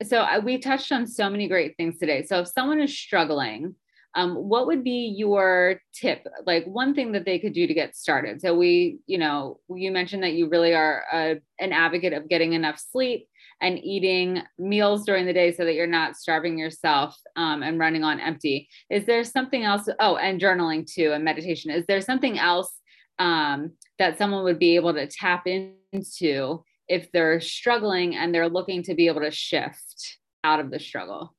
So 0.03 0.21
uh, 0.21 0.41
we 0.43 0.57
touched 0.57 0.91
on 0.91 1.05
so 1.05 1.29
many 1.29 1.47
great 1.47 1.77
things 1.77 1.97
today. 1.99 2.23
So 2.23 2.39
if 2.39 2.47
someone 2.47 2.81
is 2.81 2.97
struggling, 2.97 3.75
um, 4.15 4.35
what 4.35 4.67
would 4.67 4.83
be 4.83 5.13
your 5.17 5.81
tip? 5.93 6.25
Like 6.45 6.65
one 6.65 6.93
thing 6.93 7.13
that 7.13 7.25
they 7.25 7.39
could 7.39 7.53
do 7.53 7.67
to 7.67 7.73
get 7.73 7.95
started. 7.95 8.41
So 8.41 8.55
we, 8.55 8.99
you 9.07 9.17
know, 9.17 9.59
you 9.69 9.91
mentioned 9.91 10.23
that 10.23 10.33
you 10.33 10.49
really 10.49 10.73
are 10.73 11.03
a, 11.11 11.35
an 11.59 11.71
advocate 11.71 12.13
of 12.13 12.27
getting 12.27 12.53
enough 12.53 12.77
sleep 12.91 13.27
and 13.61 13.79
eating 13.79 14.41
meals 14.57 15.05
during 15.05 15.25
the 15.25 15.33
day 15.33 15.53
so 15.53 15.63
that 15.63 15.75
you're 15.75 15.87
not 15.87 16.15
starving 16.15 16.57
yourself 16.57 17.15
um, 17.35 17.63
and 17.63 17.79
running 17.79 18.03
on 18.03 18.19
empty. 18.19 18.67
Is 18.89 19.05
there 19.05 19.23
something 19.23 19.63
else? 19.63 19.87
Oh, 19.99 20.17
and 20.17 20.41
journaling 20.41 20.91
too, 20.91 21.11
and 21.13 21.23
meditation. 21.23 21.71
Is 21.71 21.85
there 21.85 22.01
something 22.01 22.39
else 22.39 22.71
um, 23.19 23.71
that 23.99 24.17
someone 24.17 24.43
would 24.43 24.59
be 24.59 24.75
able 24.75 24.93
to 24.93 25.07
tap 25.07 25.45
into 25.45 26.63
if 26.87 27.11
they're 27.11 27.39
struggling 27.39 28.15
and 28.15 28.33
they're 28.33 28.49
looking 28.49 28.83
to 28.83 28.95
be 28.95 29.07
able 29.07 29.21
to 29.21 29.31
shift 29.31 30.17
out 30.43 30.59
of 30.59 30.71
the 30.71 30.79
struggle? 30.79 31.33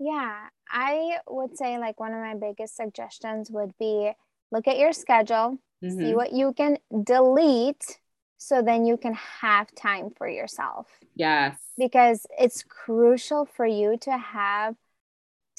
Yeah, 0.00 0.46
I 0.68 1.18
would 1.28 1.56
say 1.58 1.78
like 1.78 2.00
one 2.00 2.14
of 2.14 2.20
my 2.20 2.34
biggest 2.34 2.74
suggestions 2.74 3.50
would 3.50 3.72
be 3.78 4.10
look 4.50 4.66
at 4.66 4.78
your 4.78 4.94
schedule, 4.94 5.58
mm-hmm. 5.84 5.98
see 5.98 6.14
what 6.14 6.32
you 6.32 6.54
can 6.54 6.78
delete 7.04 8.00
so 8.38 8.62
then 8.62 8.86
you 8.86 8.96
can 8.96 9.12
have 9.12 9.72
time 9.74 10.08
for 10.16 10.26
yourself. 10.26 10.86
Yes. 11.14 11.58
Because 11.76 12.26
it's 12.38 12.62
crucial 12.62 13.44
for 13.44 13.66
you 13.66 13.98
to 14.00 14.16
have 14.16 14.74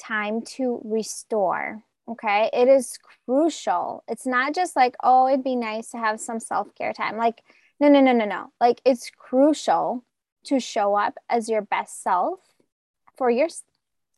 time 0.00 0.42
to 0.56 0.80
restore. 0.84 1.84
Okay. 2.08 2.50
It 2.52 2.66
is 2.66 2.98
crucial. 3.24 4.02
It's 4.08 4.26
not 4.26 4.56
just 4.56 4.74
like, 4.74 4.96
oh, 5.04 5.28
it'd 5.28 5.44
be 5.44 5.54
nice 5.54 5.90
to 5.90 5.98
have 5.98 6.20
some 6.20 6.40
self 6.40 6.74
care 6.74 6.92
time. 6.92 7.16
Like, 7.16 7.40
no, 7.78 7.88
no, 7.88 8.00
no, 8.00 8.12
no, 8.12 8.24
no. 8.24 8.52
Like 8.60 8.80
it's 8.84 9.08
crucial 9.16 10.04
to 10.46 10.58
show 10.58 10.96
up 10.96 11.14
as 11.28 11.48
your 11.48 11.62
best 11.62 12.02
self 12.02 12.40
for 13.16 13.30
your 13.30 13.48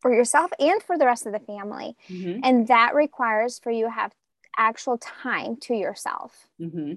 for 0.05 0.15
yourself 0.15 0.51
and 0.61 0.83
for 0.83 0.99
the 0.99 1.07
rest 1.07 1.25
of 1.25 1.33
the 1.33 1.39
family. 1.39 1.97
Mm-hmm. 2.11 2.41
And 2.45 2.69
that 2.69 2.95
requires 2.95 3.59
for 3.59 3.71
you 3.71 3.87
to 3.87 3.91
have 3.91 4.13
actual 4.55 4.99
time 4.99 5.57
to 5.63 5.75
yourself. 5.75 6.47
Mm-hmm. 6.61 6.93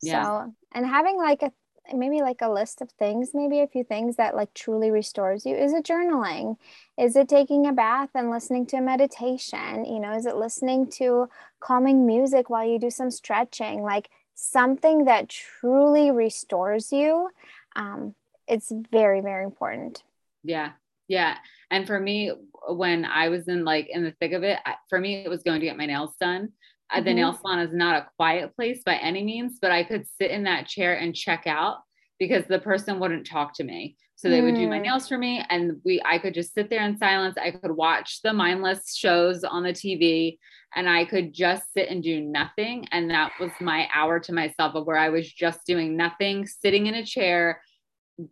Yeah. 0.00 0.24
So, 0.24 0.54
and 0.72 0.86
having 0.86 1.18
like 1.18 1.42
a 1.42 1.52
maybe 1.92 2.22
like 2.22 2.38
a 2.40 2.50
list 2.50 2.80
of 2.80 2.90
things, 2.92 3.32
maybe 3.34 3.60
a 3.60 3.66
few 3.66 3.84
things 3.84 4.16
that 4.16 4.34
like 4.34 4.54
truly 4.54 4.90
restores 4.90 5.44
you. 5.44 5.54
Is 5.54 5.74
it 5.74 5.84
journaling? 5.84 6.56
Is 6.96 7.16
it 7.16 7.28
taking 7.28 7.66
a 7.66 7.72
bath 7.74 8.08
and 8.14 8.30
listening 8.30 8.64
to 8.68 8.78
a 8.78 8.80
meditation? 8.80 9.84
You 9.84 10.00
know, 10.00 10.12
is 10.14 10.24
it 10.24 10.36
listening 10.36 10.88
to 10.92 11.28
calming 11.60 12.06
music 12.06 12.48
while 12.48 12.66
you 12.66 12.78
do 12.78 12.88
some 12.88 13.10
stretching? 13.10 13.82
Like 13.82 14.08
something 14.34 15.04
that 15.04 15.28
truly 15.28 16.10
restores 16.10 16.92
you, 16.92 17.28
um, 17.76 18.14
it's 18.48 18.72
very, 18.90 19.20
very 19.20 19.44
important. 19.44 20.02
Yeah. 20.42 20.70
Yeah. 21.12 21.36
And 21.70 21.86
for 21.86 22.00
me, 22.00 22.32
when 22.68 23.04
I 23.04 23.28
was 23.28 23.46
in 23.46 23.66
like 23.66 23.86
in 23.90 24.02
the 24.02 24.14
thick 24.18 24.32
of 24.32 24.44
it, 24.44 24.58
for 24.88 24.98
me, 24.98 25.16
it 25.16 25.28
was 25.28 25.42
going 25.42 25.60
to 25.60 25.66
get 25.66 25.76
my 25.76 25.84
nails 25.84 26.14
done. 26.18 26.48
Mm-hmm. 26.90 27.04
The 27.04 27.12
nail 27.12 27.34
salon 27.34 27.58
is 27.58 27.74
not 27.74 27.96
a 27.96 28.08
quiet 28.16 28.56
place 28.56 28.80
by 28.82 28.94
any 28.94 29.22
means, 29.22 29.58
but 29.60 29.70
I 29.70 29.84
could 29.84 30.06
sit 30.18 30.30
in 30.30 30.44
that 30.44 30.66
chair 30.68 30.94
and 30.94 31.14
check 31.14 31.46
out 31.46 31.80
because 32.18 32.46
the 32.46 32.60
person 32.60 32.98
wouldn't 32.98 33.26
talk 33.26 33.54
to 33.56 33.64
me. 33.64 33.98
So 34.16 34.30
they 34.30 34.40
would 34.40 34.54
do 34.54 34.68
my 34.68 34.78
mm. 34.78 34.84
nails 34.84 35.08
for 35.08 35.18
me 35.18 35.44
and 35.50 35.80
we 35.84 36.00
I 36.06 36.16
could 36.16 36.32
just 36.32 36.54
sit 36.54 36.70
there 36.70 36.84
in 36.84 36.96
silence. 36.96 37.36
I 37.36 37.50
could 37.50 37.72
watch 37.72 38.20
the 38.22 38.32
mindless 38.32 38.94
shows 38.94 39.42
on 39.44 39.64
the 39.64 39.72
TV 39.72 40.38
and 40.76 40.88
I 40.88 41.04
could 41.04 41.34
just 41.34 41.64
sit 41.74 41.88
and 41.88 42.02
do 42.02 42.20
nothing. 42.20 42.86
And 42.92 43.10
that 43.10 43.32
was 43.38 43.50
my 43.60 43.88
hour 43.94 44.18
to 44.20 44.32
myself 44.32 44.76
of 44.76 44.86
where 44.86 44.96
I 44.96 45.08
was 45.08 45.30
just 45.30 45.66
doing 45.66 45.96
nothing, 45.96 46.46
sitting 46.46 46.86
in 46.86 46.94
a 46.94 47.04
chair, 47.04 47.60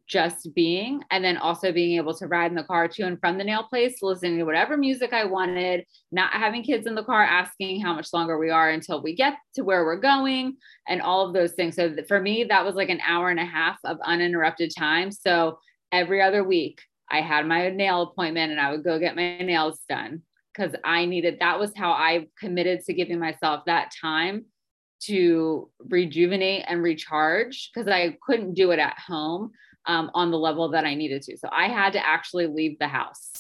just 0.07 0.55
being, 0.55 1.03
and 1.11 1.25
then 1.25 1.37
also 1.37 1.73
being 1.73 1.97
able 1.97 2.15
to 2.15 2.27
ride 2.27 2.51
in 2.51 2.57
the 2.57 2.65
car 2.65 2.89
to 2.89 3.03
and 3.03 3.19
from 3.21 3.39
the 3.39 3.45
nail 3.45 3.65
place, 3.65 4.03
listening 4.03 4.39
to 4.39 4.45
whatever 4.45 4.77
music 4.77 5.13
I 5.13 5.25
wanted, 5.25 5.85
not 6.13 6.33
having 6.33 6.63
kids 6.63 6.87
in 6.87 6.95
the 6.95 7.05
car 7.05 7.23
asking 7.23 7.81
how 7.81 7.95
much 7.95 8.13
longer 8.13 8.39
we 8.39 8.51
are 8.51 8.71
until 8.71 9.03
we 9.03 9.15
get 9.15 9.35
to 9.55 9.63
where 9.63 9.85
we're 9.85 10.01
going, 10.01 10.57
and 10.89 11.03
all 11.03 11.27
of 11.27 11.35
those 11.35 11.53
things. 11.53 11.77
So 11.77 11.95
for 12.09 12.21
me, 12.21 12.45
that 12.45 12.65
was 12.65 12.75
like 12.75 12.91
an 12.91 13.01
hour 13.07 13.31
and 13.31 13.41
a 13.41 13.45
half 13.45 13.79
of 13.85 13.99
uninterrupted 14.05 14.73
time. 14.77 15.11
So 15.13 15.59
every 15.93 16.23
other 16.23 16.45
week, 16.45 16.81
I 17.11 17.21
had 17.21 17.47
my 17.47 17.71
nail 17.71 18.03
appointment 18.03 18.53
and 18.53 18.61
I 18.61 18.71
would 18.71 18.85
go 18.85 18.99
get 18.99 19.17
my 19.17 19.39
nails 19.39 19.81
done 19.89 20.23
because 20.55 20.75
I 20.85 21.07
needed 21.07 21.39
that 21.41 21.59
was 21.59 21.73
how 21.77 21.93
I 21.93 22.29
committed 22.39 22.81
to 22.85 22.95
giving 22.95 23.19
myself 23.19 23.65
that 23.67 23.93
time 24.01 24.47
to 25.03 25.71
rejuvenate 25.89 26.65
and 26.69 26.83
recharge 26.83 27.71
because 27.73 27.89
I 27.89 28.17
couldn't 28.23 28.55
do 28.55 28.71
it 28.71 28.79
at 28.79 28.99
home 28.99 29.51
um, 29.87 30.11
on 30.15 30.31
the 30.31 30.39
level 30.39 30.69
that 30.71 30.85
I 30.85 30.95
needed 30.95 31.23
to. 31.23 31.37
So 31.37 31.49
I 31.51 31.69
had 31.69 31.93
to 31.95 32.07
actually 32.07 32.47
leave 32.47 32.79
the 32.79 32.89
house. 32.89 33.31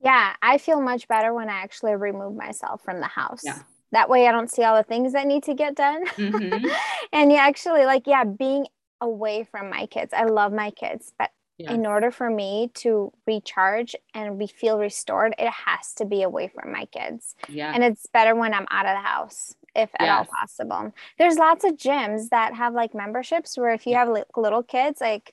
Yeah, 0.00 0.34
I 0.42 0.58
feel 0.58 0.80
much 0.80 1.08
better 1.08 1.34
when 1.34 1.48
I 1.48 1.54
actually 1.54 1.96
remove 1.96 2.36
myself 2.36 2.82
from 2.82 3.00
the 3.00 3.06
house. 3.06 3.42
Yeah. 3.44 3.58
That 3.92 4.08
way 4.08 4.28
I 4.28 4.32
don't 4.32 4.50
see 4.50 4.62
all 4.62 4.76
the 4.76 4.82
things 4.82 5.12
that 5.14 5.26
need 5.26 5.42
to 5.44 5.54
get 5.54 5.74
done. 5.74 6.06
Mm-hmm. 6.06 6.66
and 7.12 7.32
you 7.32 7.38
actually 7.38 7.84
like, 7.84 8.06
yeah, 8.06 8.24
being 8.24 8.66
away 9.00 9.44
from 9.50 9.70
my 9.70 9.86
kids. 9.86 10.12
I 10.12 10.24
love 10.24 10.52
my 10.52 10.70
kids, 10.70 11.12
but 11.18 11.30
yeah. 11.56 11.72
in 11.72 11.86
order 11.86 12.10
for 12.10 12.30
me 12.30 12.70
to 12.74 13.12
recharge 13.26 13.96
and 14.14 14.38
be 14.38 14.46
feel 14.46 14.78
restored, 14.78 15.34
it 15.38 15.50
has 15.50 15.94
to 15.94 16.04
be 16.04 16.22
away 16.22 16.48
from 16.48 16.70
my 16.70 16.84
kids. 16.86 17.34
Yeah. 17.48 17.72
And 17.74 17.82
it's 17.82 18.06
better 18.06 18.34
when 18.34 18.54
I'm 18.54 18.66
out 18.70 18.86
of 18.86 18.94
the 18.94 19.08
house 19.08 19.54
if 19.74 19.90
at 19.98 20.08
all 20.08 20.24
possible. 20.24 20.92
There's 21.18 21.36
lots 21.36 21.64
of 21.64 21.72
gyms 21.72 22.30
that 22.30 22.54
have 22.54 22.74
like 22.74 22.94
memberships 22.94 23.56
where 23.56 23.72
if 23.72 23.86
you 23.86 23.94
have 23.94 24.08
little 24.36 24.62
kids, 24.62 25.00
like 25.00 25.32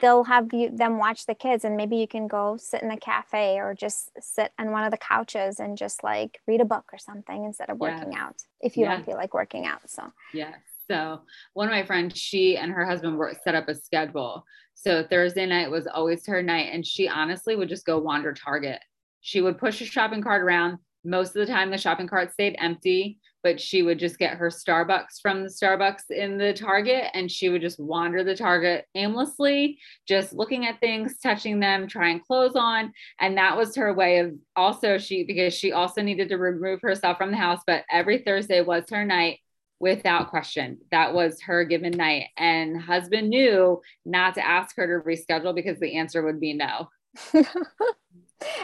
they'll 0.00 0.24
have 0.24 0.52
you 0.52 0.70
them 0.70 0.98
watch 0.98 1.26
the 1.26 1.34
kids 1.34 1.64
and 1.64 1.76
maybe 1.76 1.96
you 1.96 2.06
can 2.06 2.26
go 2.26 2.56
sit 2.58 2.82
in 2.82 2.90
a 2.90 2.96
cafe 2.96 3.58
or 3.58 3.74
just 3.74 4.10
sit 4.20 4.52
on 4.58 4.70
one 4.70 4.84
of 4.84 4.90
the 4.90 4.98
couches 4.98 5.60
and 5.60 5.78
just 5.78 6.04
like 6.04 6.40
read 6.46 6.60
a 6.60 6.64
book 6.64 6.84
or 6.92 6.98
something 6.98 7.44
instead 7.44 7.70
of 7.70 7.78
working 7.78 8.12
yes. 8.12 8.20
out 8.20 8.36
if 8.60 8.76
you 8.76 8.84
yes. 8.84 8.96
don't 8.96 9.06
feel 9.06 9.16
like 9.16 9.32
working 9.32 9.66
out. 9.66 9.80
So 9.88 10.12
yeah. 10.34 10.54
So 10.90 11.20
one 11.52 11.68
of 11.68 11.72
my 11.72 11.84
friends, 11.84 12.18
she 12.18 12.56
and 12.56 12.72
her 12.72 12.84
husband 12.84 13.18
were 13.18 13.34
set 13.44 13.54
up 13.54 13.68
a 13.68 13.74
schedule. 13.74 14.44
So 14.74 15.04
Thursday 15.08 15.44
night 15.44 15.70
was 15.70 15.86
always 15.86 16.26
her 16.26 16.42
night, 16.42 16.70
and 16.72 16.86
she 16.86 17.08
honestly 17.08 17.56
would 17.56 17.68
just 17.68 17.84
go 17.84 17.98
wander 17.98 18.32
Target. 18.32 18.78
She 19.20 19.42
would 19.42 19.58
push 19.58 19.80
a 19.80 19.84
shopping 19.84 20.22
cart 20.22 20.42
around. 20.42 20.78
Most 21.04 21.36
of 21.36 21.46
the 21.46 21.52
time, 21.52 21.70
the 21.70 21.78
shopping 21.78 22.06
cart 22.06 22.32
stayed 22.32 22.56
empty, 22.58 23.18
but 23.48 23.58
she 23.58 23.80
would 23.80 23.98
just 23.98 24.18
get 24.18 24.36
her 24.36 24.50
Starbucks 24.50 25.22
from 25.22 25.42
the 25.42 25.48
Starbucks 25.48 26.10
in 26.10 26.36
the 26.36 26.52
Target, 26.52 27.04
and 27.14 27.32
she 27.32 27.48
would 27.48 27.62
just 27.62 27.80
wander 27.80 28.22
the 28.22 28.36
Target 28.36 28.84
aimlessly, 28.94 29.78
just 30.06 30.34
looking 30.34 30.66
at 30.66 30.80
things, 30.80 31.16
touching 31.22 31.58
them, 31.58 31.88
trying 31.88 32.20
clothes 32.20 32.56
on, 32.56 32.92
and 33.18 33.38
that 33.38 33.56
was 33.56 33.74
her 33.74 33.94
way 33.94 34.18
of 34.18 34.34
also 34.54 34.98
she 34.98 35.24
because 35.24 35.54
she 35.54 35.72
also 35.72 36.02
needed 36.02 36.28
to 36.28 36.36
remove 36.36 36.82
herself 36.82 37.16
from 37.16 37.30
the 37.30 37.38
house. 37.38 37.62
But 37.66 37.84
every 37.90 38.18
Thursday 38.18 38.60
was 38.60 38.84
her 38.90 39.06
night 39.06 39.38
without 39.80 40.28
question. 40.28 40.76
That 40.90 41.14
was 41.14 41.40
her 41.40 41.64
given 41.64 41.92
night. 41.92 42.26
And 42.36 42.78
husband 42.78 43.30
knew 43.30 43.80
not 44.04 44.34
to 44.34 44.46
ask 44.46 44.76
her 44.76 44.86
to 44.86 45.08
reschedule 45.08 45.54
because 45.54 45.80
the 45.80 45.96
answer 45.96 46.22
would 46.22 46.38
be 46.38 46.52
no. 46.52 46.90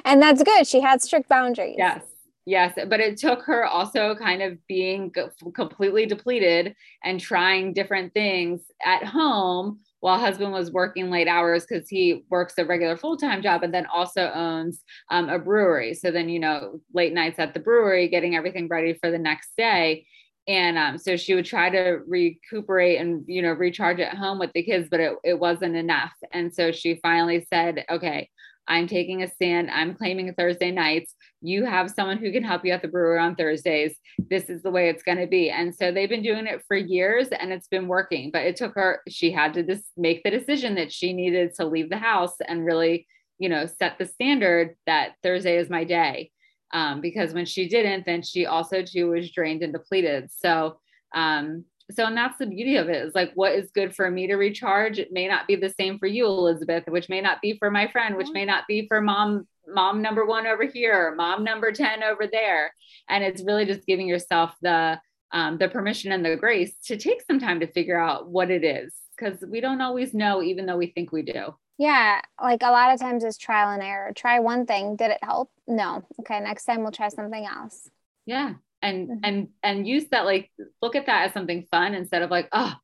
and 0.05 0.21
that's 0.21 0.43
good. 0.43 0.67
She 0.67 0.83
had 0.83 1.01
strict 1.01 1.31
boundaries. 1.31 1.77
Yes. 1.79 2.03
Yes. 2.47 2.75
But 2.89 3.01
it 3.01 3.17
took 3.17 3.43
her 3.45 3.65
also 3.65 4.15
kind 4.15 4.43
of 4.43 4.59
being 4.67 5.13
completely 5.55 6.05
depleted 6.05 6.75
and 7.03 7.19
trying 7.19 7.73
different 7.73 8.13
things 8.13 8.61
at 8.85 9.05
home 9.05 9.81
while 10.01 10.19
husband 10.19 10.53
was 10.53 10.71
working 10.71 11.11
late 11.11 11.29
hours 11.29 11.65
because 11.65 11.89
he 11.89 12.23
works 12.29 12.59
a 12.59 12.65
regular 12.67 12.99
full-time 12.99 13.41
job 13.41 13.63
and 13.63 13.73
then 13.73 13.87
also 13.87 14.31
owns 14.35 14.83
um, 15.11 15.31
a 15.31 15.39
brewery 15.39 15.95
so 15.95 16.11
then 16.11 16.29
you 16.29 16.39
know 16.39 16.79
late 16.93 17.15
nights 17.15 17.39
at 17.39 17.55
the 17.55 17.61
brewery 17.61 18.07
getting 18.09 18.37
everything 18.37 18.69
ready 18.69 18.93
for 18.93 19.11
the 19.11 19.17
next 19.17 19.53
day 19.57 20.07
and 20.47 20.77
um, 20.77 20.99
so 20.99 21.17
she 21.17 21.35
would 21.35 21.47
try 21.47 21.71
to 21.71 22.01
recuperate 22.07 23.01
and 23.01 23.25
you 23.27 23.41
know 23.41 23.53
recharge 23.53 23.99
at 23.99 24.15
home 24.15 24.39
with 24.39 24.53
the 24.53 24.63
kids 24.63 24.89
but 24.91 25.01
it, 25.01 25.15
it 25.25 25.39
wasn't 25.39 25.75
enough 25.75 26.13
and 26.33 26.53
so 26.53 26.71
she 26.71 26.97
finally 26.97 27.47
said 27.49 27.83
okay 27.91 28.29
i'm 28.69 28.87
taking 28.87 29.23
a 29.23 29.31
stand. 29.31 29.71
I'm 29.71 29.95
claiming 29.95 30.33
thursday 30.35 30.71
nights. 30.71 31.15
You 31.41 31.65
have 31.65 31.91
someone 31.91 32.19
who 32.19 32.33
can 32.33 32.43
help 32.43 32.65
you 32.65 32.73
at 32.73 32.83
the 32.83 32.89
brewery 32.89 33.19
on 33.19 33.35
thursdays. 33.35 33.97
This 34.19 34.49
is 34.49 34.63
the 34.63 34.71
way 34.71 34.89
it's 34.89 35.03
going 35.03 35.19
to 35.19 35.27
be. 35.27 35.51
And 35.51 35.75
so 35.75 35.93
they've 35.93 36.09
been 36.09 36.23
doing 36.23 36.47
it 36.47 36.63
for 36.67 36.77
years 36.77 37.29
and 37.29 37.53
it's 37.53 37.69
been 37.69 37.89
working 37.89 38.31
but 38.31 38.45
it 38.45 38.57
took 38.57 38.75
her 38.75 39.01
she 39.09 39.31
had 39.31 39.55
to 39.55 39.63
just 39.63 39.85
make 39.97 40.23
the 40.23 40.31
decision 40.31 40.75
that 40.77 40.93
she 40.93 41.13
needed 41.13 41.55
to 41.55 41.67
leave 41.67 41.91
the 41.91 41.97
house 41.97 42.35
and 42.47 42.65
really 42.65 43.07
you 43.39 43.49
know 43.49 43.67
set 43.67 43.99
the 43.99 44.07
standard 44.07 44.77
that 44.87 45.15
thursday 45.23 45.57
is 45.57 45.71
my 45.71 45.85
day. 45.85 46.31
Um, 46.73 47.01
because 47.01 47.33
when 47.33 47.47
she 47.47 47.69
didn't, 47.69 48.05
then 48.05 48.23
she 48.23 48.47
also 48.47 48.83
too 48.83 49.11
was 49.11 49.31
drained 49.31 49.63
and 49.63 49.73
depleted. 49.73 50.31
So, 50.33 50.81
um, 51.15 51.65
so 51.91 52.07
and 52.07 52.17
that's 52.17 52.39
the 52.39 52.47
beauty 52.47 52.77
of 52.77 52.89
it 52.89 53.05
is 53.05 53.15
like 53.15 53.33
what 53.35 53.53
is 53.53 53.71
good 53.71 53.95
for 53.95 54.11
me 54.11 54.27
to 54.27 54.37
recharge. 54.37 54.99
It 54.99 55.13
may 55.13 55.29
not 55.29 55.47
be 55.47 55.57
the 55.57 55.75
same 55.79 55.99
for 55.99 56.07
you, 56.07 56.27
Elizabeth, 56.27 56.85
which 56.87 57.09
may 57.09 57.21
not 57.21 57.43
be 57.43 57.59
for 57.59 57.71
my 57.71 57.89
friend, 57.89 58.17
which 58.17 58.31
may 58.33 58.45
not 58.45 58.67
be 58.67 58.87
for 58.89 59.01
mom, 59.01 59.47
mom 59.69 60.01
number 60.01 60.25
one 60.25 60.47
over 60.47 60.65
here, 60.65 61.15
mom 61.15 61.45
number 61.45 61.73
10 61.73 62.03
over 62.03 62.27
there. 62.27 62.73
And 63.09 63.23
it's 63.23 63.43
really 63.43 63.67
just 63.67 63.87
giving 63.87 64.09
yourself 64.09 64.55
the 64.63 64.99
um, 65.33 65.59
the 65.59 65.69
permission 65.69 66.13
and 66.13 66.25
the 66.25 66.37
grace 66.37 66.77
to 66.85 66.97
take 66.97 67.21
some 67.23 67.41
time 67.41 67.59
to 67.59 67.67
figure 67.67 67.99
out 67.99 68.29
what 68.29 68.53
it 68.53 68.63
is 68.63 68.95
because 69.17 69.45
we 69.49 69.61
don't 69.61 69.81
always 69.81 70.15
know, 70.15 70.43
even 70.43 70.65
though 70.65 70.77
we 70.77 70.87
think 70.87 71.11
we 71.11 71.23
do. 71.23 71.55
Yeah, 71.77 72.21
like 72.41 72.63
a 72.63 72.71
lot 72.71 72.95
of 72.95 73.01
times 73.01 73.25
it's 73.25 73.37
trial 73.37 73.71
and 73.71 73.83
error. 73.83 74.13
Try 74.15 74.39
one 74.39 74.65
thing, 74.65 74.95
did 74.95 75.11
it 75.11 75.19
help? 75.23 75.51
No. 75.67 76.05
Okay, 76.21 76.39
next 76.39 76.65
time 76.67 76.83
we'll 76.83 76.93
try 76.93 77.09
something 77.09 77.45
else. 77.45 77.91
Yeah. 78.27 78.55
And 78.85 79.09
mm-hmm. 79.09 79.19
and 79.25 79.49
and 79.63 79.89
use 79.89 80.05
that 80.11 80.27
like 80.27 80.51
look 80.83 80.95
at 80.95 81.07
that 81.07 81.27
as 81.27 81.33
something 81.33 81.67
fun 81.71 81.95
instead 81.95 82.23
of 82.23 82.31
like, 82.31 82.49
oh, 82.53 82.75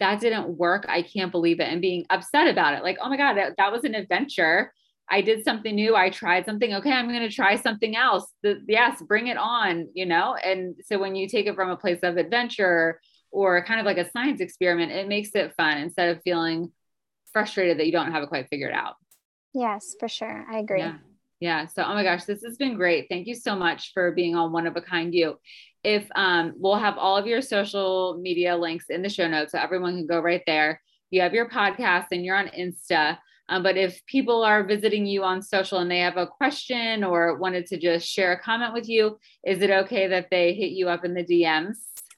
that 0.00 0.20
didn't 0.20 0.56
work. 0.56 0.86
I 0.88 1.02
can't 1.02 1.30
believe 1.30 1.60
it 1.60 1.68
and 1.70 1.80
being 1.80 2.06
upset 2.10 2.48
about 2.48 2.74
it. 2.74 2.82
Like, 2.82 2.96
oh 3.00 3.10
my 3.10 3.16
god, 3.16 3.34
that, 3.34 3.56
that 3.58 3.70
was 3.70 3.84
an 3.84 3.94
adventure. 3.94 4.72
I 5.10 5.20
did 5.20 5.44
something 5.44 5.74
new. 5.74 5.94
I 5.94 6.08
tried 6.08 6.46
something. 6.46 6.72
Okay, 6.72 6.92
I'm 6.92 7.08
going 7.08 7.28
to 7.28 7.34
try 7.34 7.56
something 7.56 7.96
else. 7.96 8.32
The, 8.42 8.62
yes, 8.66 9.02
bring 9.02 9.26
it 9.26 9.36
on, 9.36 9.88
you 9.92 10.06
know? 10.06 10.36
And 10.36 10.76
so 10.86 10.98
when 10.98 11.16
you 11.16 11.28
take 11.28 11.46
it 11.46 11.56
from 11.56 11.68
a 11.68 11.76
place 11.76 11.98
of 12.02 12.16
adventure 12.16 13.00
or 13.30 13.64
kind 13.64 13.80
of 13.80 13.86
like 13.86 13.98
a 13.98 14.10
science 14.10 14.40
experiment, 14.40 14.92
it 14.92 15.08
makes 15.08 15.30
it 15.34 15.52
fun 15.56 15.78
instead 15.78 16.16
of 16.16 16.22
feeling 16.22 16.72
frustrated 17.32 17.78
that 17.78 17.86
you 17.86 17.92
don't 17.92 18.12
have 18.12 18.22
it 18.22 18.28
quite 18.28 18.48
figured 18.48 18.72
out. 18.72 18.94
Yes, 19.52 19.96
for 19.98 20.08
sure. 20.08 20.46
I 20.50 20.58
agree. 20.60 20.78
Yeah. 20.78 20.94
Yeah. 21.40 21.66
So, 21.66 21.82
oh 21.82 21.94
my 21.94 22.02
gosh, 22.02 22.24
this 22.24 22.42
has 22.42 22.58
been 22.58 22.76
great. 22.76 23.06
Thank 23.08 23.26
you 23.26 23.34
so 23.34 23.56
much 23.56 23.92
for 23.94 24.12
being 24.12 24.36
on 24.36 24.52
One 24.52 24.66
of 24.66 24.76
a 24.76 24.82
Kind 24.82 25.14
You. 25.14 25.38
If 25.82 26.06
um, 26.14 26.52
we'll 26.56 26.76
have 26.76 26.98
all 26.98 27.16
of 27.16 27.26
your 27.26 27.40
social 27.40 28.18
media 28.20 28.56
links 28.56 28.86
in 28.90 29.00
the 29.00 29.08
show 29.08 29.26
notes, 29.26 29.52
so 29.52 29.58
everyone 29.58 29.96
can 29.96 30.06
go 30.06 30.20
right 30.20 30.42
there. 30.46 30.82
You 31.08 31.22
have 31.22 31.32
your 31.32 31.48
podcast 31.48 32.08
and 32.12 32.24
you're 32.24 32.36
on 32.36 32.48
Insta. 32.48 33.16
Um, 33.48 33.62
but 33.62 33.78
if 33.78 34.04
people 34.06 34.44
are 34.44 34.62
visiting 34.62 35.06
you 35.06 35.24
on 35.24 35.42
social 35.42 35.78
and 35.78 35.90
they 35.90 35.98
have 36.00 36.18
a 36.18 36.26
question 36.26 37.02
or 37.02 37.36
wanted 37.38 37.66
to 37.68 37.78
just 37.78 38.06
share 38.06 38.32
a 38.32 38.40
comment 38.40 38.74
with 38.74 38.88
you, 38.88 39.18
is 39.44 39.62
it 39.62 39.70
okay 39.70 40.06
that 40.08 40.28
they 40.30 40.52
hit 40.52 40.72
you 40.72 40.88
up 40.88 41.04
in 41.04 41.14
the 41.14 41.24
DMs? 41.24 41.76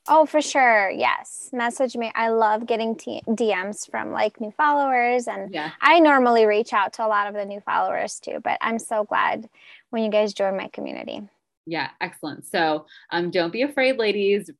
Oh, 0.09 0.27
for 0.27 0.43
sure. 0.43 0.91
Yes. 0.91 1.51
Message 1.53 1.97
me. 1.97 2.11
I 2.15 2.31
love 2.31 2.67
getting 2.67 2.97
t- 2.97 3.23
DMs 3.29 3.89
from 3.89 4.11
like 4.11 4.41
new 4.41 4.51
followers. 4.57 5.29
And 5.29 5.55
yeah. 5.55 5.71
I 5.81 6.01
normally 6.01 6.45
reach 6.45 6.73
out 6.73 6.95
to 6.95 7.07
a 7.07 7.09
lot 7.09 7.29
of 7.29 7.35
the 7.35 7.45
new 7.45 7.61
followers 7.61 8.19
too, 8.19 8.41
but 8.43 8.59
I'm 8.61 8.81
so 8.81 9.05
glad 9.05 9.49
when 9.91 10.03
you 10.03 10.11
guys 10.11 10.35
join 10.35 10.57
my 10.57 10.69
community. 10.69 11.23
Yeah. 11.67 11.91
Excellent. 12.01 12.47
So 12.47 12.87
um, 13.11 13.31
don't 13.31 13.53
be 13.53 13.63
afraid, 13.63 13.97
ladies. 13.97 14.51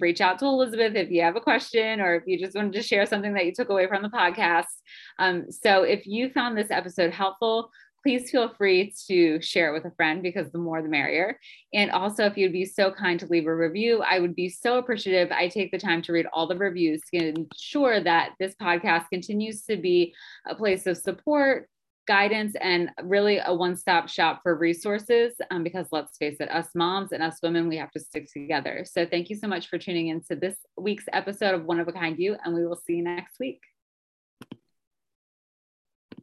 Reach 0.00 0.20
out 0.20 0.40
to 0.40 0.46
Elizabeth 0.46 0.96
if 0.96 1.10
you 1.10 1.22
have 1.22 1.36
a 1.36 1.40
question 1.40 2.00
or 2.00 2.16
if 2.16 2.24
you 2.26 2.38
just 2.38 2.56
wanted 2.56 2.72
to 2.72 2.82
share 2.82 3.06
something 3.06 3.32
that 3.34 3.46
you 3.46 3.54
took 3.54 3.68
away 3.68 3.86
from 3.86 4.02
the 4.02 4.08
podcast. 4.08 4.66
Um, 5.18 5.50
so 5.50 5.84
if 5.84 6.06
you 6.06 6.28
found 6.30 6.58
this 6.58 6.70
episode 6.70 7.12
helpful, 7.12 7.70
please 8.02 8.30
feel 8.30 8.52
free 8.54 8.92
to 9.06 9.40
share 9.40 9.70
it 9.70 9.72
with 9.72 9.90
a 9.90 9.94
friend 9.96 10.22
because 10.22 10.50
the 10.50 10.58
more 10.58 10.82
the 10.82 10.88
merrier. 10.88 11.38
And 11.74 11.90
also, 11.90 12.24
if 12.24 12.36
you'd 12.36 12.52
be 12.52 12.64
so 12.64 12.90
kind 12.90 13.18
to 13.20 13.26
leave 13.26 13.46
a 13.46 13.54
review, 13.54 14.02
I 14.02 14.20
would 14.20 14.34
be 14.34 14.48
so 14.48 14.78
appreciative. 14.78 15.30
I 15.32 15.48
take 15.48 15.70
the 15.70 15.78
time 15.78 16.02
to 16.02 16.12
read 16.12 16.26
all 16.32 16.46
the 16.46 16.56
reviews 16.56 17.02
to 17.12 17.28
ensure 17.28 18.00
that 18.00 18.32
this 18.38 18.54
podcast 18.60 19.08
continues 19.10 19.62
to 19.64 19.76
be 19.76 20.14
a 20.46 20.54
place 20.54 20.86
of 20.86 20.96
support, 20.96 21.68
guidance, 22.06 22.54
and 22.60 22.90
really 23.02 23.38
a 23.44 23.52
one 23.52 23.76
stop 23.76 24.08
shop 24.08 24.40
for 24.42 24.56
resources. 24.56 25.34
Um, 25.50 25.62
because 25.62 25.86
let's 25.92 26.16
face 26.16 26.36
it, 26.40 26.50
us 26.50 26.68
moms 26.74 27.12
and 27.12 27.22
us 27.22 27.38
women, 27.42 27.68
we 27.68 27.76
have 27.76 27.90
to 27.92 28.00
stick 28.00 28.32
together. 28.32 28.84
So, 28.90 29.06
thank 29.06 29.30
you 29.30 29.36
so 29.36 29.46
much 29.46 29.68
for 29.68 29.78
tuning 29.78 30.08
in 30.08 30.22
to 30.24 30.36
this 30.36 30.56
week's 30.76 31.04
episode 31.12 31.54
of 31.54 31.64
One 31.64 31.80
of 31.80 31.88
a 31.88 31.92
Kind 31.92 32.18
You, 32.18 32.36
and 32.44 32.54
we 32.54 32.66
will 32.66 32.76
see 32.76 32.94
you 32.94 33.04
next 33.04 33.38
week. 33.38 33.60